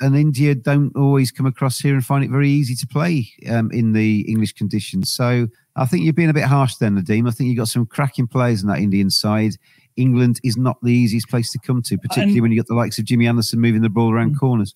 and 0.00 0.16
India 0.16 0.54
don't 0.54 0.94
always 0.96 1.30
come 1.30 1.46
across 1.46 1.78
here 1.78 1.94
and 1.94 2.04
find 2.04 2.24
it 2.24 2.30
very 2.30 2.50
easy 2.50 2.74
to 2.74 2.86
play 2.86 3.28
um, 3.48 3.70
in 3.72 3.92
the 3.92 4.20
English 4.22 4.52
conditions. 4.52 5.12
So 5.12 5.48
I 5.76 5.86
think 5.86 6.04
you're 6.04 6.12
being 6.12 6.30
a 6.30 6.34
bit 6.34 6.44
harsh 6.44 6.76
then, 6.76 6.96
Nadeem. 6.96 7.28
I 7.28 7.30
think 7.30 7.48
you've 7.48 7.58
got 7.58 7.68
some 7.68 7.86
cracking 7.86 8.26
players 8.26 8.62
in 8.62 8.68
that 8.68 8.78
Indian 8.78 9.10
side. 9.10 9.52
England 9.96 10.40
is 10.44 10.56
not 10.56 10.76
the 10.82 10.92
easiest 10.92 11.28
place 11.28 11.50
to 11.52 11.58
come 11.58 11.82
to, 11.82 11.98
particularly 11.98 12.34
and, 12.34 12.42
when 12.42 12.52
you've 12.52 12.64
got 12.64 12.72
the 12.72 12.78
likes 12.78 12.98
of 12.98 13.04
Jimmy 13.04 13.26
Anderson 13.26 13.60
moving 13.60 13.82
the 13.82 13.88
ball 13.88 14.12
around 14.12 14.34
mm. 14.34 14.38
corners. 14.38 14.74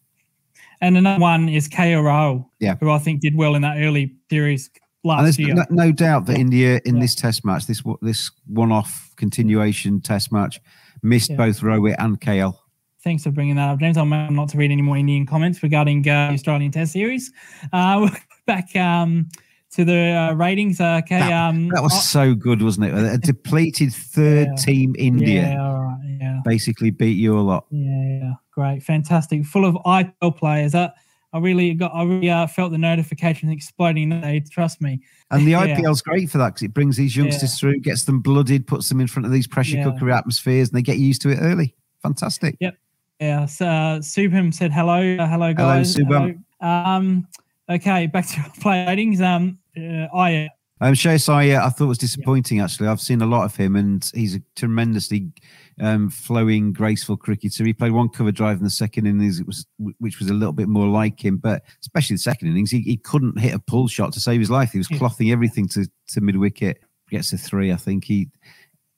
And 0.80 0.96
another 0.96 1.20
one 1.20 1.48
is 1.48 1.68
KL 1.68 2.02
Rahul, 2.02 2.46
yeah. 2.58 2.76
who 2.80 2.90
I 2.90 2.98
think 2.98 3.20
did 3.20 3.36
well 3.36 3.54
in 3.54 3.62
that 3.62 3.78
early 3.78 4.14
series 4.28 4.70
last 5.04 5.38
year. 5.38 5.54
No, 5.54 5.64
no, 5.70 5.92
doubt 5.92 6.26
that 6.26 6.36
India 6.38 6.80
in 6.84 6.96
yeah. 6.96 7.00
this 7.02 7.14
test 7.14 7.44
match, 7.44 7.66
this 7.66 7.82
this 8.02 8.30
one-off 8.46 9.12
continuation 9.16 10.00
test 10.00 10.32
match, 10.32 10.60
missed 11.02 11.30
yeah. 11.30 11.36
both 11.36 11.60
Rohit 11.60 11.96
and 11.98 12.20
KL 12.20 12.56
thanks 13.04 13.22
for 13.22 13.30
bringing 13.30 13.56
that 13.56 13.68
up, 13.68 13.78
James. 13.78 13.96
I'm 13.96 14.08
not 14.34 14.48
to 14.48 14.56
read 14.56 14.72
any 14.72 14.82
more 14.82 14.96
Indian 14.96 15.26
comments 15.26 15.62
regarding 15.62 16.08
uh, 16.08 16.30
Australian 16.32 16.72
Test 16.72 16.92
Series. 16.92 17.30
Uh, 17.72 18.08
back 18.46 18.74
um, 18.74 19.28
to 19.72 19.84
the 19.84 20.10
uh, 20.10 20.34
ratings. 20.34 20.80
Uh, 20.80 21.00
okay, 21.04 21.20
that, 21.20 21.32
um, 21.32 21.68
that 21.68 21.82
was 21.82 21.92
oh, 21.94 22.00
so 22.00 22.34
good, 22.34 22.62
wasn't 22.62 22.86
it? 22.86 22.94
A 22.94 23.18
depleted 23.18 23.92
third 23.92 24.48
yeah, 24.48 24.54
team 24.56 24.94
India. 24.98 25.42
Yeah, 25.42 25.96
yeah. 26.20 26.40
Basically 26.44 26.90
beat 26.90 27.16
you 27.16 27.38
a 27.38 27.42
lot. 27.42 27.66
Yeah, 27.70 28.18
yeah, 28.22 28.32
great, 28.50 28.82
fantastic, 28.82 29.44
full 29.44 29.66
of 29.66 29.74
IPL 29.84 30.36
players. 30.36 30.72
That 30.72 30.94
I 31.34 31.38
really 31.38 31.74
got. 31.74 31.92
I 31.94 32.04
really 32.04 32.30
uh, 32.30 32.46
felt 32.46 32.72
the 32.72 32.78
notification 32.78 33.50
exploding. 33.50 34.20
They 34.20 34.42
trust 34.50 34.80
me. 34.80 35.00
And 35.30 35.46
the 35.46 35.50
yeah. 35.52 35.66
IPL's 35.66 36.00
great 36.00 36.30
for 36.30 36.38
that 36.38 36.54
because 36.54 36.62
it 36.62 36.72
brings 36.72 36.96
these 36.96 37.14
youngsters 37.14 37.52
yeah. 37.52 37.58
through, 37.58 37.80
gets 37.80 38.04
them 38.04 38.20
blooded, 38.20 38.66
puts 38.66 38.88
them 38.88 39.00
in 39.00 39.08
front 39.08 39.26
of 39.26 39.32
these 39.32 39.46
pressure 39.46 39.82
cooker 39.82 40.10
atmospheres, 40.10 40.68
and 40.68 40.78
they 40.78 40.82
get 40.82 40.96
used 40.96 41.20
to 41.22 41.28
it 41.28 41.38
early. 41.42 41.74
Fantastic. 42.02 42.56
Yep. 42.60 42.76
Yeah, 43.24 43.46
so, 43.46 43.66
uh, 43.66 43.98
Subham 44.00 44.52
said 44.52 44.70
hello. 44.70 45.16
Uh, 45.16 45.26
hello, 45.26 45.54
guys. 45.54 45.94
Hello, 45.94 46.28
Subham. 46.28 46.44
Um, 46.60 47.26
okay, 47.70 48.06
back 48.06 48.28
to 48.28 48.52
play 48.60 48.86
ratings. 48.86 49.22
Um, 49.22 49.58
uh, 49.74 50.14
Iyer. 50.14 50.50
Um, 50.82 50.92
Shreyas 50.92 51.32
Iyer, 51.32 51.58
I 51.58 51.70
thought 51.70 51.86
was 51.86 51.96
disappointing. 51.96 52.58
Yeah. 52.58 52.64
Actually, 52.64 52.88
I've 52.88 53.00
seen 53.00 53.22
a 53.22 53.26
lot 53.26 53.44
of 53.44 53.56
him, 53.56 53.76
and 53.76 54.06
he's 54.14 54.34
a 54.34 54.42
tremendously 54.56 55.32
um, 55.80 56.10
flowing, 56.10 56.74
graceful 56.74 57.16
cricketer. 57.16 57.64
He 57.64 57.72
played 57.72 57.92
one 57.92 58.10
cover 58.10 58.30
drive 58.30 58.58
in 58.58 58.64
the 58.64 58.68
second 58.68 59.06
innings, 59.06 59.40
it 59.40 59.46
was 59.46 59.66
which 59.78 60.18
was 60.18 60.28
a 60.28 60.34
little 60.34 60.52
bit 60.52 60.68
more 60.68 60.86
like 60.86 61.24
him, 61.24 61.38
but 61.38 61.62
especially 61.80 62.16
the 62.16 62.20
second 62.20 62.48
innings, 62.48 62.70
he, 62.70 62.82
he 62.82 62.98
couldn't 62.98 63.38
hit 63.38 63.54
a 63.54 63.58
pull 63.58 63.88
shot 63.88 64.12
to 64.12 64.20
save 64.20 64.40
his 64.40 64.50
life. 64.50 64.72
He 64.72 64.78
was 64.78 64.90
yeah. 64.90 64.98
clothing 64.98 65.30
everything 65.30 65.66
to 65.68 65.88
to 66.08 66.20
mid 66.20 66.36
wicket. 66.36 66.82
Gets 67.08 67.32
a 67.32 67.38
three, 67.38 67.72
I 67.72 67.76
think 67.76 68.04
he 68.04 68.28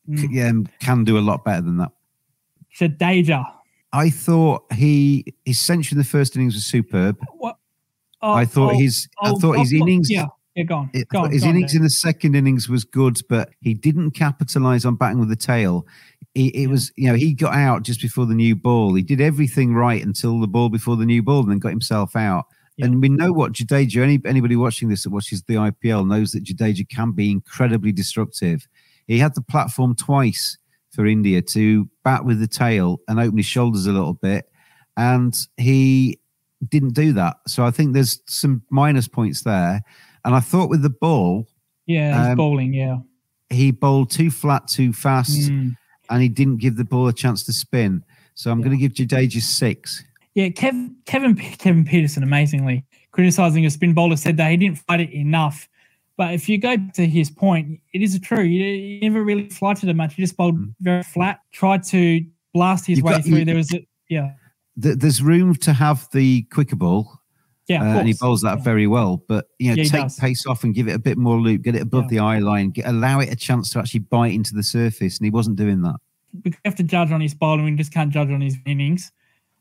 mm. 0.09 0.19
c- 0.19 0.43
um, 0.43 0.67
can 0.81 1.05
do 1.05 1.17
a 1.17 1.21
lot 1.21 1.45
better 1.45 1.63
than 1.63 1.77
that. 1.77 1.93
Jadeja. 2.77 3.53
I 3.97 4.11
thought 4.11 4.71
he 4.73 5.25
his 5.47 5.59
century 5.59 5.95
in 5.97 5.99
the 5.99 6.05
first 6.05 6.37
innings 6.37 6.55
was 6.55 6.67
superb. 6.67 7.17
What? 7.39 7.57
Oh, 8.21 8.33
I 8.33 8.45
thought 8.45 8.75
oh, 8.75 8.79
his 8.79 9.09
oh, 9.23 9.37
I 9.37 9.39
thought 9.39 9.59
his 9.59 9.73
oh, 9.73 9.77
innings. 9.77 10.11
Yeah. 10.11 10.27
Yeah, 10.55 10.65
go 10.65 10.77
on. 10.77 10.91
Go 11.13 11.19
on 11.21 11.33
his 11.33 11.43
go 11.43 11.51
innings 11.51 11.73
on, 11.73 11.79
in 11.79 11.83
the 11.83 11.91
second 11.91 12.35
innings 12.35 12.69
was 12.69 12.85
good, 12.85 13.19
but 13.29 13.51
he 13.61 13.75
didn't 13.75 14.13
capitalize 14.13 14.87
on 14.87 14.97
batting 14.97 15.19
with 15.19 15.29
the 15.29 15.37
tail. 15.37 15.87
It, 16.35 16.55
it 16.55 16.61
yeah. 16.61 16.67
was, 16.67 16.93
you 16.97 17.09
know, 17.09 17.15
he 17.15 17.35
got 17.35 17.55
out 17.55 17.83
just 17.83 18.01
before 18.01 18.25
the 18.25 18.35
new 18.35 18.57
ball. 18.57 18.95
He 18.95 19.03
did 19.03 19.21
everything 19.21 19.75
right 19.75 20.03
until 20.03 20.41
the 20.41 20.47
ball 20.47 20.71
before 20.71 20.97
the 20.97 21.05
new 21.05 21.23
ball, 21.23 21.41
and 21.41 21.51
then 21.51 21.59
got 21.59 21.71
himself 21.71 22.17
out. 22.17 22.47
Yeah. 22.77 22.87
And 22.87 23.03
we 23.03 23.11
know 23.11 23.33
what 23.33 23.53
Jadeja. 23.53 24.03
Any 24.03 24.19
anybody 24.25 24.57
watching 24.57 24.89
this 24.89 25.05
that 25.05 25.11
watches 25.11 25.43
the 25.43 25.55
IPL 25.55 26.07
knows 26.07 26.33
that 26.33 26.45
Jadeja 26.45 26.89
can 26.89 27.13
be 27.13 27.31
incredibly 27.31 27.93
destructive. 27.93 28.67
He 29.07 29.19
had 29.19 29.35
the 29.35 29.43
platform 29.43 29.95
twice 29.95 30.59
for 30.97 31.07
India 31.07 31.43
to 31.43 31.89
bat 32.03 32.25
with 32.25 32.41
the 32.41 32.49
tail 32.49 33.01
and 33.07 33.21
open 33.21 33.37
his 33.37 33.47
shoulders 33.47 33.87
a 33.87 33.93
little 33.93 34.15
bit. 34.15 34.51
And 34.97 35.37
he 35.59 36.19
didn't 36.67 36.95
do 36.95 37.13
that. 37.13 37.37
So 37.47 37.65
I 37.65 37.71
think 37.71 37.93
there's 37.93 38.21
some 38.27 38.63
minus 38.71 39.07
points 39.07 39.43
there. 39.43 39.83
And 40.25 40.35
I 40.35 40.41
thought 40.41 40.71
with 40.71 40.83
the 40.83 40.91
ball. 40.91 41.47
Yeah, 41.85 42.31
um, 42.31 42.37
bowling, 42.37 42.73
yeah. 42.73 42.97
He 43.51 43.71
bowled 43.71 44.11
too 44.11 44.31
flat, 44.31 44.67
too 44.67 44.93
fast, 44.93 45.51
mm. 45.51 45.77
and 46.11 46.23
he 46.23 46.29
didn't 46.29 46.57
give 46.57 46.77
the 46.77 46.85
ball 46.85 47.07
a 47.07 47.13
chance 47.13 47.45
to 47.45 47.53
spin. 47.53 48.03
So 48.35 48.51
I'm 48.51 48.59
yeah. 48.59 48.65
going 48.65 48.79
to 48.79 48.89
give 48.89 48.93
Jadeja 48.93 49.41
six. 49.41 50.03
Yeah, 50.35 50.49
Kev, 50.49 50.95
Kevin 51.05 51.37
Kevin 51.37 51.85
Pietersen, 51.85 52.23
amazingly 52.23 52.85
criticizing 53.13 53.65
a 53.65 53.71
spin 53.71 53.95
bowler, 53.95 54.17
said 54.17 54.37
that 54.39 54.51
he 54.51 54.57
didn't 54.57 54.79
fight 54.79 55.01
it 55.01 55.11
enough 55.13 55.69
but 56.17 56.33
if 56.33 56.49
you 56.49 56.59
go 56.59 56.77
to 56.95 57.07
his 57.07 57.31
point, 57.31 57.81
it 57.93 58.03
is 58.03 58.19
true. 58.21 58.43
You 58.43 59.01
never 59.01 59.23
really 59.23 59.49
flighted 59.49 59.89
a 59.89 59.95
much. 59.95 60.15
He 60.15 60.23
just 60.23 60.37
bowled 60.37 60.57
mm. 60.57 60.75
very 60.81 61.03
flat, 61.03 61.41
tried 61.53 61.83
to 61.85 62.25
blast 62.55 62.87
his 62.87 62.99
You've 62.99 63.05
way 63.05 63.13
got, 63.13 63.25
through. 63.25 63.39
You, 63.39 63.45
there 63.45 63.57
was, 63.57 63.73
a, 63.75 63.87
yeah. 64.09 64.33
there's 64.77 65.23
room 65.23 65.55
to 65.57 65.73
have 65.73 66.09
the 66.13 66.43
quicker 66.53 66.77
ball. 66.77 67.21
Yeah, 67.69 67.83
uh, 67.83 67.99
and 67.99 68.07
he 68.07 68.15
bowls 68.15 68.43
that 68.43 68.59
yeah. 68.59 68.65
very 68.65 68.87
well. 68.87 69.25
But 69.27 69.49
you 69.59 69.75
know, 69.75 69.83
yeah, 69.83 70.05
take 70.05 70.17
pace 70.19 70.47
off 70.47 70.63
and 70.63 70.73
give 70.73 70.87
it 70.87 70.95
a 70.95 71.01
bit 71.01 71.19
more 71.19 71.37
loop, 71.37 71.63
get 71.63 71.75
it 71.75 71.83
above 71.83 72.05
yeah. 72.05 72.11
the 72.11 72.19
eye 72.21 72.39
line, 72.39 72.71
get, 72.71 72.87
allow 72.87 73.19
it 73.19 73.31
a 73.33 73.35
chance 73.35 73.71
to 73.73 73.81
actually 73.81 74.01
bite 74.01 74.33
into 74.33 74.55
the 74.55 74.63
surface. 74.63 75.19
And 75.19 75.27
he 75.27 75.31
wasn't 75.31 75.57
doing 75.57 75.83
that. 75.83 75.97
We 76.45 76.55
have 76.65 76.77
to 76.77 76.85
judge 76.85 77.11
on 77.11 77.21
his 77.21 77.35
bowling. 77.35 77.65
We 77.65 77.75
just 77.75 77.93
can't 77.93 78.13
judge 78.13 78.31
on 78.31 78.41
his 78.41 78.57
innings. 78.67 79.11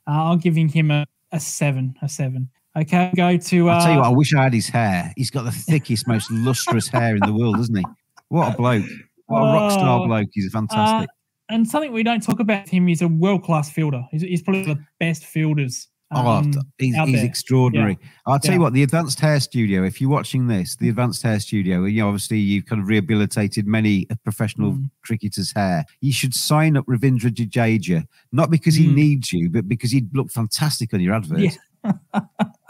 Uh, 0.07 0.31
I'm 0.31 0.37
giving 0.37 0.69
him 0.69 0.91
a, 0.91 1.07
a 1.31 1.39
seven, 1.39 1.95
a 2.01 2.07
seven. 2.07 2.49
Okay, 2.77 3.11
go 3.15 3.37
to. 3.37 3.69
Uh, 3.69 3.73
I'll 3.73 3.81
tell 3.81 3.91
you 3.91 3.99
what, 3.99 4.07
I 4.07 4.09
uh, 4.09 4.13
wish 4.13 4.33
I 4.33 4.43
had 4.43 4.53
his 4.53 4.67
hair. 4.67 5.13
He's 5.15 5.31
got 5.31 5.43
the 5.43 5.51
thickest, 5.51 6.07
most 6.07 6.29
lustrous 6.29 6.87
hair 6.89 7.15
in 7.15 7.21
the 7.21 7.33
world, 7.33 7.55
doesn't 7.55 7.75
he? 7.75 7.85
What 8.29 8.53
a 8.53 8.57
bloke. 8.57 8.85
What 9.27 9.41
a 9.41 9.53
rock 9.53 9.71
star 9.71 10.05
bloke. 10.05 10.29
He's 10.33 10.51
fantastic. 10.51 11.09
Uh, 11.09 11.53
and 11.53 11.67
something 11.67 11.93
we 11.93 12.03
don't 12.03 12.21
talk 12.21 12.39
about 12.39 12.67
him, 12.67 12.87
he's 12.87 13.01
a 13.01 13.07
world 13.07 13.43
class 13.43 13.71
fielder. 13.71 14.03
He's, 14.11 14.23
he's, 14.23 14.41
probably 14.41 14.63
the 14.63 14.83
best 14.99 15.23
fielders. 15.23 15.87
Oh, 16.11 16.27
um, 16.27 16.51
oh, 16.55 16.61
he's, 16.77 16.95
he's 16.95 17.23
extraordinary. 17.23 17.97
Yeah. 17.99 18.07
I'll 18.27 18.39
tell 18.39 18.51
yeah. 18.51 18.57
you 18.57 18.61
what, 18.61 18.73
the 18.73 18.83
Advanced 18.83 19.19
Hair 19.19 19.39
Studio, 19.39 19.83
if 19.83 20.01
you're 20.01 20.09
watching 20.09 20.47
this, 20.47 20.75
the 20.75 20.89
Advanced 20.89 21.23
Hair 21.23 21.39
Studio, 21.39 21.85
you 21.85 22.01
know, 22.01 22.07
obviously 22.07 22.39
you've 22.39 22.65
kind 22.65 22.81
of 22.81 22.87
rehabilitated 22.87 23.67
many 23.67 24.07
professional 24.23 24.73
mm. 24.73 24.89
cricketers' 25.03 25.51
hair. 25.55 25.85
You 26.01 26.13
should 26.13 26.33
sign 26.33 26.77
up 26.77 26.85
Ravindra 26.85 27.31
Jadeja, 27.31 28.05
not 28.31 28.49
because 28.49 28.75
he 28.75 28.87
mm. 28.87 28.95
needs 28.95 29.31
you, 29.31 29.49
but 29.49 29.67
because 29.67 29.91
he'd 29.91 30.15
look 30.15 30.31
fantastic 30.31 30.93
on 30.93 30.99
your 30.99 31.13
advert. 31.13 31.39
Yeah. 31.39 32.21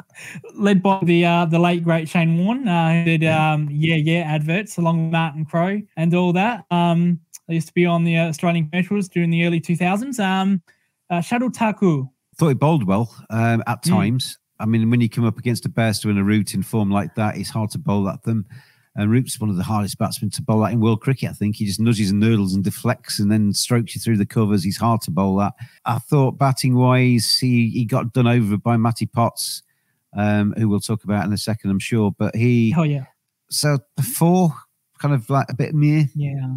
led 0.53 0.82
by 0.82 0.99
the 1.03 1.26
uh, 1.26 1.45
the 1.45 1.59
late 1.59 1.84
great 1.84 2.07
Shane 2.07 2.38
Warne, 2.38 2.68
uh, 2.68 2.93
who 2.93 3.18
did 3.18 3.26
um, 3.26 3.68
yeah 3.72 3.95
yeah 3.95 4.22
adverts 4.22 4.78
along 4.78 5.05
with 5.05 5.11
Martin 5.11 5.45
Crowe 5.45 5.82
and 5.97 6.13
all 6.13 6.34
that. 6.34 6.66
Um, 6.72 7.20
they 7.47 7.55
used 7.55 7.68
to 7.68 7.74
be 7.74 7.86
on 7.86 8.03
the 8.03 8.18
Australian 8.18 8.70
commercials 8.70 9.07
during 9.07 9.30
the 9.30 9.45
early 9.45 9.61
2000s. 9.61 10.20
Um, 10.20 10.61
uh, 11.09 11.20
Shardul 11.20 11.55
Thakur. 11.55 12.03
Thought 12.38 12.47
he 12.47 12.53
bowled 12.53 12.88
well 12.88 13.16
um, 13.30 13.63
at 13.68 13.84
mm. 13.84 13.89
times. 13.89 14.38
I 14.59 14.66
mean, 14.66 14.89
when 14.89 15.01
you 15.01 15.09
come 15.09 15.26
up 15.26 15.38
against 15.38 15.66
a 15.66 15.70
Bairstow 15.70 16.09
in 16.09 16.18
a 16.18 16.24
routine 16.24 16.63
form 16.63 16.89
like 16.89 17.16
that, 17.16 17.38
it's 17.38 17.49
hard 17.49 17.70
to 17.72 17.78
bowl 17.78 18.09
at 18.09 18.24
them. 18.24 18.45
And 18.97 19.11
Root's 19.11 19.39
one 19.41 19.49
of 19.49 19.57
the 19.57 19.63
hardest 19.63 19.97
batsmen 19.97 20.32
to 20.32 20.41
bowl 20.41 20.66
at 20.66 20.72
in 20.72 20.80
world 20.80 21.01
cricket. 21.01 21.30
I 21.30 21.34
think 21.34 21.57
he 21.57 21.66
just 21.66 21.82
nudges 21.82 22.11
and 22.11 22.20
noodles 22.20 22.53
and 22.53 22.63
deflects 22.63 23.20
and 23.20 23.30
then 23.30 23.51
strokes 23.51 23.93
you 23.93 23.99
through 23.99 24.18
the 24.18 24.26
covers. 24.26 24.63
He's 24.63 24.78
hard 24.78 25.01
to 25.01 25.11
bowl 25.11 25.41
at. 25.41 25.51
I 25.84 25.99
thought 25.99 26.38
batting 26.38 26.76
wise, 26.76 27.38
he, 27.38 27.70
he 27.70 27.84
got 27.84 28.13
done 28.13 28.28
over 28.28 28.57
by 28.57 28.78
Matty 28.78 29.05
Potts 29.05 29.63
um, 30.16 30.53
who 30.57 30.70
we'll 30.70 30.80
talk 30.80 31.03
about 31.03 31.26
in 31.26 31.34
a 31.34 31.38
second, 31.38 31.70
I'm 31.70 31.80
sure. 31.80 32.11
But 32.18 32.36
he, 32.36 32.74
oh 32.78 32.84
yeah, 32.84 33.05
so 33.49 33.80
before 33.95 34.53
kind 34.99 35.13
of 35.13 35.30
like 35.30 35.47
a 35.49 35.55
bit 35.55 35.76
mere. 35.76 36.05
Yeah, 36.16 36.47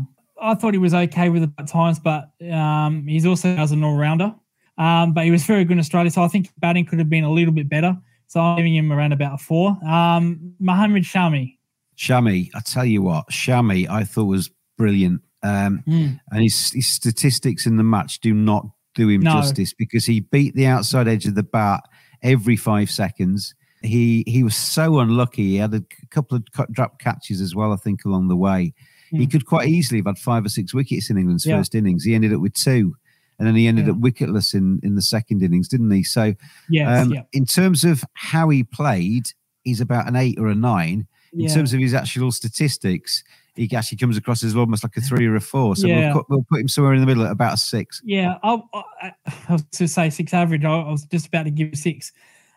I 0.41 0.55
thought 0.55 0.75
he 0.75 0.79
was 0.79 0.95
okay 0.95 1.29
with 1.29 1.43
it 1.43 1.51
at 1.59 1.69
times, 1.69 1.99
but 1.99 2.31
um, 2.53 3.07
he's 3.07 3.27
also 3.27 3.49
as 3.49 3.73
an 3.73 3.85
all 3.85 3.97
rounder. 3.97 4.35
Um, 4.79 5.13
but 5.13 5.25
he 5.25 5.31
was 5.31 5.45
very 5.45 5.65
good 5.65 5.73
in 5.73 5.81
Australia, 5.81 6.11
so 6.11 6.23
I 6.23 6.29
think 6.29 6.51
batting 6.59 6.87
could 6.87 7.01
have 7.01 7.11
been 7.11 7.25
a 7.25 7.33
little 7.33 7.53
bit 7.53 7.69
better. 7.69 7.97
So 8.29 8.41
I'm 8.41 8.59
giving 8.59 8.77
him 8.77 8.93
around 8.93 9.13
about 9.13 9.35
a 9.35 9.39
four. 9.39 9.77
Um, 9.85 10.55
Mohammad 10.61 11.03
Shami. 11.03 11.57
Shami, 11.97 12.51
I 12.55 12.61
tell 12.61 12.85
you 12.85 13.03
what, 13.03 13.29
Shami, 13.29 13.89
I 13.89 14.05
thought 14.05 14.27
was 14.27 14.51
brilliant. 14.77 15.23
Um, 15.43 15.83
mm. 15.87 16.21
And 16.31 16.43
his, 16.43 16.71
his 16.73 16.87
statistics 16.87 17.67
in 17.67 17.77
the 17.77 17.83
match 17.83 18.21
do 18.21 18.33
not 18.35 18.67
do 18.95 19.09
him 19.09 19.23
No. 19.23 19.33
justice 19.33 19.73
because 19.73 20.07
he 20.07 20.21
beat 20.21 20.55
the 20.55 20.67
outside 20.67 21.09
edge 21.09 21.27
of 21.27 21.35
the 21.35 21.43
bat 21.43 21.83
every 22.23 22.57
five 22.57 22.91
seconds. 22.91 23.55
He 23.83 24.25
he 24.27 24.43
was 24.43 24.57
so 24.57 24.99
unlucky. 24.99 25.45
He 25.51 25.57
had 25.57 25.73
a 25.75 25.85
couple 26.11 26.37
of 26.37 26.45
cut, 26.53 26.73
drop 26.73 26.99
catches 26.99 27.41
as 27.41 27.55
well, 27.55 27.73
I 27.73 27.77
think, 27.77 28.05
along 28.05 28.29
the 28.29 28.37
way. 28.37 28.75
He 29.11 29.27
Mm. 29.27 29.31
could 29.31 29.47
quite 29.47 29.69
easily 29.69 29.99
have 30.01 30.07
had 30.07 30.19
five 30.19 30.45
or 30.45 30.49
six 30.49 30.75
wickets 30.75 31.09
in 31.11 31.17
England's 31.17 31.47
Yeah. 31.47 31.57
first 31.59 31.75
innings. 31.75 32.05
He 32.05 32.15
ended 32.15 32.33
up 32.35 32.41
with 32.41 32.55
two, 32.55 32.97
and 33.39 33.47
then 33.47 33.55
he 33.55 33.67
ended 33.69 33.87
Yeah. 33.87 33.93
up 33.93 34.01
wicketless 34.01 34.53
in 34.55 34.81
in 34.83 34.97
the 34.97 35.03
second 35.03 35.43
innings, 35.43 35.69
didn't 35.69 35.91
he? 35.93 36.03
So, 36.03 36.35
Yes, 36.69 37.05
um, 37.07 37.13
yeah. 37.13 37.23
in 37.33 37.47
terms 37.47 37.85
of 37.85 38.05
how 38.15 38.49
he 38.49 38.65
played, 38.65 39.31
he's 39.65 39.81
about 39.81 40.09
an 40.09 40.17
eight 40.17 40.39
or 40.39 40.49
a 40.49 40.55
nine. 40.55 41.07
In 41.33 41.41
Yeah. 41.41 41.55
terms 41.55 41.73
of 41.73 41.79
his 41.81 41.95
actual 41.95 42.33
statistics, 42.33 43.23
he 43.59 43.75
actually 43.77 43.99
comes 43.99 44.17
across 44.17 44.45
as 44.45 44.55
almost 44.55 44.85
like 44.85 44.97
a 44.97 45.01
three 45.01 45.27
or 45.27 45.37
a 45.37 45.41
four. 45.41 45.75
So 45.77 45.87
Yeah. 45.87 46.13
we'll, 46.13 46.23
put, 46.23 46.31
we'll 46.31 46.47
put 46.49 46.61
him 46.61 46.69
somewhere 46.69 46.95
in 46.95 47.01
the 47.01 47.07
middle 47.07 47.25
at 47.25 47.33
about 47.33 47.55
a 47.55 47.57
six. 47.57 48.01
Yeah, 48.05 48.37
I, 48.43 48.63
I, 48.73 49.13
I 49.49 49.53
was 49.53 49.65
to 49.73 49.89
say 49.89 50.11
six 50.11 50.33
average. 50.33 50.65
I, 50.65 50.73
I 50.73 50.91
was 50.91 51.05
just 51.07 51.27
about 51.27 51.45
to 51.45 51.51
give 51.51 51.77
six. 51.77 52.13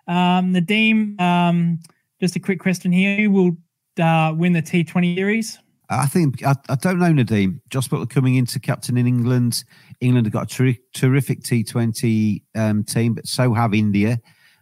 Um, 0.07 0.53
Nadeem, 0.53 1.19
um, 1.19 1.79
just 2.19 2.35
a 2.35 2.39
quick 2.39 2.59
question 2.59 2.91
here: 2.91 3.17
Who 3.17 3.31
will 3.31 3.57
uh, 4.03 4.33
win 4.35 4.53
the 4.53 4.61
T 4.61 4.83
Twenty 4.83 5.15
series? 5.15 5.59
I 5.89 6.05
think 6.05 6.43
I, 6.45 6.55
I 6.69 6.75
don't 6.75 6.99
know 6.99 7.11
Nadeem. 7.11 7.59
Jos 7.69 7.87
Buttler 7.87 8.09
coming 8.09 8.35
into 8.35 8.59
captain 8.59 8.97
in 8.97 9.07
England. 9.07 9.63
England 9.99 10.25
have 10.25 10.33
got 10.33 10.51
a 10.51 10.55
terri- 10.55 10.79
terrific 10.93 11.41
T20 11.41 12.41
um, 12.55 12.83
team, 12.83 13.13
but 13.13 13.27
so 13.27 13.53
have 13.53 13.73
India. 13.73 14.17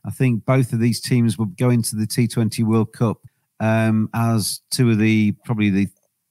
I 0.05 0.11
think 0.11 0.43
both 0.45 0.73
of 0.73 0.79
these 0.79 0.99
teams 0.99 1.37
will 1.37 1.45
go 1.45 1.69
into 1.69 1.95
the 1.95 2.07
T20 2.07 2.63
World 2.63 2.93
Cup 2.93 3.19
um, 3.59 4.09
as 4.13 4.61
two 4.71 4.89
of 4.89 4.97
the 4.97 5.33
probably 5.45 5.69
the 5.69 5.87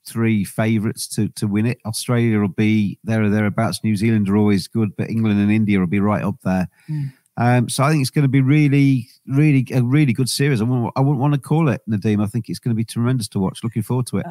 three 0.08 0.44
favourites 0.44 1.06
to 1.08 1.28
to 1.30 1.46
win 1.46 1.66
it. 1.66 1.78
Australia 1.86 2.40
will 2.40 2.48
be 2.48 2.98
there 3.04 3.22
or 3.22 3.28
thereabouts. 3.28 3.84
New 3.84 3.96
Zealand 3.96 4.28
are 4.28 4.36
always 4.36 4.66
good, 4.68 4.96
but 4.96 5.10
England 5.10 5.40
and 5.40 5.50
India 5.52 5.78
will 5.78 5.86
be 5.86 6.00
right 6.00 6.24
up 6.24 6.36
there. 6.42 6.68
Mm. 6.88 7.12
Um, 7.36 7.68
so 7.68 7.84
I 7.84 7.90
think 7.90 8.00
it's 8.00 8.10
going 8.10 8.24
to 8.24 8.28
be 8.28 8.40
really, 8.40 9.08
really 9.28 9.64
a 9.72 9.80
really 9.82 10.12
good 10.12 10.28
series. 10.28 10.60
I 10.60 10.64
wouldn't, 10.64 10.92
I 10.96 11.00
wouldn't 11.00 11.20
want 11.20 11.34
to 11.34 11.40
call 11.40 11.68
it 11.68 11.80
Nadeem. 11.88 12.22
I 12.22 12.26
think 12.26 12.48
it's 12.48 12.58
going 12.58 12.74
to 12.74 12.76
be 12.76 12.84
tremendous 12.84 13.28
to 13.28 13.38
watch. 13.38 13.62
Looking 13.62 13.82
forward 13.82 14.06
to 14.08 14.18
it. 14.18 14.26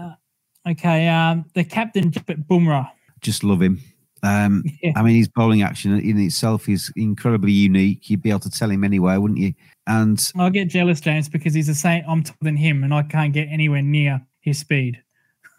Okay, 0.70 1.08
um, 1.08 1.46
the 1.54 1.64
captain 1.64 2.12
Bumrah. 2.12 2.90
just 3.22 3.44
love 3.46 3.62
him. 3.62 3.80
Um, 4.24 4.64
Yeah. 4.82 4.92
I 4.96 5.04
mean, 5.04 5.16
his 5.16 5.30
bowling 5.30 5.62
action 5.62 5.98
in 5.98 6.20
itself 6.20 6.68
is 6.68 6.92
incredibly 6.98 7.54
unique. 7.54 8.10
You'd 8.10 8.22
be 8.22 8.30
able 8.30 8.42
to 8.42 8.50
tell 8.50 8.70
him 8.70 8.84
anywhere, 8.84 9.22
wouldn't 9.22 9.40
you? 9.40 9.54
And 9.88 10.20
I'll 10.38 10.50
get 10.50 10.68
jealous, 10.68 11.00
James, 11.00 11.30
because 11.30 11.54
he's 11.54 11.68
the 11.68 11.76
same. 11.76 12.04
I'm 12.08 12.24
taller 12.24 12.38
than 12.42 12.58
him, 12.58 12.84
and 12.84 12.94
I 12.94 13.04
can't 13.04 13.34
get 13.34 13.48
anywhere 13.50 13.82
near 13.82 14.22
his 14.42 14.60
speed. 14.60 15.02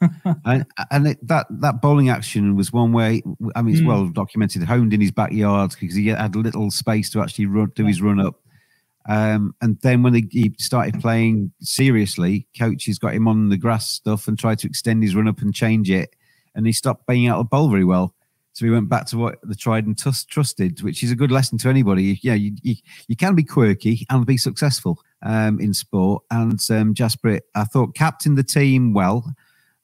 and, 0.44 0.64
and 0.90 1.08
it, 1.08 1.26
that 1.26 1.46
that 1.50 1.80
bowling 1.80 2.08
action 2.08 2.54
was 2.56 2.72
one 2.72 2.92
way. 2.92 3.22
I 3.56 3.62
mean, 3.62 3.74
it's 3.74 3.82
Mm. 3.82 3.86
well 3.88 4.08
documented, 4.08 4.62
honed 4.64 4.92
in 4.92 5.00
his 5.00 5.10
backyard 5.10 5.74
because 5.78 5.96
he 5.96 6.08
had 6.08 6.36
little 6.36 6.70
space 6.70 7.10
to 7.10 7.20
actually 7.22 7.46
run, 7.46 7.72
do 7.74 7.86
his 7.86 8.00
run 8.02 8.20
up. 8.20 8.40
Um, 9.08 9.54
and 9.62 9.78
then 9.80 10.02
when 10.02 10.14
he, 10.14 10.28
he 10.30 10.54
started 10.58 11.00
playing 11.00 11.50
seriously, 11.60 12.46
coaches 12.58 12.98
got 12.98 13.14
him 13.14 13.26
on 13.26 13.48
the 13.48 13.56
grass 13.56 13.90
stuff 13.90 14.28
and 14.28 14.38
tried 14.38 14.58
to 14.60 14.66
extend 14.68 15.02
his 15.02 15.14
run 15.14 15.28
up 15.28 15.40
and 15.40 15.54
change 15.54 15.90
it, 15.90 16.14
and 16.54 16.66
he 16.66 16.72
stopped 16.72 17.06
banging 17.06 17.28
out 17.28 17.38
the 17.38 17.44
bowl 17.44 17.70
very 17.70 17.84
well. 17.84 18.14
So 18.52 18.64
he 18.66 18.72
went 18.72 18.88
back 18.88 19.06
to 19.06 19.16
what 19.18 19.36
the 19.44 19.54
tried 19.54 19.86
and 19.86 19.96
trusted, 19.96 20.82
which 20.82 21.04
is 21.04 21.12
a 21.12 21.16
good 21.16 21.30
lesson 21.30 21.58
to 21.58 21.68
anybody. 21.68 22.18
Yeah, 22.22 22.34
you, 22.34 22.56
you, 22.62 22.74
you 23.06 23.14
can 23.14 23.36
be 23.36 23.44
quirky 23.44 24.04
and 24.10 24.26
be 24.26 24.36
successful 24.36 24.98
um, 25.22 25.60
in 25.60 25.72
sport. 25.72 26.24
And 26.32 26.60
um, 26.70 26.92
Jasprit, 26.92 27.42
I 27.54 27.64
thought 27.64 27.94
captained 27.94 28.36
the 28.36 28.42
team 28.42 28.92
well. 28.94 29.32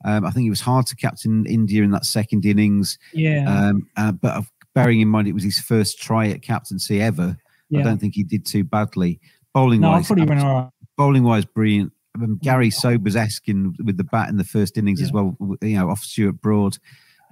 Um, 0.04 0.24
I 0.24 0.30
think 0.30 0.46
it 0.46 0.50
was 0.50 0.60
hard 0.60 0.86
to 0.88 0.96
captain 0.96 1.46
India 1.46 1.82
in 1.82 1.90
that 1.92 2.04
second 2.04 2.44
innings. 2.44 2.98
Yeah. 3.12 3.44
Um, 3.48 3.88
uh, 3.96 4.12
but 4.12 4.44
bearing 4.74 5.00
in 5.00 5.08
mind 5.08 5.26
it 5.28 5.32
was 5.34 5.44
his 5.44 5.58
first 5.58 6.00
try 6.00 6.28
at 6.28 6.42
captaincy 6.42 7.00
ever, 7.00 7.36
I 7.76 7.82
don't 7.82 7.98
think 7.98 8.14
he 8.14 8.22
did 8.22 8.46
too 8.46 8.62
badly. 8.62 9.18
Bowling 9.52 9.80
No, 9.80 9.88
I 9.90 9.96
wise, 9.96 10.06
thought 10.08 10.18
he 10.18 10.24
went 10.24 10.40
all 10.40 10.54
right. 10.62 10.70
bowling 10.96 11.24
wise, 11.24 11.44
brilliant. 11.44 11.92
Um, 12.22 12.38
Gary 12.42 12.70
Sobers 12.70 13.16
esque 13.16 13.46
with 13.48 13.96
the 13.96 14.04
bat 14.04 14.28
in 14.28 14.36
the 14.36 14.44
first 14.44 14.78
innings 14.78 15.02
as 15.02 15.10
well. 15.12 15.36
You 15.60 15.78
know, 15.78 15.90
off 15.90 16.00
Stuart 16.00 16.40
Broad, 16.40 16.78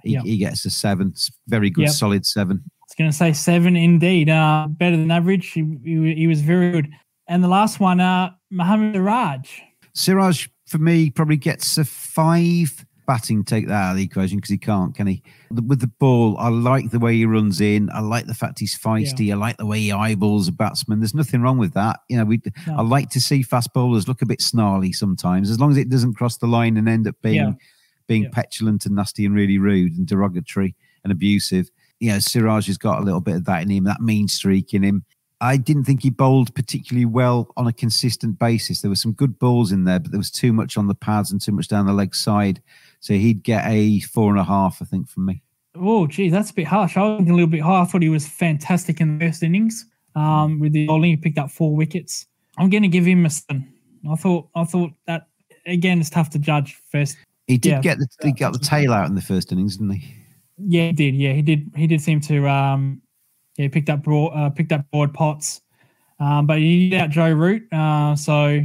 he, 0.03 0.13
Yeah. 0.13 0.21
he 0.23 0.37
gets 0.37 0.65
a 0.65 0.69
seven. 0.69 1.13
Very 1.47 1.69
good, 1.69 1.89
solid 1.89 2.25
seven. 2.25 2.61
I 2.65 2.69
was 2.89 2.95
going 2.97 3.09
to 3.11 3.15
say 3.15 3.31
seven 3.31 3.77
indeed. 3.77 4.29
Uh, 4.29 4.67
better 4.69 4.97
than 4.97 5.09
average. 5.11 5.51
He, 5.51 5.61
he, 5.83 6.13
he 6.15 6.27
was 6.27 6.41
very 6.41 6.71
good. 6.71 6.89
And 7.29 7.41
the 7.41 7.47
last 7.47 7.79
one, 7.79 8.01
uh, 8.01 8.31
Mohammed 8.51 8.97
Raj. 8.97 9.61
Siraj 9.93 10.47
for 10.73 10.79
me 10.79 11.11
probably 11.11 11.37
gets 11.37 11.77
a 11.77 11.85
five. 11.85 12.85
Batting 13.05 13.43
take 13.43 13.67
that 13.67 13.73
out 13.73 13.91
of 13.91 13.97
the 13.97 14.03
equation 14.03 14.37
because 14.37 14.49
he 14.49 14.57
can't, 14.57 14.95
can 14.95 15.07
he? 15.07 15.21
With 15.51 15.81
the 15.81 15.91
ball, 15.99 16.37
I 16.39 16.47
like 16.47 16.89
the 16.89 16.99
way 16.99 17.15
he 17.17 17.25
runs 17.25 17.59
in. 17.59 17.89
I 17.93 17.99
like 17.99 18.27
the 18.27 18.33
fact 18.33 18.59
he's 18.59 18.79
feisty. 18.79 19.29
I 19.29 19.35
like 19.35 19.57
the 19.57 19.65
way 19.65 19.79
he 19.81 19.91
eyeballs 19.91 20.47
a 20.47 20.53
batsman. 20.53 21.01
There's 21.01 21.13
nothing 21.13 21.41
wrong 21.41 21.57
with 21.57 21.73
that. 21.73 21.99
You 22.07 22.15
know, 22.15 22.23
we. 22.23 22.41
No. 22.65 22.77
I 22.77 22.81
like 22.81 23.09
to 23.09 23.19
see 23.19 23.43
fast 23.43 23.73
bowlers 23.73 24.07
look 24.07 24.21
a 24.21 24.25
bit 24.25 24.39
snarly 24.41 24.93
sometimes, 24.93 25.49
as 25.49 25.59
long 25.59 25.69
as 25.69 25.77
it 25.77 25.89
doesn't 25.89 26.13
cross 26.13 26.37
the 26.37 26.47
line 26.47 26.77
and 26.77 26.87
end 26.87 27.05
up 27.05 27.15
being 27.21 27.35
Yeah. 27.35 27.51
being 28.07 28.31
petulant 28.31 28.85
and 28.85 28.95
nasty 28.95 29.25
and 29.25 29.35
really 29.35 29.57
rude 29.57 29.97
and 29.97 30.07
derogatory 30.07 30.73
and 31.03 31.11
abusive. 31.11 31.69
You 31.99 32.11
know, 32.13 32.19
Siraj 32.19 32.67
has 32.67 32.77
got 32.77 33.01
a 33.01 33.03
little 33.03 33.21
bit 33.21 33.35
of 33.35 33.45
that 33.45 33.63
in 33.63 33.69
him, 33.69 33.83
that 33.83 33.99
mean 33.99 34.29
streak 34.29 34.73
in 34.73 34.81
him. 34.81 35.03
I 35.43 35.57
didn't 35.57 35.83
think 35.83 36.03
he 36.03 36.09
bowled 36.09 36.55
particularly 36.55 37.05
well 37.05 37.51
on 37.57 37.67
a 37.67 37.73
consistent 37.73 38.39
basis. 38.39 38.79
There 38.81 38.89
were 38.89 38.95
some 38.95 39.11
good 39.11 39.37
balls 39.39 39.73
in 39.73 39.83
there, 39.83 39.99
but 39.99 40.11
there 40.11 40.17
was 40.17 40.31
too 40.31 40.53
much 40.53 40.77
on 40.77 40.87
the 40.87 40.95
pads 40.95 41.31
and 41.33 41.41
too 41.41 41.51
much 41.51 41.67
down 41.67 41.85
the 41.85 41.91
leg 41.91 42.15
side. 42.15 42.61
So 43.01 43.13
he'd 43.13 43.43
get 43.43 43.65
a 43.67 43.99
four 43.99 44.31
and 44.31 44.39
a 44.39 44.45
half, 44.45 44.81
I 44.81 44.85
think, 44.85 45.09
from 45.09 45.25
me. 45.25 45.41
Oh, 45.75 46.07
gee, 46.07 46.29
that's 46.29 46.51
a 46.51 46.53
bit 46.53 46.67
harsh. 46.67 46.95
I 46.95 47.01
was 47.01 47.17
thinking 47.17 47.33
a 47.33 47.35
little 47.35 47.49
bit 47.49 47.59
high. 47.61 47.81
I 47.81 47.85
thought 47.85 48.01
he 48.01 48.07
was 48.07 48.25
fantastic 48.25 49.01
in 49.01 49.17
the 49.17 49.25
first 49.25 49.43
innings. 49.43 49.85
Um, 50.15 50.59
with 50.61 50.71
the 50.71 50.87
bowling, 50.87 51.09
he 51.11 51.17
picked 51.17 51.37
up 51.37 51.51
four 51.51 51.75
wickets. 51.75 52.25
I'm 52.57 52.69
going 52.69 52.83
to 52.83 52.87
give 52.87 53.05
him 53.05 53.25
a 53.25 53.29
seven. 53.29 53.73
I 54.09 54.15
thought, 54.15 54.47
I 54.55 54.63
thought 54.63 54.91
that 55.07 55.27
again, 55.65 55.99
it's 55.99 56.09
tough 56.09 56.29
to 56.31 56.39
judge 56.39 56.79
first. 56.89 57.17
He 57.47 57.57
did 57.57 57.69
Yeah. 57.69 57.81
get 57.81 57.97
the 57.97 58.07
he 58.23 58.31
got 58.31 58.53
the 58.53 58.59
tail 58.59 58.93
out 58.93 59.09
in 59.09 59.15
the 59.15 59.21
first 59.21 59.51
innings, 59.51 59.75
didn't 59.75 59.95
he? 59.95 60.15
Yeah, 60.57 60.87
he 60.87 60.93
did. 60.93 61.15
Yeah, 61.15 61.33
he 61.33 61.41
did. 61.41 61.69
He 61.75 61.87
did 61.87 61.99
seem 62.01 62.21
to. 62.21 62.47
Um, 62.47 63.01
yeah, 63.57 63.67
picked 63.67 63.89
up 63.89 64.03
Broad, 64.03 64.29
uh, 64.29 64.49
picked 64.49 64.71
up 64.71 64.85
Broad 64.91 65.13
Potts, 65.13 65.61
um, 66.19 66.47
but 66.47 66.59
he 66.59 66.89
did 66.89 67.01
out 67.01 67.09
Joe 67.09 67.31
Root. 67.31 67.71
Uh, 67.71 68.15
so 68.15 68.61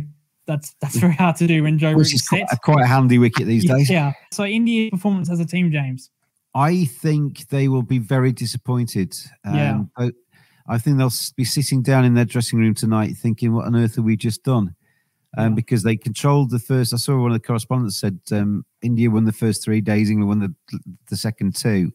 that's 0.46 0.74
that's 0.80 0.96
very 0.96 1.14
hard 1.14 1.36
to 1.36 1.46
do 1.46 1.62
when 1.62 1.78
Joe 1.78 1.90
Root 1.90 1.98
Which 1.98 2.14
is 2.14 2.22
is 2.22 2.28
quite, 2.28 2.46
quite 2.62 2.84
a 2.84 2.86
handy 2.86 3.18
wicket 3.18 3.46
these 3.46 3.64
yeah, 3.64 3.74
days. 3.76 3.90
yeah. 3.90 4.12
So 4.32 4.44
India 4.44 4.90
performance 4.90 5.30
as 5.30 5.40
a 5.40 5.46
team, 5.46 5.70
James. 5.70 6.10
I 6.54 6.86
think 6.86 7.48
they 7.48 7.68
will 7.68 7.82
be 7.82 7.98
very 7.98 8.32
disappointed. 8.32 9.14
Yeah. 9.44 9.82
but 9.96 10.14
I 10.68 10.78
think 10.78 10.98
they'll 10.98 11.12
be 11.36 11.44
sitting 11.44 11.82
down 11.82 12.04
in 12.04 12.14
their 12.14 12.24
dressing 12.24 12.58
room 12.58 12.74
tonight 12.74 13.16
thinking, 13.16 13.54
what 13.54 13.66
on 13.66 13.76
earth 13.76 13.96
have 13.96 14.04
we 14.04 14.16
just 14.16 14.42
done? 14.42 14.74
Um, 15.36 15.54
Because 15.54 15.82
they 15.82 15.96
controlled 15.96 16.50
the 16.50 16.58
first. 16.58 16.92
I 16.92 16.96
saw 16.96 17.20
one 17.20 17.30
of 17.30 17.40
the 17.40 17.46
correspondents 17.46 18.00
said 18.00 18.18
um, 18.32 18.64
India 18.82 19.10
won 19.10 19.24
the 19.24 19.32
first 19.32 19.62
three 19.62 19.80
days, 19.80 20.10
England 20.10 20.28
won 20.28 20.38
the, 20.40 20.80
the 21.08 21.16
second 21.16 21.54
two. 21.54 21.92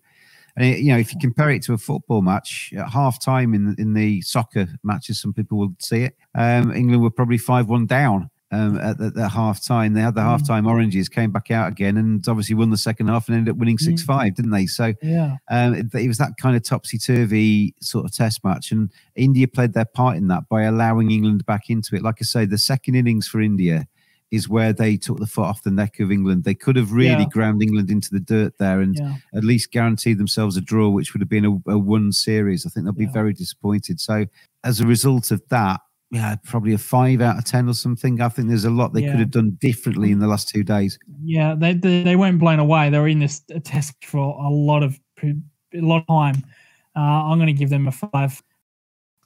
And 0.56 0.66
it, 0.66 0.80
you 0.80 0.92
know, 0.94 1.00
if 1.00 1.12
you 1.14 1.20
compare 1.20 1.50
it 1.50 1.64
to 1.64 1.74
a 1.74 1.78
football 1.78 2.22
match, 2.22 2.72
at 2.78 2.90
half 2.90 3.20
time 3.20 3.54
in 3.54 3.76
in 3.80 3.94
the 3.94 4.22
soccer 4.22 4.68
matches, 4.84 5.20
some 5.20 5.34
people 5.34 5.58
will 5.58 5.76
see 5.80 6.04
it. 6.04 6.16
Um, 6.36 6.72
England 6.72 7.02
were 7.02 7.10
probably 7.10 7.38
five 7.40 7.68
one 7.70 7.86
down 7.88 8.30
um, 8.52 8.78
at 8.78 9.00
the, 9.00 9.10
the 9.10 9.30
half 9.30 9.64
time. 9.66 9.94
They 9.94 10.02
had 10.02 10.14
the 10.14 10.22
Mm. 10.22 10.26
half 10.26 10.46
time 10.48 10.68
oranges, 10.68 11.10
came 11.10 11.32
back 11.32 11.50
out 11.50 11.72
again, 11.72 11.98
and 11.98 12.24
obviously 12.28 12.54
won 12.54 12.70
the 12.70 12.78
second 12.78 13.08
half 13.08 13.28
and 13.28 13.36
ended 13.38 13.52
up 13.52 13.58
winning 13.58 13.80
six 13.80 14.04
five, 14.04 14.36
didn't 14.36 14.52
they? 14.52 14.68
So 14.68 14.94
Yeah. 15.02 15.38
um, 15.50 15.74
it, 15.74 15.88
it 15.96 16.08
was 16.08 16.20
that 16.20 16.34
kind 16.40 16.56
of 16.56 16.62
topsy 16.64 17.00
turvy 17.00 17.74
sort 17.82 18.06
of 18.06 18.14
test 18.14 18.44
match, 18.44 18.72
and 18.72 18.92
India 19.16 19.48
played 19.48 19.74
their 19.74 19.86
part 19.86 20.18
in 20.18 20.28
that 20.28 20.48
by 20.50 20.64
allowing 20.64 21.10
England 21.10 21.48
back 21.48 21.70
into 21.72 21.96
it. 21.96 22.04
Like 22.04 22.18
I 22.22 22.26
say, 22.26 22.46
the 22.46 22.60
second 22.60 22.94
innings 22.94 23.28
for 23.28 23.42
India 23.42 23.88
is 24.34 24.50
where 24.50 24.74
they 24.74 24.98
took 24.98 25.20
the 25.20 25.28
foot 25.28 25.46
off 25.46 25.62
the 25.62 25.70
neck 25.70 26.00
of 26.00 26.12
England. 26.12 26.44
They 26.44 26.56
could 26.56 26.76
have 26.76 26.92
really 26.92 27.24
Yeah. 27.24 27.30
ground 27.30 27.62
England 27.62 27.92
into 27.92 28.10
the 28.12 28.20
dirt 28.20 28.54
there 28.58 28.82
and 28.82 28.96
Yeah. 28.98 29.16
at 29.36 29.44
least 29.44 29.72
guaranteed 29.72 30.18
themselves 30.18 30.58
a 30.58 30.62
draw, 30.62 30.90
which 30.90 31.14
would 31.14 31.22
have 31.22 31.30
been 31.30 31.46
a, 31.46 31.72
a 31.72 31.78
one 31.78 32.12
series. 32.12 32.66
I 32.66 32.70
think 32.70 32.86
they'll 32.86 32.94
be 32.94 33.06
very 33.06 33.34
disappointed. 33.34 34.00
So 34.00 34.26
as 34.64 34.80
a 34.80 34.88
result 34.88 35.30
of 35.30 35.42
that, 35.50 35.82
yeah, 36.10 36.36
probably 36.44 36.74
a 36.74 36.78
five 36.80 37.22
out 37.22 37.38
of 37.38 37.46
ten 37.46 37.70
or 37.70 37.74
something. 37.76 38.22
I 38.22 38.30
think 38.30 38.48
there's 38.48 38.66
a 38.66 38.70
lot 38.72 38.94
they 38.94 39.04
Yeah. 39.04 39.12
could 39.12 39.20
have 39.20 39.32
done 39.32 39.52
differently 39.62 40.12
in 40.12 40.18
the 40.20 40.28
last 40.28 40.50
two 40.50 40.64
days. 40.64 40.98
Yeah, 41.24 41.54
they, 41.56 41.74
they 41.76 42.02
they 42.04 42.16
weren't 42.16 42.40
blown 42.40 42.60
away. 42.60 42.90
They 42.90 42.98
were 43.00 43.08
in 43.08 43.20
this 43.20 43.42
test 43.64 43.94
for 44.04 44.20
a 44.20 44.50
lot 44.50 44.82
of 44.84 45.00
a 45.24 45.34
lot 45.74 46.02
of 46.02 46.08
time. 46.08 46.44
Uh, 46.96 47.00
I'm 47.30 47.38
going 47.38 47.48
to 47.48 47.54
give 47.54 47.70
them 47.70 47.88
a 47.88 47.92
five. 47.92 48.42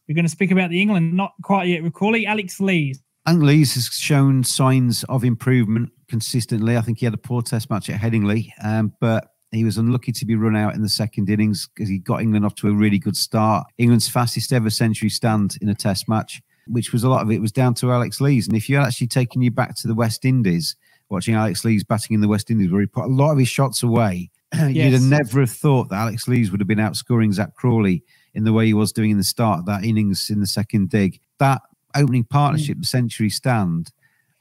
We're 0.08 0.16
going 0.16 0.26
to 0.26 0.30
speak 0.32 0.52
about 0.52 0.70
the 0.70 0.82
England, 0.82 1.14
not 1.14 1.34
quite 1.44 1.68
yet. 1.68 1.82
We're 1.84 1.92
calling 1.92 2.26
Alex 2.26 2.60
Lees. 2.62 3.02
Lees 3.36 3.76
has 3.76 3.86
shown 3.88 4.44
signs 4.44 5.04
of 5.06 5.24
improvement 5.24 5.92
consistently. 6.08 6.78
I 6.78 6.82
think 6.82 7.00
he 7.00 7.06
had 7.06 7.14
a 7.14 7.18
poor 7.18 7.42
test 7.42 7.70
match 7.70 7.90
at 7.90 8.00
Headingley, 8.00 8.52
um, 8.64 8.94
but 9.00 9.34
he 9.52 9.64
was 9.64 9.78
unlucky 9.78 10.12
to 10.12 10.26
be 10.26 10.36
run 10.36 10.56
out 10.56 10.76
in 10.76 10.82
the 10.82 10.90
second 10.90 11.30
innings 11.30 11.68
because 11.68 11.90
he 11.90 12.00
got 12.00 12.22
England 12.22 12.46
off 12.46 12.56
to 12.56 12.68
a 12.68 12.74
really 12.74 13.00
good 13.00 13.18
start. 13.18 13.68
England's 13.78 14.08
fastest 14.08 14.52
ever 14.54 14.70
century 14.70 15.10
stand 15.10 15.58
in 15.62 15.70
a 15.70 15.76
test 15.76 16.10
match, 16.10 16.42
which 16.68 16.92
was 16.92 17.04
a 17.04 17.10
lot 17.10 17.22
of 17.22 17.32
it 17.32 17.42
was 17.42 17.52
down 17.52 17.74
to 17.76 17.92
Alex 17.92 18.20
Lees. 18.20 18.48
And 18.48 18.56
if 18.56 18.70
you 18.70 18.78
had 18.78 18.86
actually 18.86 19.08
taking 19.08 19.42
you 19.42 19.52
back 19.52 19.76
to 19.76 19.88
the 19.88 19.96
West 19.96 20.26
Indies, 20.26 20.76
watching 21.10 21.36
Alex 21.36 21.64
Lees 21.64 21.84
batting 21.84 22.16
in 22.16 22.22
the 22.22 22.28
West 22.28 22.52
Indies, 22.52 22.72
where 22.72 22.82
he 22.82 22.88
put 22.88 23.06
a 23.06 23.08
lot 23.14 23.32
of 23.32 23.38
his 23.38 23.48
shots 23.48 23.84
away, 23.84 24.30
you'd 24.68 24.94
have 24.94 25.02
never 25.02 25.42
have 25.42 25.52
thought 25.52 25.90
that 25.90 26.00
Alex 26.00 26.28
Lees 26.28 26.52
would 26.52 26.62
have 26.62 26.68
been 26.68 26.78
outscoring 26.78 27.34
Zak 27.34 27.56
Crawley 27.56 28.04
in 28.34 28.44
the 28.44 28.54
way 28.54 28.66
he 28.66 28.74
was 28.74 28.92
doing 28.92 29.12
in 29.12 29.18
the 29.18 29.24
start 29.24 29.60
of 29.60 29.66
that 29.66 29.84
innings 29.84 30.30
in 30.30 30.40
the 30.40 30.48
second 30.48 30.90
dig. 30.90 31.20
That 31.40 31.62
opening 31.96 32.24
partnership, 32.26 32.78
the 32.80 32.86
century 32.86 33.30
stand, 33.30 33.92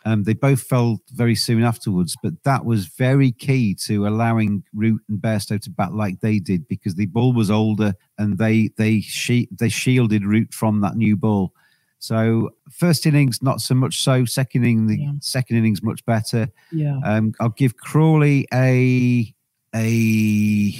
um, 0.04 0.22
they 0.22 0.34
both 0.34 0.62
fell 0.62 1.00
very 1.14 1.34
soon 1.34 1.62
afterwards, 1.64 2.16
but 2.22 2.32
that 2.44 2.64
was 2.64 2.86
very 2.86 3.32
key 3.32 3.74
to 3.86 4.06
allowing 4.06 4.62
Root 4.72 5.02
and 5.08 5.18
Bairstow 5.20 5.60
to 5.62 5.70
bat 5.70 5.94
like 5.94 6.20
they 6.20 6.38
did 6.38 6.68
because 6.68 6.94
the 6.94 7.06
ball 7.06 7.32
was 7.32 7.50
older 7.50 7.92
and 8.18 8.38
they 8.38 8.68
they 8.76 9.00
she, 9.00 9.48
they 9.50 9.68
shielded 9.68 10.24
Root 10.24 10.54
from 10.54 10.80
that 10.82 10.96
new 10.96 11.16
ball. 11.16 11.52
So 11.98 12.50
first 12.70 13.04
innings 13.06 13.42
not 13.42 13.60
so 13.62 13.74
much 13.74 14.00
so. 14.00 14.24
Second 14.26 14.62
inning, 14.64 14.86
the 14.86 14.98
Yeah. 15.00 15.12
second 15.20 15.56
innings 15.56 15.82
much 15.82 16.04
better. 16.04 16.48
Yeah. 16.70 16.98
Um, 17.04 17.32
I'll 17.40 17.48
give 17.48 17.76
Crawley 17.78 18.46
a 18.52 19.34
a 19.74 20.72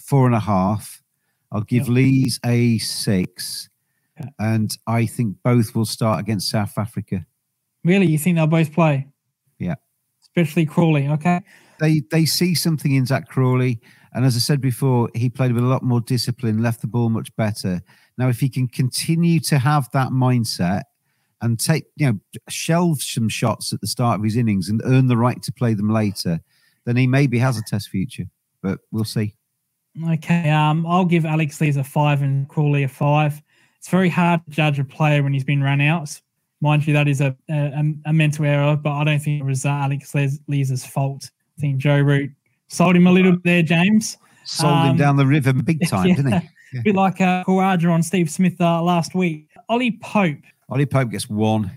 four 0.00 0.26
and 0.26 0.34
a 0.34 0.40
half. 0.40 1.02
I'll 1.50 1.62
give. 1.62 1.88
Lees 1.88 2.38
a 2.44 2.78
six, 2.78 3.68
Okay. 4.20 4.30
and 4.38 4.76
I 4.86 5.06
think 5.06 5.36
both 5.42 5.74
will 5.74 5.84
start 5.84 6.20
against 6.20 6.50
South 6.50 6.76
Africa. 6.76 7.24
Really, 7.84 8.06
you 8.06 8.18
think 8.18 8.36
they'll 8.36 8.46
both 8.46 8.72
play? 8.72 9.08
Yeah. 9.58 9.76
Especially 10.22 10.66
Crawley. 10.66 11.08
Okay. 11.08 11.40
They 11.80 12.02
they 12.10 12.26
see 12.26 12.54
something 12.54 12.94
in 12.94 13.06
Zak 13.06 13.28
Crawley, 13.28 13.80
and 14.12 14.24
as 14.24 14.36
I 14.36 14.38
said 14.38 14.60
before, 14.60 15.08
he 15.14 15.30
played 15.30 15.52
with 15.52 15.64
a 15.64 15.66
lot 15.66 15.82
more 15.82 16.00
discipline, 16.00 16.62
left 16.62 16.82
the 16.82 16.86
ball 16.86 17.08
much 17.08 17.34
better. 17.36 17.80
Now, 18.18 18.28
if 18.28 18.40
he 18.40 18.50
can 18.50 18.68
continue 18.68 19.40
to 19.40 19.58
have 19.58 19.88
that 19.92 20.08
mindset 20.08 20.82
and 21.40 21.58
take 21.58 21.84
you 21.96 22.06
know 22.06 22.18
shelve 22.48 23.02
some 23.02 23.30
shots 23.30 23.72
at 23.72 23.80
the 23.80 23.86
start 23.86 24.18
of 24.18 24.24
his 24.24 24.36
innings 24.36 24.68
and 24.68 24.82
earn 24.84 25.06
the 25.06 25.16
right 25.16 25.42
to 25.42 25.52
play 25.52 25.72
them 25.72 25.88
later, 25.88 26.40
then 26.84 26.96
he 26.96 27.06
maybe 27.06 27.38
has 27.38 27.56
a 27.56 27.62
test 27.62 27.88
future. 27.88 28.26
But 28.62 28.80
we'll 28.92 29.04
see. 29.04 29.34
Okay. 30.12 30.50
Um, 30.50 30.86
I'll 30.86 31.06
give 31.06 31.24
Alex 31.24 31.60
Lees 31.60 31.76
a 31.76 31.84
five 31.84 32.22
and 32.22 32.48
Crawley 32.48 32.82
a 32.82 32.88
five. 32.88 33.42
It's 33.80 33.88
very 33.88 34.10
hard 34.10 34.44
to 34.44 34.50
judge 34.50 34.78
a 34.78 34.84
player 34.84 35.22
when 35.22 35.32
he's 35.32 35.42
been 35.42 35.62
run 35.62 35.80
out. 35.80 36.20
Mind 36.60 36.86
you, 36.86 36.92
that 36.92 37.08
is 37.08 37.22
a 37.22 37.34
a, 37.48 37.82
a 38.04 38.12
mental 38.12 38.44
error, 38.44 38.76
but 38.76 38.92
I 38.92 39.04
don't 39.04 39.18
think 39.18 39.40
it 39.40 39.44
was 39.44 39.64
uh, 39.64 39.70
Alex 39.70 40.14
Lees, 40.14 40.84
fault. 40.84 41.30
I 41.56 41.60
think 41.62 41.78
Joe 41.78 41.98
Root 42.00 42.30
sold 42.68 42.94
him 42.94 43.06
a 43.06 43.10
little 43.10 43.32
bit 43.32 43.44
there, 43.44 43.62
James. 43.62 44.18
Sold 44.44 44.72
him 44.84 44.90
Um, 44.90 44.96
down 44.98 45.16
the 45.16 45.26
river 45.26 45.54
big 45.54 45.88
time, 45.88 46.06
yeah. 46.08 46.16
didn't 46.16 46.32
he? 46.32 46.48
A 46.78 46.82
bit 46.82 46.94
like 46.94 47.20
uh, 47.22 47.42
Khawaja 47.44 47.90
on 47.90 48.02
Steve 48.02 48.30
Smith 48.30 48.60
uh, 48.60 48.82
last 48.82 49.14
week. 49.14 49.48
Ollie 49.70 49.98
Pope. 50.02 50.38
Ollie 50.68 50.86
Pope 50.86 51.10
gets 51.10 51.28
one. 51.28 51.70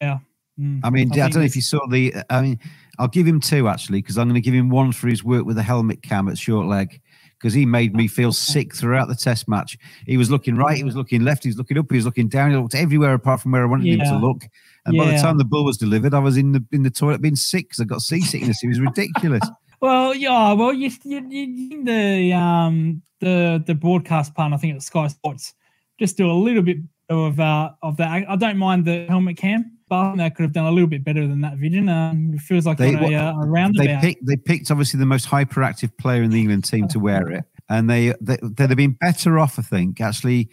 Yeah. 0.00 0.18
Mm. 0.58 0.80
I 0.82 0.90
mean, 0.90 1.12
I, 1.12 1.14
think 1.14 1.32
don't 1.32 1.40
know 1.42 1.46
if 1.46 1.54
you 1.54 1.62
saw 1.62 1.86
the. 1.86 2.14
I 2.30 2.40
mean, 2.40 2.58
I'll 2.98 3.08
give 3.08 3.26
him 3.26 3.40
two 3.40 3.68
actually 3.68 4.00
because 4.00 4.16
I'm 4.16 4.26
going 4.26 4.34
to 4.34 4.40
give 4.40 4.54
him 4.54 4.70
one 4.70 4.92
for 4.92 5.06
his 5.08 5.22
work 5.22 5.44
with 5.44 5.56
the 5.56 5.62
helmet 5.62 6.02
cam 6.02 6.28
at 6.28 6.38
short 6.38 6.66
leg 6.66 7.00
because 7.38 7.52
he 7.52 7.66
made 7.66 7.94
me 7.94 8.08
feel 8.08 8.32
sick 8.32 8.74
throughout 8.74 9.08
the 9.08 9.14
test 9.14 9.48
match. 9.48 9.78
He 10.06 10.16
was 10.16 10.30
looking 10.30 10.56
right, 10.56 10.76
he 10.76 10.84
was 10.84 10.96
looking 10.96 11.22
left, 11.22 11.44
he 11.44 11.50
was 11.50 11.58
looking 11.58 11.78
up, 11.78 11.86
he 11.90 11.96
was 11.96 12.04
looking 12.04 12.28
down, 12.28 12.50
he 12.50 12.56
looked 12.56 12.74
everywhere 12.74 13.14
apart 13.14 13.40
from 13.40 13.52
where 13.52 13.62
I 13.62 13.66
wanted 13.66 13.88
him 13.88 14.00
to 14.00 14.18
look. 14.18 14.44
And 14.86 14.96
by 14.96 15.12
the 15.12 15.18
time 15.18 15.38
the 15.38 15.44
ball 15.44 15.64
was 15.64 15.76
delivered, 15.76 16.14
I 16.14 16.18
was 16.18 16.36
in 16.36 16.52
the 16.52 16.64
in 16.72 16.82
the 16.82 16.90
toilet 16.90 17.20
being 17.20 17.36
sick 17.36 17.66
because 17.66 17.80
I 17.80 17.84
got 17.84 18.00
seasickness. 18.00 18.62
It 18.62 18.68
was 18.68 18.80
ridiculous. 18.80 19.42
Well, 19.80 20.14
yeah. 20.14 20.54
Well, 20.54 20.72
you, 20.72 20.90
you, 21.04 21.20
you 21.28 21.84
the 21.84 22.32
um 22.32 23.02
the 23.20 23.62
the 23.66 23.74
broadcast 23.74 24.34
partner, 24.34 24.56
I 24.56 24.58
think 24.58 24.74
it's 24.74 24.86
Sky 24.86 25.06
Sports, 25.08 25.54
just 25.98 26.16
do 26.16 26.30
a 26.30 26.32
little 26.32 26.62
bit 26.62 26.78
of 27.08 27.38
uh 27.38 27.72
of 27.82 27.96
that. 27.98 28.24
I 28.28 28.36
don't 28.36 28.56
mind 28.56 28.86
the 28.86 29.04
helmet 29.06 29.36
cam, 29.36 29.75
I 29.90 30.30
could 30.30 30.42
have 30.42 30.52
done 30.52 30.66
a 30.66 30.70
little 30.70 30.88
bit 30.88 31.04
better 31.04 31.26
than 31.26 31.40
that 31.42 31.56
vision. 31.58 31.88
Um, 31.88 32.32
it 32.34 32.40
feels 32.40 32.66
like 32.66 32.78
They- 32.78 32.94
on 32.94 32.96
a, 32.96 33.02
what- 33.02 33.14
uh, 33.14 33.34
a 33.40 33.44
they 33.44 33.48
roundabout. 33.50 34.00
picked 34.02 34.26
they 34.26 34.36
picked 34.36 34.70
obviously 34.70 34.98
the 34.98 35.06
most 35.06 35.28
hyperactive 35.28 35.96
player 35.98 36.22
in 36.22 36.30
the 36.30 36.40
England 36.40 36.64
team 36.64 36.88
to 36.88 36.98
wear 36.98 37.28
it, 37.30 37.44
and 37.68 37.88
they 37.88 38.12
they 38.20 38.36
they'd 38.42 38.70
have 38.70 38.76
been 38.76 38.96
better 39.00 39.38
off, 39.38 39.58
I 39.58 39.62
think, 39.62 40.00
actually 40.00 40.48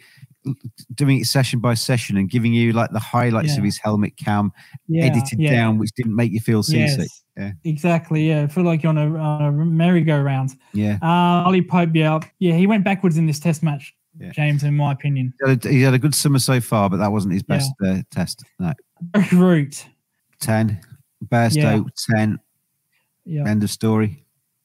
doing 0.94 1.20
it 1.20 1.24
session 1.24 1.58
by 1.58 1.72
session 1.72 2.18
and 2.18 2.28
giving 2.28 2.52
you 2.52 2.72
like 2.72 2.90
the 2.90 2.98
highlights 2.98 3.52
Yeah. 3.52 3.58
of 3.58 3.64
his 3.64 3.78
helmet 3.78 4.16
cam 4.18 4.52
Yeah, 4.88 5.04
edited 5.06 5.38
yeah. 5.40 5.50
down, 5.52 5.78
which 5.78 5.90
didn't 5.96 6.14
make 6.14 6.32
you 6.32 6.40
feel 6.40 6.62
seasick. 6.62 6.98
Yes. 7.08 7.22
Yeah, 7.34 7.52
Exactly. 7.64 8.28
Yeah. 8.28 8.42
I 8.42 8.46
feel 8.48 8.62
like 8.64 8.82
you're 8.82 8.90
on 8.90 8.98
a, 8.98 9.16
on 9.18 9.42
a 9.42 9.50
merry-go-round. 9.52 10.50
yeah. 10.74 10.98
Uh, 11.02 11.46
Ollie 11.46 11.62
Pope, 11.62 11.90
yeah, 11.94 12.20
yeah, 12.40 12.54
he 12.54 12.66
went 12.66 12.84
backwards 12.84 13.16
in 13.16 13.24
this 13.26 13.40
Test 13.40 13.62
match. 13.62 13.94
James, 14.32 14.62
in 14.62 14.76
my 14.76 14.92
opinion. 14.92 15.32
He 15.42 15.50
had, 15.50 15.64
a, 15.64 15.68
he 15.70 15.80
had 15.82 15.94
a 15.94 15.98
good 15.98 16.14
summer 16.14 16.38
so 16.38 16.60
far, 16.60 16.88
but 16.90 16.98
that 16.98 17.10
wasn't 17.10 17.32
his 17.32 17.42
best 17.42 17.72
uh, 17.84 18.02
test. 18.12 18.44
No, 18.60 18.72
Root. 19.32 19.86
ten. 20.40 20.80
Bairstow 21.26 21.86
ten. 22.10 22.38
Yeah. 23.24 23.48
End 23.48 23.62
of 23.64 23.70
story. 23.70 24.24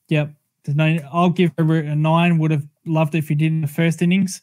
Yep. 0.09 0.33
There's 0.63 0.75
no. 0.75 0.97
I'll 1.11 1.29
give 1.29 1.51
Root 1.57 1.85
a 1.85 1.95
nine. 1.95 2.37
Would 2.37 2.51
have 2.51 2.65
loved 2.85 3.15
it 3.15 3.19
if 3.19 3.29
he 3.29 3.35
did 3.35 3.51
in 3.51 3.61
the 3.61 3.67
first 3.67 4.01
innings. 4.01 4.41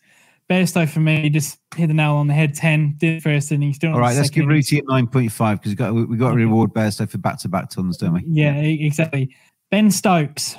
Bairstow 0.49 0.89
for 0.89 1.01
me, 1.01 1.29
just 1.29 1.59
hit 1.75 1.89
the 1.89 1.95
nail 1.95 2.13
on 2.15 2.29
the 2.29 2.35
head. 2.35 2.55
Ten 2.55 2.95
did 2.99 3.17
the 3.17 3.21
first 3.21 3.51
innings. 3.51 3.79
All 3.83 3.99
right, 3.99 4.17
let's 4.17 4.31
give 4.31 4.47
Rooty 4.47 4.79
at 4.79 4.85
nine 4.87 5.07
point 5.09 5.33
five 5.33 5.59
because 5.61 5.73
we 5.73 5.77
got 5.77 5.93
we 5.93 6.17
got 6.17 6.31
to 6.31 6.37
reward 6.37 6.73
Bairstow 6.73 7.11
for 7.11 7.19
back 7.19 7.39
to 7.41 7.49
back 7.49 7.69
tons, 7.69 7.97
don't 7.99 8.15
we? 8.15 8.23
Yeah, 8.27 8.55
exactly. 8.55 9.35
Ben 9.71 9.91
Stokes. 9.91 10.57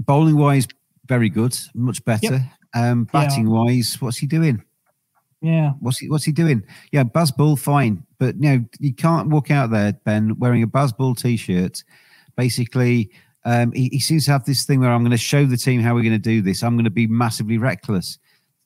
Bowling 0.00 0.36
wise, 0.36 0.66
very 1.06 1.28
good, 1.28 1.56
much 1.74 2.04
better. 2.04 2.42
Um, 2.74 3.06
Yeah. 3.12 3.20
batting 3.20 3.50
wise, 3.50 4.00
what's 4.00 4.16
he 4.18 4.26
doing? 4.26 4.62
Yeah. 5.40 5.72
What's 5.80 5.98
he 5.98 6.08
What's 6.08 6.24
he 6.24 6.32
doing? 6.32 6.64
Yeah, 6.90 7.04
Bazball, 7.04 7.58
fine, 7.58 8.04
but 8.20 8.36
you 8.36 8.50
know 8.50 8.64
you 8.78 8.94
can't 8.94 9.30
walk 9.30 9.50
out 9.50 9.70
there, 9.70 9.94
Ben, 10.04 10.38
wearing 10.38 10.62
a 10.62 10.68
Bazball 10.68 11.20
t-shirt. 11.20 11.82
Basically, 12.36 13.10
um, 13.44 13.72
he, 13.72 13.88
he 13.88 13.98
seems 13.98 14.26
to 14.26 14.32
have 14.32 14.44
this 14.44 14.64
thing 14.64 14.80
where 14.80 14.92
I'm 14.92 15.00
going 15.00 15.10
to 15.10 15.16
show 15.16 15.44
the 15.46 15.56
team 15.56 15.80
how 15.80 15.94
we're 15.94 16.02
going 16.02 16.12
to 16.12 16.18
do 16.18 16.42
this. 16.42 16.62
I'm 16.62 16.76
going 16.76 16.84
to 16.84 16.90
be 16.90 17.08
massively 17.08 17.58
reckless. 17.58 18.18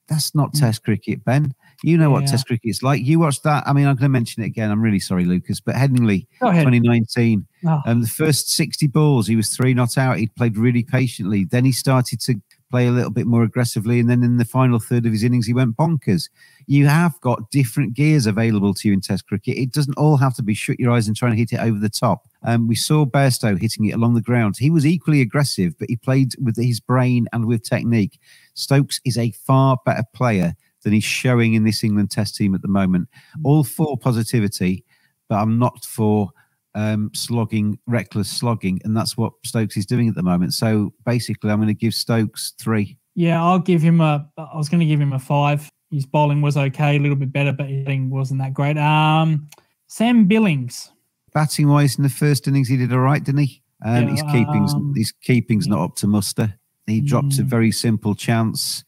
That's 0.09 0.35
not 0.35 0.53
Test 0.53 0.85
cricket, 0.85 1.25
Ben. 1.25 1.55
You 1.83 1.97
know 1.97 2.11
what. 2.11 2.25
Yeah. 2.25 2.33
Test 2.33 2.47
cricket 2.47 2.69
is 2.69 2.83
like. 2.83 3.03
You 3.03 3.21
watched 3.21 3.43
that. 3.45 3.67
I 3.67 3.73
mean, 3.73 3.87
I'm 3.87 3.95
going 3.95 4.03
to 4.03 4.09
mention 4.11 4.43
it 4.43 4.47
again. 4.47 4.71
I'm 4.71 4.83
really 4.83 5.01
sorry, 5.01 5.25
Lucas, 5.25 5.61
but 5.61 5.77
Headingley, 5.77 6.27
2019. 6.41 7.47
Oh. 7.67 7.81
Um, 7.87 8.03
the 8.03 8.07
first 8.07 8.51
60 8.51 8.89
balls, 8.89 9.27
he 9.27 9.37
was 9.37 9.49
three 9.49 9.73
not 9.73 9.97
out. 9.97 10.19
He 10.19 10.27
played 10.27 10.59
really 10.59 10.83
patiently. 10.83 11.45
Then 11.45 11.65
he 11.65 11.73
started 11.73 12.21
to 12.21 12.35
play 12.75 12.89
a 12.89 12.91
little 12.91 13.13
bit 13.13 13.29
more 13.29 13.45
aggressively. 13.45 14.01
And 14.01 14.11
then 14.11 14.25
in 14.25 14.37
the 14.37 14.45
final 14.45 14.81
third 14.81 15.07
of 15.07 15.13
his 15.13 15.23
innings, 15.23 15.47
he 15.47 15.55
went 15.55 15.77
bonkers. 15.77 16.29
You 16.67 16.89
have 16.89 17.21
got 17.21 17.53
different 17.53 17.95
gears 17.95 18.27
available 18.27 18.75
to 18.75 18.89
you 18.89 18.95
in 18.95 19.01
Test 19.01 19.29
cricket. 19.29 19.57
It 19.57 19.71
doesn't 19.71 19.97
all 19.97 20.17
have 20.17 20.35
to 20.35 20.43
be 20.43 20.55
shut 20.55 20.81
your 20.81 20.91
eyes 20.91 21.07
and 21.07 21.17
try 21.17 21.29
and 21.29 21.39
hit 21.39 21.53
it 21.53 21.61
over 21.61 21.79
the 21.79 21.89
top. 21.89 22.27
Um, 22.43 22.67
we 22.67 22.75
saw 22.75 23.05
Bairstow 23.05 23.61
hitting 23.61 23.85
it 23.85 23.95
along 23.95 24.15
the 24.15 24.21
ground. 24.21 24.57
He 24.59 24.71
was 24.71 24.85
equally 24.85 25.21
aggressive, 25.21 25.79
but 25.79 25.89
he 25.89 25.95
played 25.95 26.33
with 26.43 26.57
his 26.57 26.81
brain 26.81 27.29
and 27.33 27.47
with 27.47 27.63
technique. 27.63 28.19
Stokes 28.55 29.01
is 29.05 29.17
a 29.19 29.31
far 29.31 29.79
better 29.87 30.03
player 30.13 30.55
than 30.83 30.93
he's 30.93 31.05
showing 31.05 31.55
in 31.55 31.63
this 31.63 31.85
England 31.85 32.11
Test 32.11 32.35
team 32.35 32.57
at 32.57 32.63
the 32.63 32.67
moment. 32.67 33.09
All 33.45 33.63
for 33.63 33.97
positivity, 33.97 34.85
but 35.29 35.37
I'm 35.37 35.61
not 35.61 35.85
for 35.85 36.33
um, 36.75 37.11
slogging, 37.15 37.79
reckless 37.87 38.29
slogging, 38.31 38.81
and 38.85 38.97
that's 38.97 39.17
what 39.17 39.33
Stokes 39.45 39.77
is 39.77 39.87
doing 39.87 40.09
at 40.09 40.15
the 40.15 40.23
moment. 40.23 40.55
So 40.55 40.93
basically, 41.05 41.51
I'm 41.51 41.59
going 41.59 41.69
to 41.69 41.75
give 41.75 41.95
Stokes 41.95 42.53
three. 42.61 42.99
Yeah, 43.15 43.43
I'll 43.43 43.59
give 43.61 43.81
him 43.83 44.01
a. 44.01 44.29
I 44.37 44.57
was 44.57 44.69
going 44.69 44.81
to 44.81 44.87
give 44.87 45.01
him 45.01 45.13
a 45.13 45.19
five. 45.19 45.71
His 45.91 46.07
bowling 46.07 46.43
was 46.43 46.57
okay, 46.57 46.97
a 46.97 46.99
little 46.99 47.17
bit 47.17 47.33
better, 47.33 47.53
but 47.53 47.69
his 47.69 47.87
hitting 47.87 48.11
wasn't 48.11 48.41
that 48.41 48.53
great. 48.55 48.77
Um, 48.77 49.49
Sam 49.87 50.27
Billings. 50.27 50.91
Batting 51.33 51.69
wise, 51.69 51.97
in 51.97 52.03
the 52.03 52.09
first 52.11 52.49
innings, 52.49 52.69
he 52.69 52.77
did 52.77 52.93
all 52.93 52.99
right, 53.01 53.23
didn't 53.23 53.43
he? 53.45 53.63
Um, 53.85 54.05
Yeah, 54.05 54.11
his 54.11 54.23
keeping's 54.33 54.75
um, 54.75 54.93
his 54.97 55.13
keeping's 55.13 55.69
not 55.69 55.81
up 55.81 55.95
to 55.97 56.07
muster. 56.07 56.55
He 56.87 57.01
dropped 57.01 57.39
a 57.39 57.43
Mm. 57.43 57.47
very 57.47 57.71
simple 57.73 58.15
chance, 58.15 58.85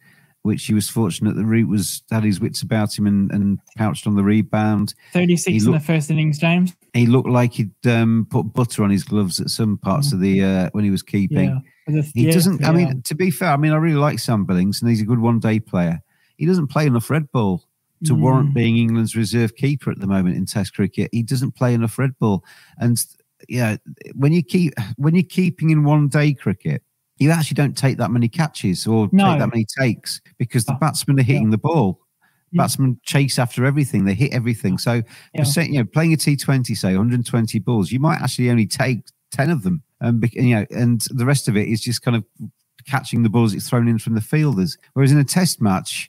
which 0.46 0.64
he 0.64 0.74
was 0.74 0.88
fortunate 0.88 1.34
the 1.34 1.44
root 1.44 1.68
was 1.68 2.02
had 2.10 2.24
his 2.24 2.40
wits 2.40 2.62
about 2.62 2.96
him 2.96 3.06
and, 3.06 3.30
and 3.32 3.58
pounced 3.76 4.06
on 4.06 4.14
the 4.14 4.22
rebound. 4.22 4.94
36 5.12 5.66
in 5.66 5.72
the 5.72 5.80
first 5.80 6.10
innings, 6.10 6.38
James. 6.38 6.74
He 6.94 7.06
looked 7.06 7.28
like 7.28 7.52
he'd 7.54 7.86
um, 7.86 8.26
put 8.30 8.44
butter 8.54 8.84
on 8.84 8.90
his 8.90 9.04
gloves 9.04 9.40
at 9.40 9.50
some 9.50 9.76
parts 9.76 10.12
of 10.12 10.20
the 10.20 10.42
uh, 10.42 10.70
when 10.72 10.84
he 10.84 10.90
was 10.90 11.02
keeping. 11.02 11.50
Mm. 11.50 11.62
Yeah. 11.88 12.02
He 12.14 12.26
yeah, 12.26 12.32
doesn't. 12.32 12.64
I 12.64 12.72
mean, 12.72 13.02
to 13.02 13.14
be 13.14 13.30
fair, 13.30 13.50
I 13.50 13.56
mean, 13.56 13.72
I 13.72 13.76
really 13.76 13.96
like 13.96 14.18
Sam 14.18 14.44
Billings, 14.44 14.80
and 14.80 14.90
he's 14.90 15.02
a 15.02 15.04
good 15.04 15.20
one-day 15.20 15.60
player. 15.60 16.00
He 16.36 16.46
doesn't 16.46 16.68
play 16.68 16.86
enough 16.86 17.10
red 17.10 17.30
ball 17.32 17.64
to 18.04 18.14
Mm. 18.14 18.20
warrant 18.20 18.54
being 18.54 18.76
England's 18.76 19.16
reserve 19.16 19.54
keeper 19.56 19.90
at 19.90 20.00
the 20.00 20.06
moment 20.06 20.36
in 20.36 20.46
Test 20.46 20.74
cricket. 20.74 21.08
He 21.12 21.22
doesn't 21.22 21.52
play 21.52 21.74
enough 21.74 21.98
red 21.98 22.18
ball, 22.18 22.44
and 22.78 23.02
yeah, 23.48 23.76
when 24.14 24.32
you 24.32 24.42
keep 24.42 24.74
when 24.96 25.14
you're 25.14 25.22
keeping 25.24 25.70
in 25.70 25.84
one-day 25.84 26.34
cricket, 26.34 26.82
you 27.18 27.30
actually 27.30 27.54
don't 27.54 27.76
take 27.76 27.98
that 27.98 28.10
many 28.10 28.28
catches 28.28 28.86
or 28.86 29.08
No. 29.12 29.30
take 29.30 29.38
that 29.40 29.48
many 29.52 29.66
takes 29.78 30.20
because 30.38 30.64
the 30.64 30.74
Oh, 30.74 30.78
batsmen 30.80 31.18
are 31.18 31.22
hitting 31.22 31.50
the 31.50 31.58
ball. 31.58 32.00
Yeah. 32.52 32.62
Batsmen 32.62 33.00
chase 33.04 33.38
after 33.38 33.64
everything; 33.64 34.04
they 34.04 34.14
hit 34.14 34.32
everything. 34.32 34.78
So, 34.78 35.02
Yeah. 35.34 35.40
percent, 35.40 35.70
you 35.72 35.78
know, 35.78 35.84
playing 35.84 36.12
a 36.12 36.16
T20, 36.16 36.74
say 36.76 36.94
120 36.96 37.58
balls, 37.58 37.90
you 37.90 37.98
might 38.00 38.20
actually 38.20 38.50
only 38.50 38.66
take 38.66 39.00
10 39.32 39.50
of 39.50 39.62
them, 39.62 39.82
bec- 40.14 40.34
you 40.34 40.54
know, 40.54 40.66
and 40.70 41.02
the 41.10 41.26
rest 41.26 41.48
of 41.48 41.56
it 41.56 41.68
is 41.68 41.80
just 41.80 42.02
kind 42.02 42.16
of 42.16 42.24
catching 42.86 43.22
the 43.24 43.28
balls 43.28 43.52
it's 43.52 43.68
thrown 43.68 43.88
in 43.88 43.98
from 43.98 44.14
the 44.14 44.20
fielders. 44.20 44.78
Whereas 44.94 45.10
in 45.10 45.18
a 45.18 45.24
Test 45.24 45.60
match, 45.60 46.08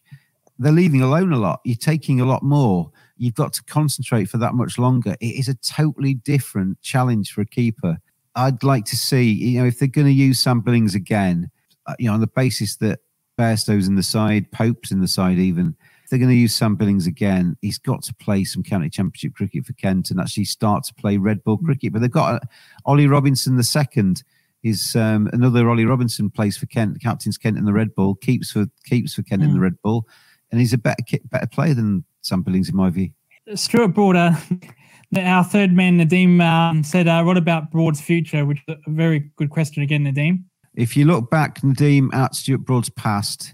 they're 0.59 0.71
leaving 0.71 1.01
alone 1.01 1.31
a 1.33 1.37
lot. 1.37 1.59
You're 1.63 1.75
taking 1.75 2.21
a 2.21 2.25
lot 2.25 2.43
more. 2.43 2.91
You've 3.17 3.33
got 3.33 3.53
to 3.53 3.63
concentrate 3.63 4.25
for 4.25 4.37
that 4.37 4.53
much 4.53 4.77
longer. 4.77 5.15
It 5.19 5.35
is 5.39 5.47
a 5.47 5.55
totally 5.55 6.13
different 6.13 6.79
challenge 6.81 7.31
for 7.31 7.41
a 7.41 7.45
keeper. 7.47 7.97
I'd 8.37 8.63
like 8.63 8.85
to 8.85 8.95
see, 8.95 9.23
you 9.31 9.59
know, 9.59 9.65
if 9.67 9.79
they're 9.79 9.87
going 9.87 10.07
to 10.07 10.13
use 10.13 10.39
Sam 10.39 10.61
Billings 10.61 10.95
again, 10.95 11.49
uh, 11.87 11.95
you 11.99 12.07
know, 12.07 12.13
on 12.13 12.21
the 12.21 12.27
basis 12.27 12.77
that 12.77 12.99
Bairstow's 13.37 13.87
in 13.87 13.95
the 13.95 14.03
side, 14.03 14.51
Pope's 14.51 14.91
in 14.91 15.01
the 15.01 15.07
side 15.07 15.37
even. 15.39 15.75
If 16.03 16.09
they're 16.11 16.19
going 16.19 16.31
to 16.31 16.35
use 16.37 16.55
Sam 16.55 16.75
Billings 16.75 17.05
again, 17.07 17.57
he's 17.61 17.77
got 17.77 18.01
to 18.03 18.13
play 18.15 18.45
some 18.45 18.63
county 18.63 18.89
championship 18.89 19.33
cricket 19.33 19.65
for 19.65 19.73
Kent 19.73 20.09
and 20.11 20.19
actually 20.21 20.45
start 20.45 20.83
to 20.85 20.93
play 20.93 21.17
red 21.17 21.43
ball 21.43 21.57
cricket. 21.57 21.91
But 21.91 21.99
they've 22.01 22.09
got 22.11 22.35
uh, 22.35 22.39
Ollie 22.85 23.07
Robinson 23.07 23.57
the 23.57 23.63
second. 23.63 24.23
Is 24.63 24.95
um, 24.95 25.29
another 25.33 25.69
Ollie 25.69 25.85
Robinson 25.85 26.29
plays 26.31 26.57
for 26.57 26.65
Kent, 26.65 26.99
captains 27.01 27.37
Kent 27.37 27.57
in 27.57 27.65
the 27.65 27.73
red 27.73 27.93
ball, 27.93 28.15
keeps 28.15 28.51
for 28.51 28.65
keeps 28.85 29.13
for 29.13 29.21
Kent 29.21 29.43
in 29.43 29.51
the 29.51 29.59
Mm. 29.59 29.61
red 29.61 29.81
ball, 29.83 30.07
and 30.51 30.59
he's 30.59 30.73
a 30.73 30.77
better 30.79 31.03
better 31.29 31.45
player 31.47 31.73
than 31.75 32.03
Sam 32.21 32.41
Billings 32.41 32.67
in 32.67 32.75
my 32.75 32.89
view. 32.89 33.11
Stuart 33.53 33.89
Broad, 33.89 34.15
uh, 34.15 34.35
our 35.15 35.43
third 35.43 35.73
man, 35.73 35.99
Nadeem, 35.99 36.41
um, 36.41 36.83
said, 36.83 37.07
uh, 37.07 37.23
What 37.23 37.37
about 37.37 37.71
Broad's 37.71 38.01
future? 38.01 38.45
Which 38.45 38.61
is 38.67 38.75
a 38.85 38.91
very 38.91 39.31
good 39.37 39.49
question 39.49 39.81
again, 39.83 40.03
Nadeem. 40.03 40.43
If 40.75 40.97
you 40.97 41.05
look 41.05 41.31
back, 41.31 41.61
Nadeem, 41.61 42.13
at 42.13 42.35
Stuart 42.35 42.65
Broad's 42.65 42.89
past, 42.89 43.53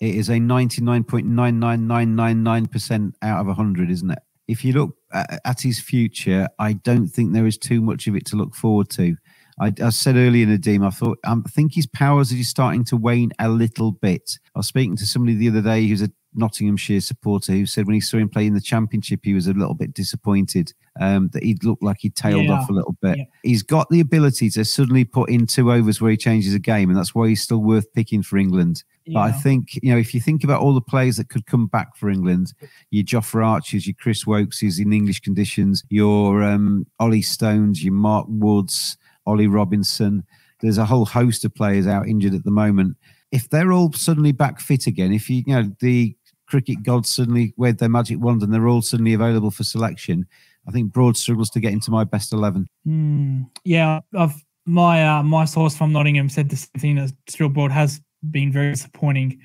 it 0.00 0.14
is 0.14 0.28
a 0.28 0.34
99.99999% 0.34 3.12
out 3.22 3.40
of 3.40 3.46
100, 3.46 3.90
isn't 3.90 4.10
it? 4.10 4.18
If 4.48 4.64
you 4.64 4.72
look 4.72 4.96
at, 5.12 5.40
at 5.44 5.60
his 5.60 5.80
future, 5.80 6.48
I 6.58 6.72
don't 6.74 7.08
think 7.08 7.32
there 7.32 7.46
is 7.46 7.58
too 7.58 7.80
much 7.80 8.06
of 8.06 8.14
it 8.16 8.26
to 8.26 8.36
look 8.36 8.54
forward 8.54 8.90
to. 8.90 9.16
I, 9.58 9.72
I 9.82 9.88
said 9.88 10.16
earlier, 10.16 10.46
Nadeem, 10.46 10.86
I 10.86 10.90
thought 10.90 11.18
um, 11.24 11.42
I 11.46 11.50
think 11.50 11.74
his 11.74 11.86
powers 11.86 12.30
are 12.30 12.36
just 12.36 12.50
starting 12.50 12.84
to 12.86 12.96
wane 12.96 13.32
a 13.38 13.48
little 13.48 13.92
bit. 13.92 14.38
I 14.54 14.58
was 14.58 14.66
speaking 14.66 14.96
to 14.96 15.06
somebody 15.06 15.34
the 15.34 15.48
other 15.48 15.62
day 15.62 15.86
who's 15.86 16.02
a 16.02 16.10
Nottinghamshire 16.36 17.00
supporter 17.00 17.52
who 17.52 17.66
said 17.66 17.86
when 17.86 17.94
he 17.94 18.00
saw 18.00 18.18
him 18.18 18.28
play 18.28 18.46
in 18.46 18.54
the 18.54 18.60
Championship, 18.60 19.20
he 19.22 19.34
was 19.34 19.46
a 19.46 19.52
little 19.52 19.74
bit 19.74 19.94
disappointed 19.94 20.72
um, 21.00 21.28
that 21.32 21.42
he'd 21.42 21.64
looked 21.64 21.82
like 21.82 21.98
he 22.00 22.10
tailed 22.10 22.44
Yeah. 22.44 22.52
off 22.52 22.68
a 22.68 22.72
little 22.72 22.96
bit. 23.02 23.18
Yeah. 23.18 23.24
He's 23.42 23.62
got 23.62 23.88
the 23.90 24.00
ability 24.00 24.50
to 24.50 24.64
suddenly 24.64 25.04
put 25.04 25.30
in 25.30 25.46
two 25.46 25.72
overs 25.72 26.00
where 26.00 26.10
he 26.10 26.16
changes 26.16 26.54
a 26.54 26.58
game, 26.58 26.88
and 26.90 26.98
that's 26.98 27.14
why 27.14 27.28
he's 27.28 27.42
still 27.42 27.62
worth 27.62 27.92
picking 27.92 28.22
for 28.22 28.36
England. 28.38 28.84
But 29.08 29.20
I 29.20 29.30
think, 29.32 29.76
you 29.82 29.92
know, 29.92 29.98
if 29.98 30.12
you 30.14 30.20
think 30.20 30.42
about 30.42 30.60
all 30.62 30.74
the 30.74 30.80
players 30.80 31.16
that 31.18 31.28
could 31.28 31.46
come 31.46 31.68
back 31.68 31.94
for 31.96 32.10
England, 32.10 32.52
your 32.90 33.04
Jofra 33.04 33.46
Archers, 33.46 33.86
your 33.86 33.94
Chris 34.00 34.24
Woakeses 34.24 34.80
in 34.80 34.92
English 34.92 35.20
conditions, 35.20 35.84
your 35.90 36.42
um, 36.42 36.86
Ollie 36.98 37.22
Stones, 37.22 37.84
your 37.84 37.94
Mark 37.94 38.26
Woods, 38.28 38.96
Ollie 39.24 39.46
Robinson, 39.46 40.24
there's 40.60 40.78
a 40.78 40.84
whole 40.84 41.04
host 41.04 41.44
of 41.44 41.54
players 41.54 41.86
out 41.86 42.08
injured 42.08 42.34
at 42.34 42.42
the 42.44 42.50
moment. 42.50 42.96
If 43.30 43.48
they're 43.50 43.70
all 43.72 43.92
suddenly 43.92 44.32
back 44.32 44.58
fit 44.58 44.86
again, 44.88 45.12
if 45.12 45.28
you, 45.30 45.44
you 45.46 45.54
know, 45.54 45.70
the 45.80 46.15
cricket 46.46 46.82
gods 46.82 47.12
suddenly 47.12 47.52
wave 47.56 47.78
their 47.78 47.88
magic 47.88 48.18
wand 48.20 48.42
and 48.42 48.52
they're 48.52 48.68
all 48.68 48.82
suddenly 48.82 49.14
available 49.14 49.50
for 49.50 49.64
selection, 49.64 50.26
I 50.68 50.70
think 50.70 50.92
Broad 50.92 51.16
struggles 51.16 51.50
to 51.50 51.60
get 51.60 51.72
into 51.72 51.90
my 51.90 52.04
best 52.04 52.32
11. 52.32 52.66
Hmm. 52.84 53.42
yeah, 53.64 54.00
I've, 54.16 54.34
my 54.64 55.06
uh, 55.06 55.22
my 55.22 55.44
source 55.44 55.76
from 55.76 55.92
Nottingham 55.92 56.28
said 56.28 56.48
the 56.48 56.56
same 56.56 56.70
thing 56.78 56.94
that 56.96 57.12
Stuart 57.28 57.50
Broad 57.50 57.70
has 57.72 58.00
been 58.30 58.50
very 58.50 58.72
disappointing 58.72 59.40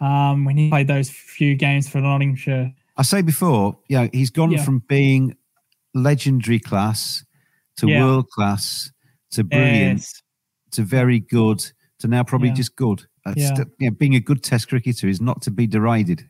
um, 0.00 0.44
when 0.44 0.56
he 0.56 0.68
played 0.68 0.88
those 0.88 1.08
few 1.10 1.54
games 1.54 1.88
for 1.88 2.00
Nottinghamshire. 2.00 2.72
I 2.96 3.02
say 3.02 3.22
before, 3.22 3.78
know, 3.88 4.08
he's 4.12 4.30
gone 4.30 4.50
Yeah. 4.50 4.62
from 4.64 4.80
being 4.88 5.34
legendary 5.94 6.58
class 6.58 7.24
to 7.78 7.88
Yeah. 7.88 8.04
world 8.04 8.28
class 8.30 8.90
to 9.32 9.44
brilliant 9.44 10.00
Yes. 10.00 10.22
to 10.72 10.82
very 10.82 11.20
good 11.20 11.64
to 12.00 12.08
now 12.08 12.22
probably 12.22 12.48
Yeah. 12.48 12.54
just 12.54 12.76
good. 12.76 13.06
That's 13.34 13.40
Yeah. 13.40 13.54
st- 13.54 13.98
being 13.98 14.14
a 14.14 14.20
good 14.20 14.42
Test 14.42 14.68
cricketer 14.68 15.08
is 15.08 15.20
not 15.20 15.42
to 15.42 15.50
be 15.50 15.66
derided. 15.66 16.26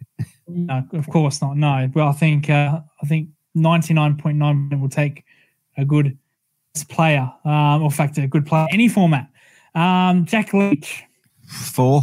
No, 0.47 0.87
of 0.93 1.07
course 1.09 1.41
not. 1.43 1.57
No, 1.57 1.89
but 1.93 2.07
I 2.09 2.13
think 2.13 2.49
uh, 2.51 2.81
I 3.03 3.07
think 3.07 3.31
ninety 3.55 3.95
nine 3.95 4.17
point 4.17 4.39
nine 4.39 4.71
will 4.81 4.89
take 4.89 5.25
a 5.77 5.85
good 5.85 6.17
player, 6.89 7.31
um, 7.45 7.83
or 7.83 7.87
in 7.87 7.91
fact, 7.91 8.19
a 8.19 8.27
good 8.27 8.47
player 8.47 8.67
any 8.71 8.89
format. 8.89 9.29
Um, 9.75 10.25
Jack 10.25 10.55
Leach, 10.55 11.05
Four, 11.47 12.03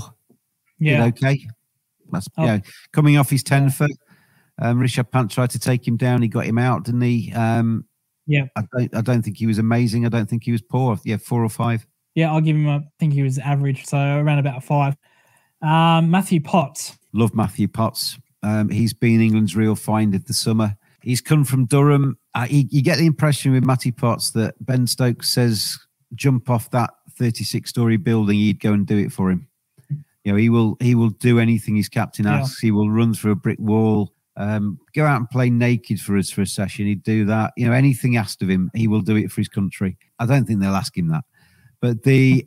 yeah, 0.80 1.04
did 1.06 1.16
okay. 1.24 1.48
That's 2.12 2.28
Oh. 2.38 2.46
yeah, 2.46 2.60
coming 2.92 3.18
off 3.18 3.30
his 3.30 3.44
ten 3.44 3.70
foot. 3.70 3.92
Um, 4.62 4.80
Rishabh 4.80 5.12
Pant 5.12 5.30
tried 5.32 5.50
to 5.52 5.60
take 5.60 5.86
him 5.88 5.98
down. 5.98 6.22
He 6.22 6.28
got 6.30 6.46
him 6.46 6.58
out, 6.58 6.86
didn't 6.86 7.02
he? 7.02 7.34
Um, 7.34 7.86
Yeah. 8.28 8.46
I 8.56 8.64
don't. 8.72 8.96
I 8.96 9.02
don't 9.02 9.22
think 9.22 9.38
he 9.38 9.48
was 9.48 9.58
amazing. 9.58 10.06
I 10.06 10.10
don't 10.10 10.30
think 10.30 10.44
he 10.44 10.52
was 10.52 10.62
poor. 10.62 10.98
Yeah, 11.04 11.18
four 11.18 11.44
or 11.44 11.50
five. 11.50 11.86
Yeah, 12.16 12.32
I'll 12.32 12.42
give 12.42 12.56
him. 12.56 12.68
A, 12.68 12.78
I 12.78 12.84
think 13.00 13.14
he 13.14 13.22
was 13.22 13.38
average, 13.40 13.86
so 13.86 13.98
around 13.98 14.40
about 14.40 14.58
a 14.58 14.62
five. 14.62 14.96
Um, 15.62 16.10
Matthew 16.12 16.42
Potts, 16.42 16.98
Love 17.14 17.34
Matthew 17.36 17.68
Potts. 17.68 18.18
Um, 18.44 18.70
he's 18.70 18.94
been 18.94 19.22
England's 19.22 19.56
real 19.56 19.76
find 19.76 20.14
of 20.16 20.26
the 20.26 20.34
summer. 20.34 20.76
He's 21.02 21.22
come 21.22 21.44
from 21.46 21.66
Durham. 21.66 22.18
Uh, 22.34 22.46
he, 22.46 22.68
you 22.72 22.82
get 22.82 22.98
the 22.98 23.06
impression 23.06 23.52
with 23.54 23.64
Matty 23.66 23.92
Potts 23.92 24.32
that 24.32 24.54
Ben 24.64 24.86
Stokes 24.88 25.30
says 25.30 25.78
jump 26.14 26.50
off 26.50 26.70
that 26.72 26.92
36 27.18 27.70
story 27.70 27.98
building, 27.98 28.38
he'd 28.38 28.60
go 28.60 28.74
and 28.74 28.86
do 28.86 28.98
it 28.98 29.12
for 29.12 29.30
him. 29.32 29.48
You 30.24 30.32
know, 30.32 30.36
he 30.36 30.50
will 30.50 30.78
he 30.80 30.96
will 30.96 31.10
do 31.12 31.40
anything 31.40 31.76
his 31.76 31.90
captain 31.90 32.26
Yeah. 32.26 32.40
asks. 32.40 32.60
He 32.60 32.72
will 32.72 32.90
run 32.90 33.14
through 33.14 33.32
a 33.32 33.36
brick 33.36 33.60
wall, 33.60 34.14
um, 34.38 34.80
go 34.94 35.06
out 35.06 35.18
and 35.18 35.30
play 35.30 35.50
naked 35.50 36.00
for 36.02 36.18
us 36.18 36.30
for 36.32 36.42
a 36.42 36.48
session. 36.48 36.86
He'd 36.88 37.04
do 37.04 37.26
that. 37.26 37.54
You 37.56 37.68
know, 37.68 37.74
anything 37.74 38.18
asked 38.18 38.42
of 38.42 38.50
him, 38.50 38.70
he 38.74 38.88
will 38.88 39.02
do 39.02 39.16
it 39.16 39.32
for 39.32 39.42
his 39.42 39.48
country. 39.50 39.98
I 40.20 40.26
don't 40.26 40.46
think 40.46 40.60
they'll 40.60 40.76
ask 40.76 40.98
him 40.98 41.08
that, 41.10 41.24
but 41.86 42.02
the 42.02 42.44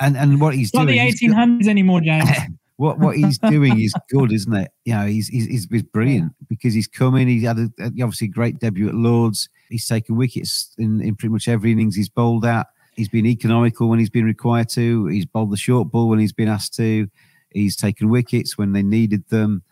and 0.00 0.18
and 0.18 0.38
what 0.38 0.54
he's 0.54 0.72
not 0.74 0.82
doing, 0.82 0.98
the 0.98 1.04
he's 1.04 1.14
eighteen 1.14 1.32
hundreds 1.32 1.66
anymore, 1.66 2.02
James. 2.02 2.28
what 2.76 2.98
what 2.98 3.16
he's 3.16 3.38
doing 3.38 3.80
is 3.80 3.94
good, 4.10 4.30
isn't 4.30 4.54
it? 4.54 4.70
You 4.84 4.94
know, 4.94 5.06
he's 5.06 5.28
he's, 5.28 5.46
he's, 5.46 5.66
he's 5.70 5.82
brilliant 5.82 6.32
because 6.46 6.74
he's 6.74 6.86
coming. 6.86 7.26
He 7.26 7.42
had 7.42 7.58
a, 7.58 7.70
a- 7.80 7.86
obviously 7.86 8.28
great 8.28 8.58
debut 8.58 8.88
at 8.88 8.94
Lords. 8.94 9.48
He's 9.70 9.88
taken 9.88 10.16
wickets 10.16 10.74
in, 10.76 11.00
in 11.00 11.16
pretty 11.16 11.32
much 11.32 11.48
every 11.48 11.72
innings 11.72 11.96
he's 11.96 12.10
bowled 12.10 12.44
at. 12.44 12.66
He's 12.94 13.08
been 13.08 13.24
economical 13.24 13.88
when 13.88 13.98
he's 13.98 14.10
been 14.10 14.26
required 14.26 14.68
to. 14.70 15.06
He's 15.06 15.24
bowled 15.24 15.52
the 15.52 15.56
short 15.56 15.90
ball 15.90 16.10
when 16.10 16.18
he's 16.18 16.34
been 16.34 16.48
asked 16.48 16.74
to. 16.74 17.08
He's 17.54 17.76
taken 17.76 18.10
wickets 18.10 18.58
when 18.58 18.72
they 18.72 18.82
needed 18.82 19.26
them. 19.30 19.62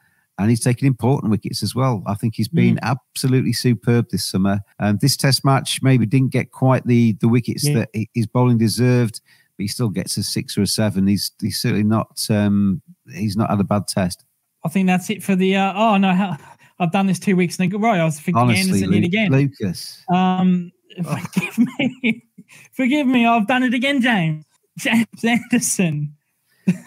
And 0.40 0.50
he's 0.50 0.60
taken 0.60 0.86
important 0.86 1.30
wickets 1.30 1.62
as 1.62 1.74
well. 1.74 2.02
I 2.06 2.14
think 2.14 2.34
he's 2.34 2.48
been 2.48 2.78
absolutely 2.82 3.52
superb 3.52 4.08
this 4.10 4.24
summer. 4.24 4.60
Um, 4.78 4.98
this 5.00 5.16
Test 5.16 5.44
match 5.44 5.80
maybe 5.82 6.06
didn't 6.06 6.32
get 6.32 6.50
quite 6.50 6.86
the 6.86 7.12
the 7.20 7.28
wickets 7.28 7.68
Yeah. 7.68 7.84
that 7.92 8.06
his 8.14 8.26
bowling 8.26 8.56
deserved, 8.58 9.20
but 9.56 9.62
he 9.64 9.68
still 9.68 9.90
gets 9.90 10.16
a 10.16 10.22
six 10.22 10.56
or 10.56 10.62
a 10.62 10.66
seven. 10.66 11.06
He's 11.06 11.30
he's 11.40 11.60
certainly 11.60 11.84
not 11.84 12.26
um, 12.30 12.80
he's 13.14 13.36
not 13.36 13.50
had 13.50 13.60
a 13.60 13.64
bad 13.64 13.86
test. 13.86 14.24
I 14.64 14.68
think 14.68 14.86
that's 14.86 15.10
it 15.10 15.22
for 15.22 15.36
the. 15.36 15.56
Uh, 15.56 15.72
oh 15.76 15.96
no, 15.98 16.12
how, 16.14 16.36
I've 16.78 16.92
done 16.92 17.06
this 17.06 17.18
two 17.18 17.36
weeks 17.36 17.58
in 17.60 17.74
a 17.74 17.78
row. 17.78 17.90
I 17.92 18.04
was 18.04 18.18
thinking 18.18 18.36
Honestly, 18.42 18.82
Anderson 18.82 18.92
yet 18.92 19.00
Lu- 19.00 19.06
again. 19.06 19.32
Lucas. 19.32 20.04
Um, 20.12 20.72
forgive 21.04 21.58
me, 22.02 22.24
forgive 22.72 23.06
me. 23.06 23.26
I've 23.26 23.46
done 23.46 23.62
it 23.62 23.74
again, 23.74 24.00
James. 24.00 24.44
James 24.78 25.06
Anderson. 25.24 26.14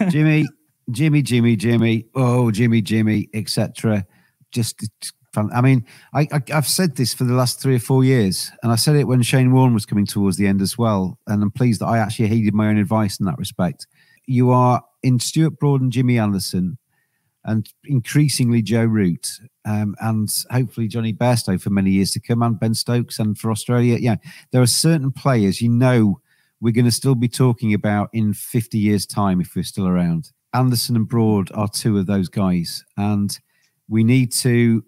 Jimmy, 0.10 0.46
Jimmy, 0.92 1.22
Jimmy, 1.22 1.56
Jimmy, 1.56 2.06
oh, 2.16 2.52
Jimmy, 2.52 2.82
Jimmy, 2.82 3.30
etc. 3.34 4.06
Just. 4.52 4.90
I 5.36 5.62
mean, 5.62 5.84
I, 6.14 6.28
I, 6.32 6.42
I've 6.54 6.68
said 6.68 6.96
this 6.96 7.12
for 7.16 7.24
the 7.24 7.34
last 7.34 7.60
three 7.60 7.78
or 7.78 7.80
four 7.80 8.04
years, 8.04 8.52
and 8.62 8.72
I 8.72 8.76
said 8.76 8.96
it 8.96 9.08
when 9.08 9.24
Shane 9.24 9.52
Warne 9.52 9.74
was 9.74 9.84
coming 9.84 10.06
towards 10.06 10.38
the 10.38 10.46
end 10.46 10.62
as 10.62 10.78
well. 10.78 11.18
And 11.26 11.42
I'm 11.42 11.50
pleased 11.50 11.82
that 11.82 11.88
I 11.88 11.98
actually 11.98 12.28
heeded 12.28 12.54
my 12.54 12.68
own 12.68 12.78
advice 12.78 13.20
in 13.20 13.26
that 13.26 13.40
respect. 13.40 13.88
You 14.28 14.52
are 14.52 14.84
in 15.02 15.20
Stuart 15.20 15.58
Broad 15.58 15.82
and 15.82 15.92
Jimmy 15.92 16.20
Anderson, 16.20 16.78
and 17.46 17.68
increasingly 17.86 18.62
Joe 18.62 18.86
Root, 18.86 19.28
um, 19.66 19.96
and 20.02 20.30
hopefully 20.52 20.88
Jonny 20.88 21.14
Bairstow 21.14 21.60
for 21.60 21.72
many 21.72 21.90
years 21.90 22.12
to 22.12 22.20
come, 22.20 22.44
and 22.44 22.60
Ben 22.60 22.76
Stokes, 22.76 23.18
and 23.18 23.36
for 23.36 23.50
Australia. 23.50 23.98
Yeah, 24.00 24.18
there 24.52 24.62
are 24.62 24.68
certain 24.68 25.12
players 25.12 25.62
you 25.62 25.70
know 25.70 26.20
we're 26.64 26.72
going 26.72 26.86
to 26.86 26.92
still 26.92 27.16
be 27.16 27.28
talking 27.28 27.74
about 27.74 28.10
in 28.14 28.34
50 28.34 28.78
years' 28.78 29.06
time 29.06 29.42
if 29.42 29.54
we're 29.54 29.64
still 29.64 29.86
around. 29.86 30.32
Anderson 30.54 30.96
and 30.96 31.08
Broad 31.08 31.52
are 31.54 31.68
two 31.68 31.98
of 31.98 32.06
those 32.06 32.30
guys, 32.30 32.84
and 32.98 33.38
we 33.88 34.04
need 34.04 34.32
to 34.34 34.84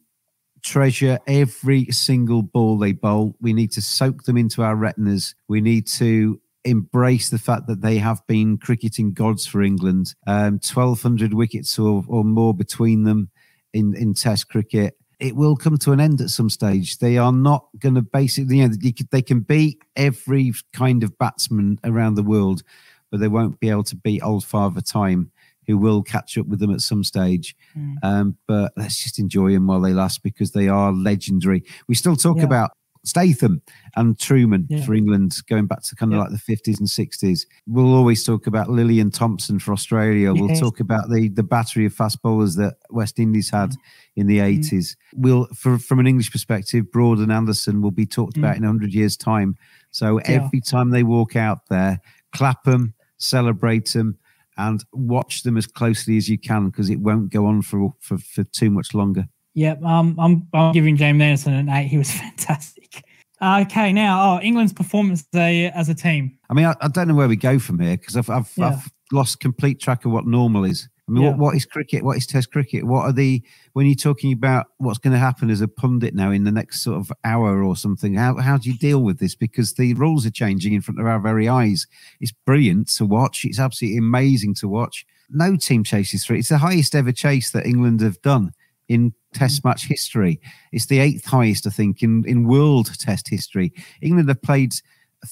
treasure 0.64 1.20
every 1.28 1.86
single 1.86 2.42
ball 2.42 2.78
they 2.78 2.92
bowl. 2.92 3.36
We 3.40 3.54
need 3.54 3.72
to 3.74 3.82
soak 3.82 4.24
them 4.24 4.38
into 4.38 4.64
our 4.64 4.76
retinas. 4.76 5.36
We 5.48 5.62
need 5.62 5.88
to 5.88 6.42
embrace 6.66 7.30
the 7.30 7.38
fact 7.38 7.68
that 7.68 7.82
they 7.82 7.98
have 7.98 8.26
been 8.28 8.58
cricketing 8.58 9.14
gods 9.14 9.46
for 9.46 9.62
England. 9.62 10.16
Um, 10.28 10.54
1,200 10.54 11.34
wickets 11.34 11.78
or, 11.78 12.04
or 12.08 12.24
more 12.24 12.54
between 12.54 13.04
them 13.04 13.30
in, 13.74 13.96
in 13.96 14.14
Test 14.16 14.50
cricket. 14.50 14.98
It 15.20 15.36
will 15.36 15.56
come 15.56 15.78
to 15.78 15.92
an 15.92 16.02
end 16.02 16.20
at 16.20 16.30
some 16.30 16.50
stage. 16.50 16.98
They 16.98 17.18
are 17.18 17.32
not 17.32 17.68
going 17.80 17.96
to 17.96 18.02
basically, 18.02 18.58
you 18.58 18.68
know, 18.68 18.76
they 18.76 18.92
can, 18.92 19.08
they 19.12 19.22
can 19.22 19.40
beat 19.42 19.82
every 19.96 20.52
kind 20.74 21.04
of 21.04 21.18
batsman 21.18 21.80
around 21.84 22.16
the 22.16 22.24
world, 22.24 22.64
but 23.12 23.20
they 23.20 23.30
won't 23.30 23.60
be 23.60 23.70
able 23.70 23.84
to 23.84 23.96
beat 23.96 24.22
old 24.22 24.44
Father 24.44 24.82
Time, 24.82 25.32
who 25.68 25.78
will 25.78 26.02
catch 26.04 26.38
up 26.38 26.48
with 26.48 26.60
them 26.60 26.72
at 26.74 26.82
some 26.82 27.04
stage. 27.04 27.56
Mm. 27.78 27.96
Um, 28.04 28.38
but 28.48 28.74
let's 28.78 29.02
just 29.04 29.20
enjoy 29.20 29.52
them 29.54 29.68
while 29.68 29.82
they 29.82 29.94
last 29.94 30.24
because 30.24 30.52
they 30.52 30.68
are 30.68 30.92
legendary. 30.92 31.64
We 31.88 31.96
still 31.96 32.16
talk 32.16 32.38
Yeah. 32.38 32.44
about 32.44 32.72
Statham 33.04 33.62
and 33.96 34.18
Trueman 34.18 34.66
Yeah. 34.68 34.84
for 34.84 34.96
England, 34.96 35.36
going 35.48 35.68
back 35.68 35.84
to 35.84 35.96
kind 35.96 36.12
of 36.12 36.18
Yeah. 36.18 36.24
like 36.24 36.32
the 36.32 36.40
50s 36.40 36.80
and 36.80 36.90
60s. 36.90 37.46
We'll 37.68 37.94
always 37.94 38.24
talk 38.24 38.48
about 38.48 38.68
Lillee 38.68 39.00
and 39.00 39.14
Thomson 39.14 39.60
for 39.60 39.74
Australia. 39.74 40.34
We'll 40.34 40.56
talk 40.58 40.80
about 40.80 41.12
the 41.12 41.30
the 41.30 41.44
battery 41.44 41.86
of 41.86 41.94
fast 41.94 42.24
bowlers 42.24 42.56
that 42.56 42.78
West 42.90 43.20
Indies 43.20 43.52
had 43.52 43.72
Mm. 43.72 43.76
in 44.16 44.28
the 44.28 44.40
80s. 44.40 44.96
We'll, 45.14 45.46
for, 45.54 45.78
from 45.78 46.00
an 46.00 46.08
English 46.08 46.32
perspective, 46.32 46.92
Broad 46.92 47.20
and 47.20 47.32
Anderson 47.32 47.82
will 47.84 47.92
be 47.92 48.08
talked 48.08 48.38
about 48.38 48.56
Mm. 48.56 48.58
in 48.58 48.64
100 48.64 48.94
years' 48.96 49.16
time. 49.18 49.56
So 49.92 50.18
Yeah. 50.20 50.24
every 50.42 50.62
time 50.62 50.90
they 50.90 51.04
walk 51.04 51.36
out 51.36 51.60
there, 51.70 52.00
clap 52.34 52.64
them, 52.64 52.96
celebrate 53.18 53.92
them, 53.94 54.18
and 54.58 54.84
watch 54.94 55.44
them 55.44 55.58
as 55.58 55.68
closely 55.68 56.18
as 56.18 56.30
you 56.30 56.38
can 56.38 56.70
because 56.70 56.90
it 56.90 57.00
won't 57.00 57.32
go 57.32 57.46
on 57.46 57.62
for, 57.62 57.94
for, 58.00 58.18
for 58.18 58.44
too 58.46 58.70
much 58.70 58.94
longer. 58.94 59.26
Yep, 59.54 59.84
um, 59.84 60.16
I'm 60.20 60.48
I'm 60.54 60.74
giving 60.74 60.98
James 60.98 61.22
Anderson 61.22 61.54
an 61.54 61.70
eight. 61.70 61.88
He 61.88 61.98
was 61.98 62.12
fantastic. 62.20 63.04
Okay, 63.42 63.94
now 63.94 64.36
oh 64.36 64.42
England's 64.42 64.74
performance 64.74 65.26
as 65.34 65.40
a, 65.40 65.66
as 65.68 65.90
a 65.90 65.96
team. 65.96 66.38
I 66.50 66.54
mean, 66.54 66.66
I, 66.66 66.76
I 66.82 66.88
don't 66.88 67.08
know 67.08 67.16
where 67.16 67.28
we 67.28 67.36
go 67.36 67.60
from 67.60 67.80
here 67.80 67.98
because 67.98 68.18
I've 68.18 68.30
I've, 68.30 68.52
Yeah. 68.56 68.68
I've 68.70 68.92
lost 69.12 69.40
complete 69.40 69.80
track 69.80 70.06
of 70.06 70.12
what 70.12 70.26
normal 70.26 70.66
is. 70.66 70.90
I 71.08 71.12
mean, 71.12 71.24
Yeah. 71.24 71.30
what, 71.32 71.40
what 71.40 71.56
is 71.56 71.66
cricket? 71.66 72.04
What 72.04 72.18
is 72.18 72.26
Test 72.26 72.52
cricket? 72.52 72.86
What 72.86 73.04
are 73.04 73.12
the 73.14 73.44
when 73.74 73.86
you're 73.86 73.96
talking 73.96 74.34
about 74.34 74.68
what's 74.78 74.98
going 74.98 75.14
to 75.14 75.20
happen 75.20 75.50
as 75.50 75.62
a 75.62 75.68
pundit 75.68 76.16
now 76.16 76.32
in 76.32 76.46
the 76.46 76.52
next 76.52 76.82
sort 76.82 76.98
of 76.98 77.12
hour 77.24 77.64
or 77.64 77.76
something? 77.76 78.16
How 78.16 78.38
how 78.38 78.58
do 78.58 78.70
you 78.70 78.78
deal 78.78 79.04
with 79.04 79.20
this? 79.20 79.36
Because 79.36 79.74
the 79.74 79.94
rules 79.94 80.26
are 80.26 80.32
changing 80.32 80.74
in 80.74 80.82
front 80.82 81.00
of 81.00 81.06
our 81.06 81.20
very 81.20 81.48
eyes. 81.48 81.86
It's 82.20 82.32
brilliant 82.32 82.90
to 82.96 83.06
watch. 83.06 83.46
It's 83.46 83.60
absolutely 83.60 84.00
amazing 84.00 84.56
to 84.56 84.68
watch. 84.68 85.06
No 85.30 85.56
team 85.56 85.84
chases 85.84 86.26
through. 86.26 86.38
It's 86.38 86.50
the 86.50 86.58
highest 86.58 86.96
ever 86.96 87.12
chase 87.12 87.52
that 87.52 87.66
England 87.66 88.02
have 88.02 88.22
done 88.22 88.54
in 88.88 89.14
Test 89.34 89.62
mm. 89.62 89.66
match 89.66 89.86
history. 89.88 90.40
It's 90.72 90.86
the 90.86 91.00
eighth 91.00 91.26
highest, 91.26 91.68
I 91.68 91.72
think, 91.72 92.02
in 92.02 92.24
in 92.26 92.48
world 92.48 92.98
Test 93.00 93.28
history. 93.28 93.74
England 94.02 94.30
have 94.30 94.42
played 94.42 94.74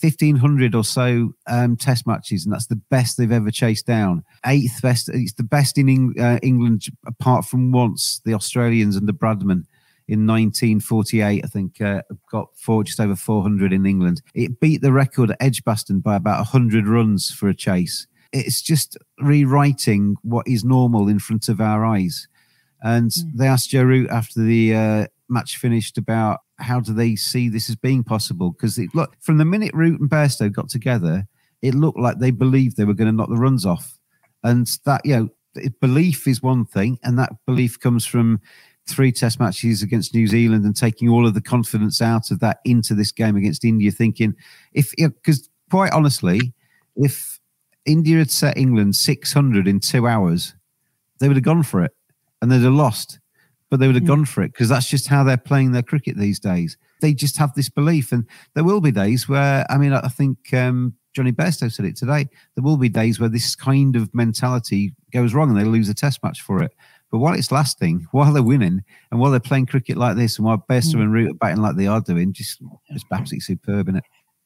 1500 0.02 0.76
or 0.76 0.84
so 0.84 1.34
um, 1.48 1.76
test 1.76 2.06
matches 2.08 2.46
and 2.46 2.54
that's 2.54 2.68
the 2.68 2.82
best 2.90 3.18
they've 3.18 3.32
ever 3.32 3.52
chased 3.52 3.86
down. 3.86 4.24
Eighth 4.46 4.82
best 4.82 5.10
it's 5.10 5.34
the 5.34 5.44
best 5.44 5.78
in 5.78 5.90
Eng- 5.90 6.20
uh, 6.20 6.40
england 6.42 6.86
apart 7.06 7.46
from 7.46 7.72
once 7.72 8.22
the 8.26 8.34
australians 8.34 8.96
and 8.96 9.08
the 9.08 9.14
bradman 9.14 9.66
in 10.08 10.28
1948 10.28 11.44
i 11.44 11.48
think 11.48 11.80
uh, 11.82 12.02
got 12.30 12.48
four 12.58 12.84
just 12.84 13.00
over 13.00 13.16
400 13.16 13.72
in 13.72 13.86
england. 13.86 14.22
It 14.34 14.60
beat 14.60 14.82
the 14.82 14.92
record 14.92 15.32
at 15.32 15.38
edgbaston 15.40 16.00
by 16.00 16.16
about 16.16 16.40
100 16.40 16.88
runs 16.88 17.32
for 17.32 17.48
a 17.48 17.56
chase. 17.56 18.08
It's 18.32 18.62
just 18.62 18.98
rewriting 19.20 20.16
what 20.24 20.48
is 20.48 20.64
normal 20.64 21.08
in 21.08 21.20
front 21.20 21.50
of 21.50 21.62
our 21.62 21.86
eyes. 21.86 22.28
And 22.82 23.14
they 23.34 23.48
asked 23.48 23.70
Joe 23.70 23.84
Root 23.84 24.10
after 24.10 24.42
the 24.42 24.76
uh, 24.76 25.08
match 25.34 25.58
finished 25.58 25.98
about 25.98 26.40
how 26.60 26.80
do 26.80 26.94
they 26.94 27.16
see 27.16 27.50
this 27.50 27.70
as 27.70 27.76
being 27.76 28.04
possible? 28.04 28.52
Because 28.52 28.80
look, 28.94 29.16
from 29.22 29.38
the 29.38 29.46
minute 29.46 29.74
Root 29.74 30.00
and 30.00 30.10
Bairstow 30.10 30.52
got 30.52 30.70
together, 30.70 31.28
it 31.62 31.76
looked 31.76 32.00
like 32.00 32.20
they 32.20 32.32
believed 32.32 32.78
they 32.78 32.86
were 32.86 32.94
going 32.94 33.10
to 33.10 33.16
knock 33.16 33.30
the 33.30 33.36
runs 33.36 33.66
off. 33.66 33.98
And 34.44 34.68
that, 34.86 35.06
you 35.06 35.16
know, 35.16 35.30
belief 35.82 36.28
is 36.28 36.42
one 36.42 36.66
thing, 36.66 37.00
and 37.04 37.18
that 37.20 37.34
belief 37.46 37.80
comes 37.80 38.06
from 38.06 38.40
three 38.88 39.12
test 39.12 39.40
matches 39.40 39.82
against 39.82 40.14
New 40.14 40.28
Zealand 40.28 40.66
and 40.66 40.76
taking 40.76 41.10
all 41.10 41.26
of 41.26 41.34
the 41.34 41.42
confidence 41.42 42.02
out 42.02 42.32
of 42.32 42.40
that 42.40 42.60
into 42.66 42.94
this 42.94 43.12
game 43.12 43.36
against 43.36 43.64
India, 43.64 43.92
thinking 43.92 44.36
if, 44.74 44.94
because 44.98 45.50
quite 45.70 45.94
honestly, 45.94 46.54
if 46.96 47.40
India 47.86 48.18
had 48.18 48.32
set 48.32 48.58
England 48.58 48.96
600 48.96 49.68
in 49.68 49.80
two 49.80 50.08
hours, 50.08 50.54
they 51.20 51.28
would 51.28 51.38
have 51.38 51.44
gone 51.44 51.64
for 51.64 51.84
it 51.84 51.92
and 52.42 52.52
they'd 52.52 52.62
have 52.62 52.74
lost, 52.74 53.20
but 53.74 53.80
they 53.80 53.88
would 53.88 53.96
have 53.96 54.06
gone 54.06 54.24
for 54.24 54.44
it 54.44 54.54
because 54.54 54.70
that's 54.70 54.88
just 54.88 55.08
how 55.08 55.24
they're 55.24 55.36
playing 55.36 55.72
their 55.72 55.82
cricket 55.82 56.16
these 56.16 56.40
days. 56.40 56.78
They 57.02 57.12
just 57.12 57.38
have 57.38 57.56
this 57.56 57.70
belief, 57.70 58.12
and 58.12 58.24
there 58.54 58.64
will 58.64 58.82
be 58.82 58.92
days 58.92 59.28
where 59.28 59.66
I 59.68 59.80
mean, 59.80 59.94
I 59.94 60.10
think 60.10 60.54
um, 60.54 60.94
Jonny 61.16 61.32
Bairstow 61.32 61.74
said 61.74 61.88
it 61.88 61.96
today. 61.96 62.28
There 62.54 62.64
will 62.64 62.78
be 62.78 62.88
days 62.88 63.20
where 63.20 63.30
this 63.30 63.56
kind 63.56 63.96
of 63.96 64.14
mentality 64.14 64.94
goes 65.12 65.34
wrong 65.34 65.50
and 65.50 65.60
they 65.60 65.64
lose 65.64 65.90
a 65.90 65.96
test 65.96 66.22
match 66.24 66.44
for 66.44 66.62
it. 66.62 66.72
But 67.12 67.18
while 67.18 67.34
it's 67.34 67.52
lasting, 67.52 68.06
while 68.12 68.32
they're 68.32 68.44
winning, 68.44 68.84
and 69.10 69.20
while 69.20 69.32
they're 69.32 69.40
playing 69.40 69.66
cricket 69.66 69.98
like 69.98 70.18
this, 70.18 70.38
and 70.38 70.46
while 70.46 70.64
Bairstow 70.70 71.02
and 71.02 71.12
Root 71.12 71.32
are 71.32 71.34
batting 71.34 71.64
like 71.64 71.76
they 71.76 71.88
are 71.88 72.00
doing, 72.00 72.32
just 72.32 72.62
it's 72.90 73.04
absolutely 73.12 73.40
superb, 73.40 73.90
is 73.90 73.96
it? 73.96 74.04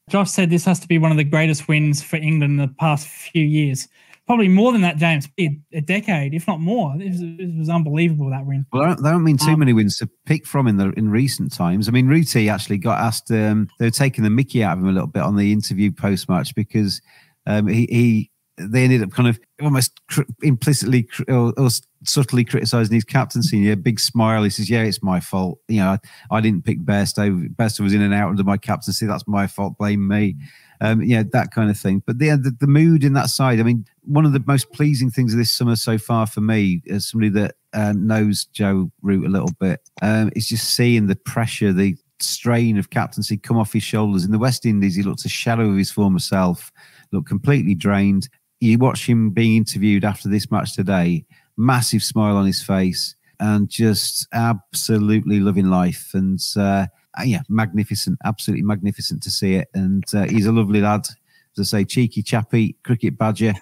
Josh 0.10 0.32
said 0.32 0.50
this 0.50 0.64
has 0.64 0.80
to 0.80 0.88
be 0.88 1.00
one 1.00 1.12
of 1.12 1.18
the 1.18 1.26
greatest 1.26 1.68
wins 1.68 2.02
for 2.02 2.16
England 2.16 2.62
in 2.62 2.66
the 2.66 2.74
past 2.80 3.10
few 3.10 3.44
years. 3.44 3.90
Probably 4.28 4.50
more 4.50 4.74
than 4.74 4.82
that, 4.82 4.98
James. 4.98 5.30
A 5.40 5.58
a 5.74 5.80
decade, 5.80 6.34
if 6.34 6.48
not 6.48 6.60
more. 6.60 6.94
This 6.98 7.12
was, 7.12 7.38
this 7.38 7.50
was 7.58 7.70
unbelievable 7.70 8.30
that 8.30 8.46
win. 8.46 8.66
Well, 8.74 8.96
there 8.98 9.14
don't, 9.14 9.24
mean 9.24 9.38
too 9.38 9.56
many 9.56 9.72
wins 9.72 9.98
to 10.00 10.10
pick 10.26 10.46
from 10.46 10.68
in 10.68 10.76
the 10.76 10.90
in 10.92 11.10
recent 11.10 11.54
times. 11.54 11.88
I 11.88 11.92
mean, 11.92 12.08
Rooty 12.08 12.50
actually 12.50 12.78
got 12.78 13.00
asked. 13.00 13.32
Um, 13.32 13.70
they 13.80 13.86
were 13.86 13.92
taking 13.92 14.26
the 14.26 14.30
Mickey 14.30 14.66
out 14.66 14.78
of 14.78 14.84
him 14.84 14.90
a 14.90 14.92
little 14.92 15.08
bit 15.08 15.24
on 15.24 15.38
the 15.38 15.54
interview 15.54 15.94
post 15.94 16.28
match 16.28 16.54
because 16.56 17.02
um, 17.46 17.68
he, 17.68 17.88
he 17.90 18.32
they 18.58 18.84
ended 18.84 19.02
up 19.02 19.12
kind 19.12 19.30
of 19.30 19.40
almost 19.62 20.02
cr- 20.10 20.24
implicitly 20.42 21.04
cr- 21.04 21.24
or, 21.30 21.54
or 21.58 21.70
subtly 22.04 22.44
criticizing 22.44 22.96
his 22.96 23.06
captaincy. 23.06 23.60
Yeah, 23.60 23.76
big 23.76 23.98
smile. 23.98 24.44
He 24.44 24.50
says, 24.50 24.70
"Yeah, 24.70 24.84
it's 24.84 25.02
my 25.02 25.22
fault. 25.22 25.60
You 25.70 25.80
know, 25.80 25.92
I, 26.32 26.36
I 26.36 26.42
didn't 26.42 26.66
pick 26.66 26.82
Bairstow. 26.82 27.48
Bairstow 27.56 27.80
was 27.80 27.94
in 27.94 28.02
and 28.02 28.14
out 28.14 28.30
under 28.30 28.44
my 28.44 28.58
captaincy. 28.58 29.06
That's 29.06 29.26
my 29.26 29.48
fault. 29.48 29.78
Blame 29.78 30.06
me." 30.06 30.36
Um, 30.82 31.02
yeah, 31.02 31.24
that 31.32 31.52
kind 31.52 31.70
of 31.70 31.78
thing. 31.78 32.04
But 32.06 32.20
the, 32.20 32.30
the 32.30 32.56
the 32.60 32.68
mood 32.68 33.04
in 33.04 33.14
that 33.14 33.30
side. 33.30 33.60
I 33.60 33.64
mean, 33.64 33.86
one 34.04 34.26
of 34.26 34.34
the 34.34 34.44
most 34.46 34.72
pleasing 34.72 35.10
things 35.10 35.34
of 35.34 35.40
this 35.40 35.52
summer 35.52 35.76
so 35.76 35.98
far 35.98 36.28
for 36.28 36.42
me, 36.42 36.82
as 36.90 37.08
somebody 37.10 37.30
that 37.32 37.56
uh, 37.74 37.94
knows 37.96 38.46
Joe 38.46 38.92
Root 39.02 39.26
a 39.26 39.30
little 39.30 39.52
bit, 39.60 39.82
um, 40.02 40.32
is 40.36 40.48
just 40.48 40.76
seeing 40.76 41.08
the 41.08 41.16
pressure, 41.16 41.74
the 41.74 41.96
strain 42.20 42.78
of 42.78 42.90
captaincy 42.90 43.38
come 43.38 43.58
off 43.58 43.74
his 43.74 43.84
shoulders. 43.84 44.26
In 44.26 44.32
the 44.32 44.40
West 44.40 44.66
Indies, 44.66 44.96
he 44.96 45.04
looked 45.04 45.26
a 45.26 45.30
shadow 45.30 45.70
of 45.70 45.78
his 45.78 45.92
former 45.92 46.20
self, 46.20 46.72
looked 47.12 47.28
completely 47.28 47.76
drained. 47.76 48.30
You 48.60 48.78
watch 48.78 49.08
him 49.08 49.30
being 49.32 49.56
interviewed 49.56 50.04
after 50.04 50.30
this 50.30 50.50
match 50.50 50.76
today, 50.76 51.26
massive 51.58 52.04
smile 52.04 52.38
on 52.38 52.46
his 52.46 52.64
face, 52.64 53.16
and 53.40 53.70
just 53.70 54.28
absolutely 54.34 55.40
loving 55.40 55.70
life. 55.70 56.12
And 56.14 56.40
uh, 56.56 56.88
yeah, 57.24 57.42
magnificent, 57.50 58.20
absolutely 58.26 58.64
magnificent 58.64 59.24
to 59.24 59.32
see 59.32 59.56
it. 59.56 59.68
And 59.74 60.04
uh, 60.14 60.26
he's 60.26 60.46
a 60.46 60.52
lovely 60.52 60.82
lad, 60.82 61.08
as 61.58 61.74
I 61.74 61.80
say, 61.80 61.86
cheeky 61.86 62.22
chappy, 62.22 62.76
cricket 62.84 63.18
badger, 63.18 63.54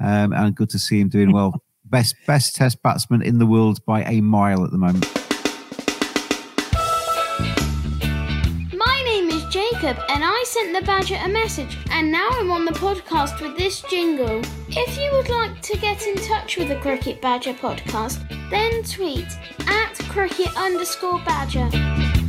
um, 0.00 0.32
and 0.32 0.54
good 0.54 0.70
to 0.70 0.78
see 0.78 1.00
him 1.00 1.08
doing 1.08 1.32
well. 1.32 1.52
Best 1.86 2.16
best 2.26 2.56
Test 2.56 2.82
batsman 2.82 3.20
in 3.22 3.38
the 3.38 3.46
world 3.46 3.84
by 3.84 4.02
a 4.04 4.22
mile 4.22 4.64
at 4.64 4.70
the 4.70 4.78
moment. 4.78 5.06
My 8.74 9.02
name 9.04 9.28
is 9.28 9.44
Jacob, 9.44 9.98
and 10.08 10.24
I 10.24 10.44
sent 10.48 10.74
the 10.74 10.84
Badger 10.84 11.18
a 11.22 11.28
message, 11.28 11.76
and 11.90 12.10
now 12.10 12.26
I'm 12.32 12.50
on 12.50 12.64
the 12.64 12.72
podcast 12.72 13.40
with 13.42 13.56
this 13.58 13.82
jingle. 13.82 14.40
If 14.70 14.98
you 14.98 15.12
would 15.12 15.28
like 15.28 15.60
to 15.60 15.76
get 15.76 16.06
in 16.06 16.16
touch 16.16 16.56
with 16.56 16.68
the 16.68 16.76
Cricket 16.76 17.20
Badger 17.20 17.52
podcast, 17.52 18.26
then 18.50 18.82
tweet 18.82 19.28
at 19.68 19.94
cricket 20.08 20.56
underscore 20.56 21.20
badger. 21.20 22.23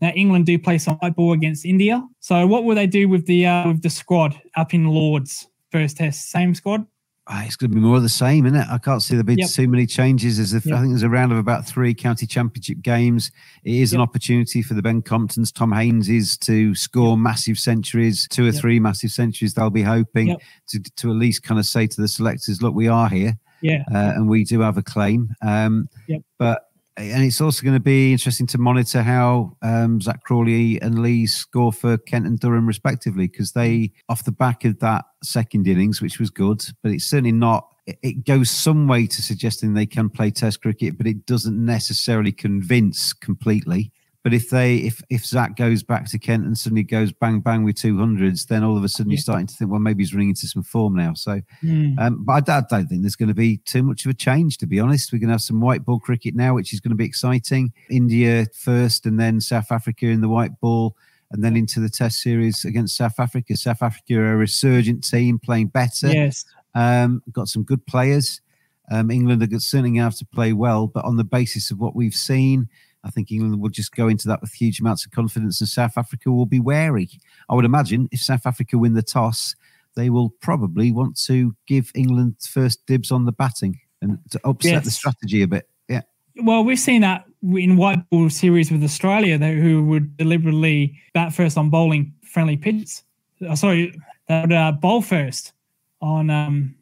Now 0.00 0.10
England 0.10 0.46
do 0.46 0.58
play 0.58 0.78
some 0.78 0.96
white 0.96 1.16
ball 1.16 1.32
against 1.32 1.64
India. 1.64 2.02
So 2.20 2.46
what 2.46 2.64
will 2.64 2.74
they 2.74 2.86
do 2.86 3.08
with 3.08 3.26
the 3.26 3.46
uh, 3.46 3.68
with 3.68 3.82
the 3.82 3.90
squad 3.90 4.40
up 4.56 4.74
in 4.74 4.84
Lords 4.86 5.48
first 5.72 5.96
test? 5.96 6.30
Same 6.30 6.54
squad. 6.54 6.86
Ah, 7.28 7.44
it's 7.44 7.56
going 7.56 7.70
to 7.70 7.74
be 7.74 7.80
more 7.80 7.96
of 7.96 8.04
the 8.04 8.08
same, 8.08 8.46
isn't 8.46 8.56
it? 8.60 8.68
I 8.70 8.78
can't 8.78 9.02
see 9.02 9.16
there 9.16 9.24
being 9.24 9.40
Yep. 9.40 9.50
too 9.50 9.66
many 9.66 9.84
changes. 9.84 10.38
As 10.38 10.52
if, 10.54 10.64
Yep. 10.64 10.76
I 10.76 10.80
think 10.80 10.92
there's 10.92 11.02
a 11.02 11.08
round 11.08 11.32
of 11.32 11.38
about 11.38 11.66
three 11.66 11.92
county 11.92 12.24
championship 12.24 12.82
games. 12.82 13.32
It 13.64 13.74
is 13.74 13.92
an 13.92 14.00
opportunity 14.00 14.62
for 14.62 14.74
the 14.74 14.82
Ben 14.82 15.02
Comptons, 15.02 15.50
Tom 15.50 15.72
Haineses 15.72 16.38
to 16.42 16.76
score 16.76 17.18
massive 17.18 17.58
centuries, 17.58 18.28
two 18.30 18.44
or 18.44 18.50
Yep. 18.52 18.54
three 18.54 18.78
massive 18.78 19.10
centuries. 19.10 19.54
They'll 19.54 19.70
be 19.70 19.82
hoping 19.82 20.28
Yep. 20.28 20.40
to, 20.68 20.78
to 20.98 21.10
at 21.10 21.16
least 21.16 21.42
kind 21.42 21.58
of 21.58 21.66
say 21.66 21.88
to 21.88 22.00
the 22.00 22.06
selectors, 22.06 22.62
"Look, 22.62 22.76
we 22.76 22.86
are 22.86 23.08
here, 23.08 23.36
Yeah. 23.60 23.82
uh, 23.92 24.12
and 24.14 24.28
we 24.28 24.44
do 24.44 24.60
have 24.60 24.78
a 24.78 24.82
claim." 24.82 25.30
Um, 25.42 25.88
Yep. 26.06 26.22
But 26.38 26.65
and 26.96 27.24
it's 27.24 27.40
also 27.40 27.62
going 27.62 27.74
to 27.74 27.80
be 27.80 28.12
interesting 28.12 28.46
to 28.48 28.58
monitor 28.58 29.02
how 29.02 29.56
um, 29.62 30.00
Zak 30.00 30.22
Crawley 30.22 30.80
and 30.80 31.00
Lee 31.00 31.26
score 31.26 31.72
for 31.72 31.98
Kent 31.98 32.26
and 32.26 32.38
Durham, 32.38 32.66
respectively, 32.66 33.26
because 33.26 33.52
they, 33.52 33.92
off 34.08 34.24
the 34.24 34.32
back 34.32 34.64
of 34.64 34.78
that 34.80 35.04
second 35.22 35.68
innings, 35.68 36.00
which 36.00 36.18
was 36.18 36.30
good, 36.30 36.64
but 36.82 36.92
it's 36.92 37.04
certainly 37.04 37.32
not. 37.32 37.68
It 37.86 37.98
it 38.02 38.24
goes 38.24 38.50
some 38.50 38.88
way 38.88 39.06
to 39.06 39.22
suggesting 39.22 39.74
they 39.74 39.86
can 39.86 40.08
play 40.08 40.30
Test 40.30 40.62
cricket, 40.62 40.96
but 40.96 41.06
it 41.06 41.26
doesn't 41.26 41.62
necessarily 41.62 42.32
convince 42.32 43.12
completely. 43.12 43.92
But 44.26 44.34
if 44.34 44.50
they, 44.50 44.78
if 44.78 45.00
if 45.08 45.24
Zak 45.24 45.54
goes 45.54 45.84
back 45.84 46.10
to 46.10 46.18
Kent 46.18 46.46
and 46.46 46.58
suddenly 46.58 46.82
goes 46.82 47.12
bang 47.12 47.38
bang 47.38 47.62
with 47.62 47.76
two 47.76 47.96
hundreds, 47.96 48.44
then 48.46 48.64
all 48.64 48.76
of 48.76 48.82
a 48.82 48.88
sudden 48.88 49.12
you're 49.12 49.20
starting 49.20 49.46
to 49.46 49.54
think, 49.54 49.70
well, 49.70 49.78
maybe 49.78 50.02
he's 50.02 50.12
running 50.12 50.30
into 50.30 50.48
some 50.48 50.64
form 50.64 50.96
now. 50.96 51.14
So 51.14 51.42
Mm. 51.62 51.96
um, 52.00 52.24
but 52.24 52.32
I 52.32 52.40
don't, 52.40 52.64
I 52.72 52.78
don't 52.78 52.88
think 52.88 53.02
there's 53.02 53.14
going 53.14 53.28
to 53.28 53.34
be 53.36 53.58
too 53.58 53.84
much 53.84 54.04
of 54.04 54.10
a 54.10 54.14
change, 54.14 54.58
to 54.58 54.66
be 54.66 54.80
honest. 54.80 55.12
We're 55.12 55.20
going 55.20 55.28
to 55.28 55.34
have 55.34 55.42
some 55.42 55.60
white 55.60 55.84
ball 55.84 56.00
cricket 56.00 56.34
now, 56.34 56.54
which 56.54 56.72
is 56.74 56.80
going 56.80 56.90
to 56.90 56.96
be 56.96 57.04
exciting. 57.04 57.72
India 57.88 58.48
first, 58.52 59.06
and 59.06 59.20
then 59.20 59.40
South 59.40 59.70
Africa 59.70 60.06
in 60.06 60.22
the 60.22 60.28
white 60.28 60.58
ball, 60.60 60.96
and 61.30 61.44
then 61.44 61.56
into 61.56 61.78
the 61.78 61.88
Test 61.88 62.20
series 62.20 62.64
against 62.64 62.96
South 62.96 63.20
Africa. 63.20 63.56
South 63.56 63.80
Africa 63.80 64.14
are 64.16 64.32
a 64.32 64.36
resurgent 64.36 65.04
team, 65.04 65.38
playing 65.38 65.68
better. 65.68 66.08
Yes. 66.08 66.44
Um, 66.74 67.22
got 67.30 67.46
some 67.46 67.62
good 67.62 67.86
players. 67.86 68.40
Um, 68.90 69.12
England 69.12 69.40
are 69.40 69.60
certainly 69.60 69.90
going 69.90 70.00
to 70.00 70.02
have 70.02 70.16
to 70.16 70.26
play 70.26 70.52
well, 70.52 70.88
but 70.88 71.04
on 71.04 71.16
the 71.16 71.22
basis 71.22 71.70
of 71.70 71.78
what 71.78 71.94
we've 71.94 72.12
seen, 72.12 72.68
I 73.06 73.10
think 73.10 73.30
England 73.30 73.60
will 73.60 73.70
just 73.70 73.94
go 73.94 74.08
into 74.08 74.26
that 74.28 74.40
with 74.40 74.52
huge 74.52 74.80
amounts 74.80 75.06
of 75.06 75.12
confidence, 75.12 75.60
and 75.60 75.68
South 75.68 75.96
Africa 75.96 76.30
will 76.30 76.46
be 76.46 76.60
wary. 76.60 77.08
I 77.48 77.54
would 77.54 77.64
imagine 77.64 78.08
if 78.10 78.20
South 78.20 78.46
Africa 78.46 78.76
win 78.76 78.94
the 78.94 79.02
toss, 79.02 79.54
they 79.94 80.10
will 80.10 80.30
probably 80.40 80.92
want 80.92 81.16
to 81.24 81.56
give 81.66 81.90
England 81.94 82.36
first 82.48 82.84
dibs 82.86 83.10
on 83.10 83.24
the 83.24 83.32
batting 83.32 83.80
and 84.02 84.18
to 84.30 84.40
upset 84.44 84.84
the 84.84 84.90
strategy 84.90 85.42
a 85.42 85.48
bit. 85.48 85.68
Yeah. 85.88 86.02
Well, 86.42 86.64
we've 86.64 86.78
seen 86.78 87.00
that 87.00 87.24
in 87.42 87.76
white 87.76 88.08
ball 88.10 88.28
series 88.28 88.70
with 88.70 88.82
Australia, 88.84 89.38
they, 89.38 89.54
who 89.54 89.84
would 89.86 90.16
deliberately 90.16 91.00
bat 91.14 91.32
first 91.32 91.56
on 91.56 91.70
bowling 91.70 92.12
friendly 92.22 92.56
pitches. 92.56 93.02
Uh, 93.48 93.54
sorry, 93.54 93.98
they 94.28 94.40
would 94.42 94.52
uh, 94.52 94.72
bowl 94.72 95.00
first 95.00 95.52
on 96.00 96.28
um, 96.28 96.74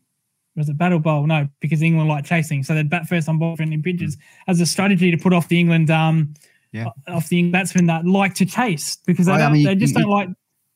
was 0.56 0.68
it 0.68 0.78
battle 0.78 0.98
bowl? 1.00 1.26
No, 1.26 1.48
because 1.60 1.82
England 1.82 2.08
like 2.08 2.24
chasing, 2.24 2.62
so 2.62 2.74
they'd 2.74 2.88
bat 2.90 3.06
first 3.06 3.28
on 3.28 3.38
ball 3.38 3.56
friendly 3.56 3.78
pitches 3.78 4.16
as 4.46 4.60
a 4.60 4.66
strategy 4.66 5.10
to 5.10 5.16
put 5.16 5.32
off 5.32 5.48
the 5.48 5.58
England 5.58 5.90
um 5.90 6.34
Yeah. 6.72 6.86
off 7.08 7.28
the 7.28 7.38
England 7.38 7.52
batsmen 7.52 7.86
that 7.86 8.04
like 8.06 8.34
to 8.34 8.46
chase 8.46 8.96
because 9.06 9.26
they, 9.26 9.32
I 9.32 9.38
don't, 9.38 9.52
mean, 9.52 9.64
they 9.64 9.74
just 9.74 9.94
you- 9.94 10.00
don't 10.02 10.10
like. 10.10 10.28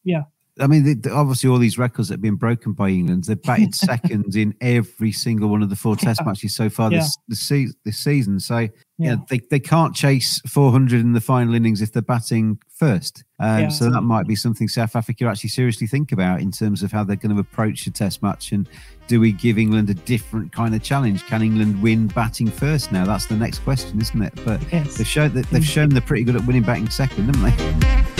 Yeah, 0.05 0.23
I 0.61 0.67
mean, 0.67 1.03
obviously, 1.13 1.51
all 1.51 1.59
these 1.59 1.77
records 1.79 2.09
that 2.09 2.15
have 2.15 2.23
been 2.23 2.37
broken 2.37 2.73
by 2.73 2.89
England, 2.89 3.25
they've 3.25 3.41
batted 3.43 3.75
second 3.91 4.35
in 4.35 4.55
every 4.61 5.13
single 5.13 5.49
one 5.49 5.63
of 5.63 5.71
the 5.71 5.77
four 5.77 5.97
Test 5.97 6.25
matches 6.25 6.55
so 6.57 6.69
far 6.71 6.91
Yeah. 6.91 7.07
this 7.29 7.49
this, 7.49 7.75
this 7.85 7.99
season. 7.99 8.41
So, 8.41 8.69
yeah, 8.99 9.11
Yeah. 9.13 9.17
they, 9.29 9.39
they 9.51 9.61
can't 9.61 9.95
chase 9.95 10.41
400 10.47 11.01
in 11.01 11.13
the 11.13 11.21
final 11.21 11.55
innings 11.55 11.81
if 11.81 11.93
they're 11.93 12.03
batting 12.03 12.59
first. 12.77 13.25
Um, 13.39 13.61
Yeah. 13.63 13.69
So 13.69 13.91
that 13.91 14.03
might 14.03 14.27
be 14.27 14.35
something 14.37 14.69
South 14.69 14.95
Africa 14.97 15.25
actually 15.27 15.51
seriously 15.51 15.87
think 15.87 16.13
about 16.13 16.41
in 16.41 16.51
terms 16.51 16.83
of 16.83 16.93
how 16.93 17.05
they're 17.05 17.17
going 17.17 17.35
to 17.35 17.41
approach 17.41 17.87
a 17.87 17.91
Test 17.91 18.23
match. 18.23 18.53
And 18.53 18.69
do 19.07 19.21
we 19.21 19.33
give 19.33 19.59
England 19.59 19.89
a 19.91 19.95
different 19.95 20.53
kind 20.53 20.75
of 20.75 20.83
challenge? 20.83 21.25
Can 21.27 21.43
England 21.43 21.81
win 21.83 22.09
batting 22.09 22.49
first 22.51 22.93
now? 22.93 23.05
That's 23.07 23.27
the 23.27 23.37
next 23.37 23.61
question, 23.61 24.01
isn't 24.01 24.21
it? 24.23 24.33
But 24.45 24.61
Yes. 24.73 24.97
they've 24.97 25.07
shown 25.07 25.33
that 25.35 25.47
they've 25.51 25.65
shown 25.65 25.89
they're 25.91 26.01
pretty 26.01 26.25
good 26.25 26.37
at 26.37 26.45
winning 26.47 26.63
batting 26.63 26.91
second, 26.91 27.27
haven't 27.35 27.57
they? 27.57 28.18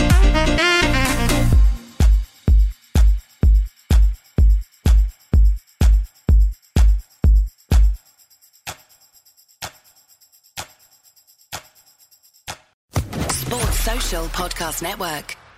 Podcast 14.29 14.81
Network. 14.81 15.48